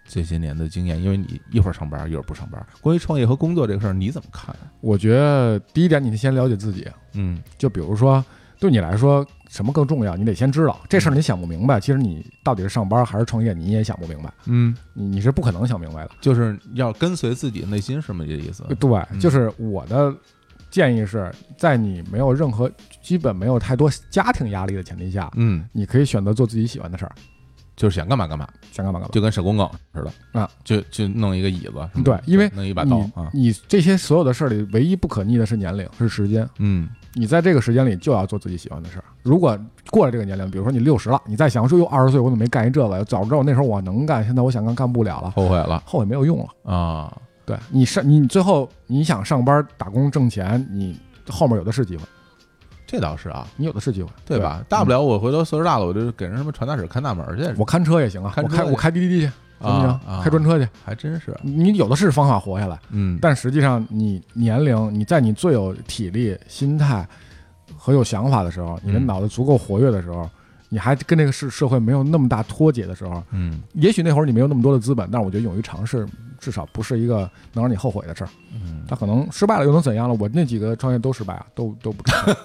[0.07, 4.55] 这些年的经验，因为你一会儿上班一会儿不上班，关于创业和工作这个事儿你怎么看？
[4.79, 6.87] 我觉得第一点，你得先了解自己。
[7.13, 8.25] 嗯就比如说，
[8.61, 10.15] 对你来说，什么更重要？
[10.15, 11.79] 你得先知道这事儿，你想不明白。
[11.79, 14.31] 其实你到底是上班还是创业，你也想不明白。
[14.45, 16.11] 嗯，你你是不可能想明白的。
[16.21, 18.23] 就是要跟随自己的内心，是吗？
[18.23, 18.63] 这意思？
[18.79, 20.15] 对，嗯就是我的
[20.69, 22.71] 建议是在你没有任何、
[23.01, 27.11] 基本没有太多家庭压力的前提下，嗯，你可以选择做自己喜欢的事儿，
[27.81, 29.11] 就是想干嘛干嘛，想干嘛干嘛。
[29.11, 36.47] 就跟手工梗似的啊，就就弄一个椅子，对，因为弄一把刀啊，你这些所有的事儿里，唯一不可逆的是年龄，是时间。
[36.59, 39.03] 嗯你在这个时间里就要做自己喜欢的事儿。
[39.23, 39.57] 如果
[39.89, 43.03] 过了这个年龄，比如说你六十了，你再想说，哟，二十岁我怎么没干一这个？
[43.05, 46.71] 早知道我那时候我能干，现在我想干干不了了，后悔了后悔没有用了。
[46.71, 50.97] 啊，对你上你最后你想上班打工挣钱，你
[51.27, 52.03] 后面有的是机会，
[52.91, 54.61] 这倒是啊，你有的是机会，对吧？
[54.67, 59.31] 大不了我回头岁数大了，我就给人什么传达室看大门去，我看车也行啊，看我开我开滴滴滴去，
[59.61, 59.99] 行不行？
[60.21, 62.77] 开专车去，还真是，你有的是方法活下来。
[62.89, 67.07] 嗯，但实际上，你年龄，你在你最有体力、心态
[67.77, 70.29] 和有想法的时候，你的嗯脑子足够活跃的时候，
[70.73, 76.07] 你还跟这个社社会没有那么大脱节的时候，嗯也许那会儿你没有那么多的资本，但是我觉得勇于尝试，
[76.39, 78.29] 至少不是一个能让你后悔的事儿。
[78.53, 80.15] 嗯，他可能失败了又能怎样了？
[80.17, 82.35] 我那几个创业都失败啊，都都不成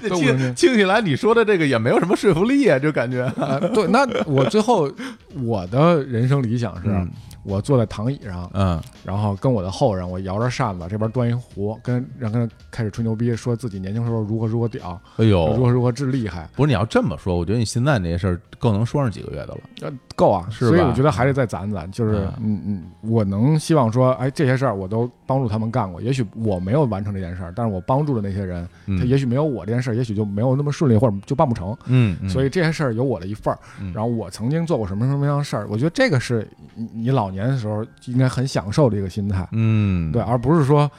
[0.16, 3.60] 听能听起来你说的这个也没有什么说服力啊，就感觉啊。
[3.74, 4.90] 对，那我最后
[5.42, 7.06] 我的人生理想是，嗯
[7.42, 8.80] 我坐在躺椅上，嗯。
[9.04, 15.54] 然后跟我的后人，我摇着扇子，这边端一壶，跟让跟他开始吹牛逼，说自己年轻时候如何如何屌，哎呦。
[15.56, 19.58] 如，何如何之厉害，不是你要这么说，我觉得你现在那些事儿够能说上几个月的了。
[19.82, 20.70] 呃，够啊，是吧？
[20.70, 22.60] 所以我觉得还得再攒攒，就是嗯。
[22.66, 28.98] 嗯，我能希望说，哎，这些事儿我都帮助他们干过，也许我没有完成这件事儿，但是我帮助的那些人，嗯。
[28.98, 31.76] 他也许没有我这件事儿，也许就没有那么顺利，或者就办不成。
[31.86, 32.28] 嗯，嗯。
[32.28, 33.92] 所以这些事儿有我的一份儿，嗯。
[33.92, 40.90] 然后我曾经做过什么什么样的事儿，我觉得这个是你你老年的时候应该很享受的一个心态，嗯，对，而不是说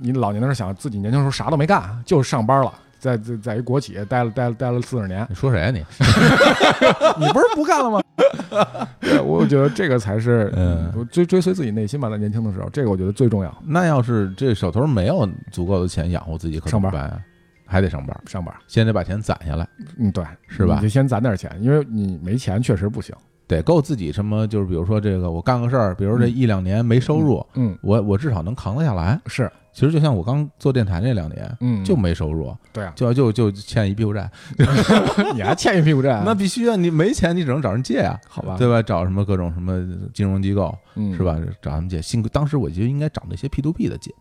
[0.00, 5.78] 你老年的时候想自己年轻时候啥都没干，就是上班了，在在在一国企待了待了待了四十年，你说谁啊你？
[7.20, 8.00] 你不是不干了吗？
[9.00, 13.54] 对，我觉得这个才是嗯追追随自己内心吧，在年轻的时候，这个我觉得最重要。
[13.66, 17.20] 那要是这手头没有足够的钱养活自己，可怎么上班办啊？
[17.66, 19.66] 还得上班，上班，先得把钱攒下来，
[19.98, 23.14] 嗯，对，是吧你就先攒点钱，因为你没钱确实不行。
[23.46, 29.20] 得够自己什么，就是比如说这个，我干个事儿，比如这一两年没收入，嗯，我我至少能扛得下来。
[29.26, 34.30] 是，其实就像我刚做电台那两年，嗯，就没收入，对啊，就就就欠一屁股债，
[35.34, 36.76] 你还欠一屁股债， 那必须啊！
[36.76, 38.80] 你没钱，你只能找人借啊，好吧，对吧？
[38.80, 39.84] 找什么各种什么
[40.14, 41.22] 金融机构，嗯，是？
[41.24, 41.36] 吧？
[41.60, 42.00] 找他们借。
[42.00, 44.14] 幸亏当时我觉得应该找那些 P to P 的借，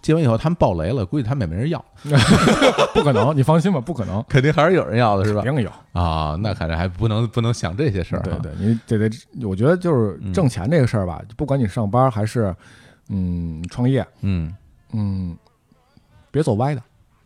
[0.00, 1.84] 借完以后他们爆雷了，估计他们也没人要，
[2.94, 5.42] 不可能，你放心吧，不可能，肯定还是有人要的，是吧？
[5.42, 5.70] 肯定有。
[5.92, 8.38] 啊，那看来还不能不能想这些事儿啊。
[8.42, 12.54] 对对，你得得，我觉得就是嗯挣钱这个事儿吧，不管你上班还是
[13.08, 14.52] 嗯创业，嗯，
[14.92, 15.36] 嗯，
[16.30, 16.82] 别走歪的。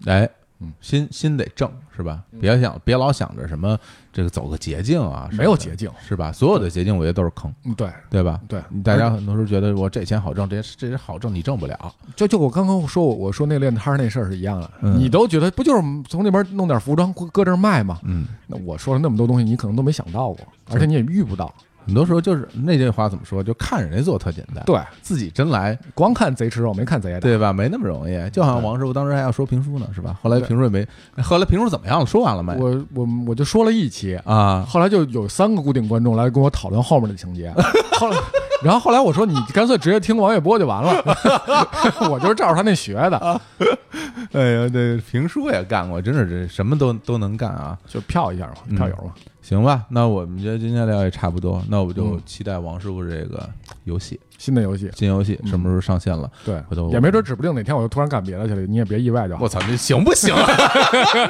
[0.06, 0.28] 哎
[0.58, 2.22] 嗯，心心得正是吧？
[2.40, 3.78] 别想别老想着什么
[4.10, 6.32] 这个走个捷径啊，没有捷径是吧？
[6.32, 8.40] 所有的捷径我觉得都是坑，嗯，对对吧？
[8.48, 11.94] 对，大家很多时候觉得我这钱好挣，这些这些好挣，你挣不了。
[12.14, 18.00] 就就我刚刚说我我说那练摊儿那事儿是一样的，嗯你都觉得不就是从那边弄点服装搁搁这儿卖吗？
[18.04, 20.40] 嗯，那我说了那么多东西，你可能都没想到过，
[20.70, 21.52] 而且你也遇不到。
[21.86, 23.42] 很多时候就是那句话怎么说？
[23.42, 27.20] 就看人家做特简单，对，自己真来，光看贼吃肉，没看贼挨打。
[27.20, 27.52] 对吧？
[27.52, 28.30] 没那么容易。
[28.30, 30.18] 就好像王师傅当时还要说评书呢，是吧？
[30.22, 30.86] 后来评书也没，
[31.22, 32.06] 后来评书怎么样了？
[32.06, 32.52] 说完了没？
[32.56, 37.52] 我我我就说了一期，啊，后来就有三个固定观众来跟我讨论后面的情节，
[37.98, 38.18] 后来，
[38.62, 41.02] 然后后来我说你干脆直接听王玥波就完了，
[42.10, 43.40] 我就是照着他那学的，
[44.32, 47.78] 哎呀，这评书也干过，真是这什么都都能干啊。
[47.86, 49.12] 就票一下嘛，嗯票友嘛。
[49.46, 53.48] 行吧，那我们觉得今天聊也差不多，那我就嗯期待王师傅这个
[53.84, 56.28] 游戏新的游戏，新游戏嗯什么时候上线了？
[56.44, 59.48] 对回头，也没准指不定哪天我就突然干别的去了，你也别意外就好我。
[59.48, 60.46] 操，这行不行啊？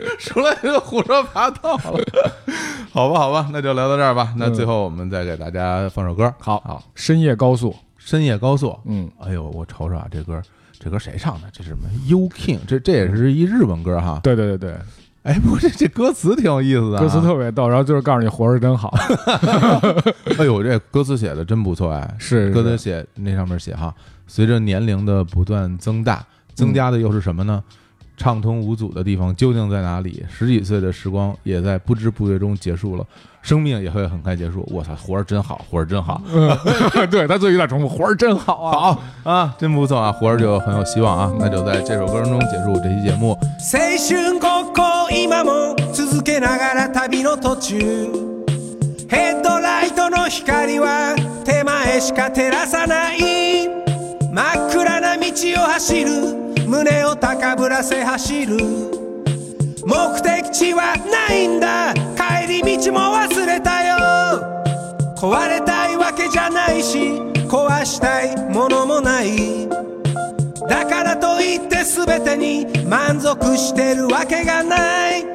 [0.20, 1.82] 出来就胡说八道了，
[2.92, 4.34] 好吧，好吧，那就聊到这儿吧。
[4.36, 8.78] 那嗯最后我们再给大家放首歌，好好，深夜高速，深夜高速。
[8.84, 10.40] 嗯，哎呦，我瞅瞅啊，这歌
[10.78, 11.48] 这歌谁唱的？
[11.52, 14.20] 这是什么？U King，这这也是一日文歌哈。
[14.22, 14.76] 对对对对，
[15.23, 18.93] 哎，不是这歌词挺有意思的、啊，歌词特别逗，然后就是告诉你活着真好，
[20.37, 23.93] 哎呦，这歌词写的真不错哎， 是歌词写那上面写哈，
[24.27, 26.23] 随着年龄的不断增大，
[26.53, 27.63] 增加的又是什么呢？
[28.17, 30.23] 畅通无阻的地方究竟在哪里？
[30.29, 33.05] 十几岁的时光也在不知不觉中结束了，
[33.41, 34.65] 生命也会很快结束。
[34.71, 36.21] 我操，活着真好，活着真好，
[37.11, 38.71] 对他最后有点重复，活着真好啊。
[39.23, 41.33] 好啊，真不错啊，活着就很有希望啊。
[41.37, 43.37] 那就在这首歌中结束这期节目。
[43.59, 44.58] 青春ごっこ
[45.22, 47.78] 今も続けながら旅の途中
[49.08, 51.14] ヘッドライトの光は
[51.44, 53.68] 手前しか照らさない。
[54.32, 56.10] 真っ暗な道を走る
[56.66, 58.56] 胸を高ぶらせ走る。
[59.84, 60.96] 目的地は
[61.28, 61.92] ないんだ。
[62.16, 63.96] 帰り道も忘れたよ。
[65.16, 66.98] 壊れたいわけじゃないし
[67.48, 69.68] 壊したいものもない。
[70.70, 75.26] だからといって全てに満足してるわけがない。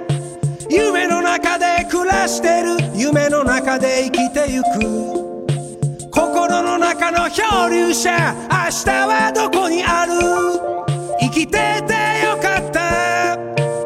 [0.70, 2.78] 夢の中で暮らしてる。
[2.95, 4.66] 夢の中で生きてゆく。
[6.10, 8.12] 心の中の漂流者
[8.49, 10.14] 明日はどこにある？
[11.20, 11.94] 生きてて
[12.24, 13.38] よかった。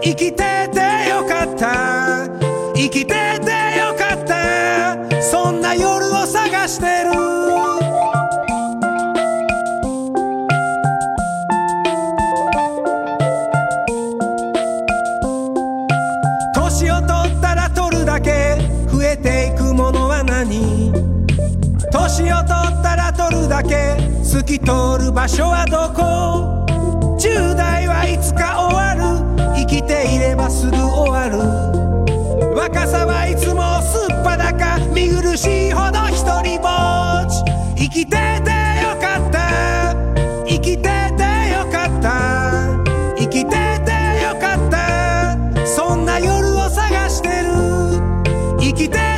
[0.04, 2.28] 生きててよかった。
[2.76, 3.49] 生きてて
[23.64, 26.66] け透き通る場所はどこ
[27.18, 29.00] ？10代はいつか終わる。
[29.56, 31.38] 生きていればすぐ終わる。
[32.56, 37.44] 若さはいつもすっぱだか見苦しいほど一人ぼっち。
[37.76, 39.96] 生きててよかった。
[40.46, 40.90] 生きてて
[41.52, 42.12] よかった。
[43.18, 43.92] 生きてて
[44.24, 45.66] よかった。
[45.66, 47.46] そんな夜を探してる。
[48.60, 49.09] 生きて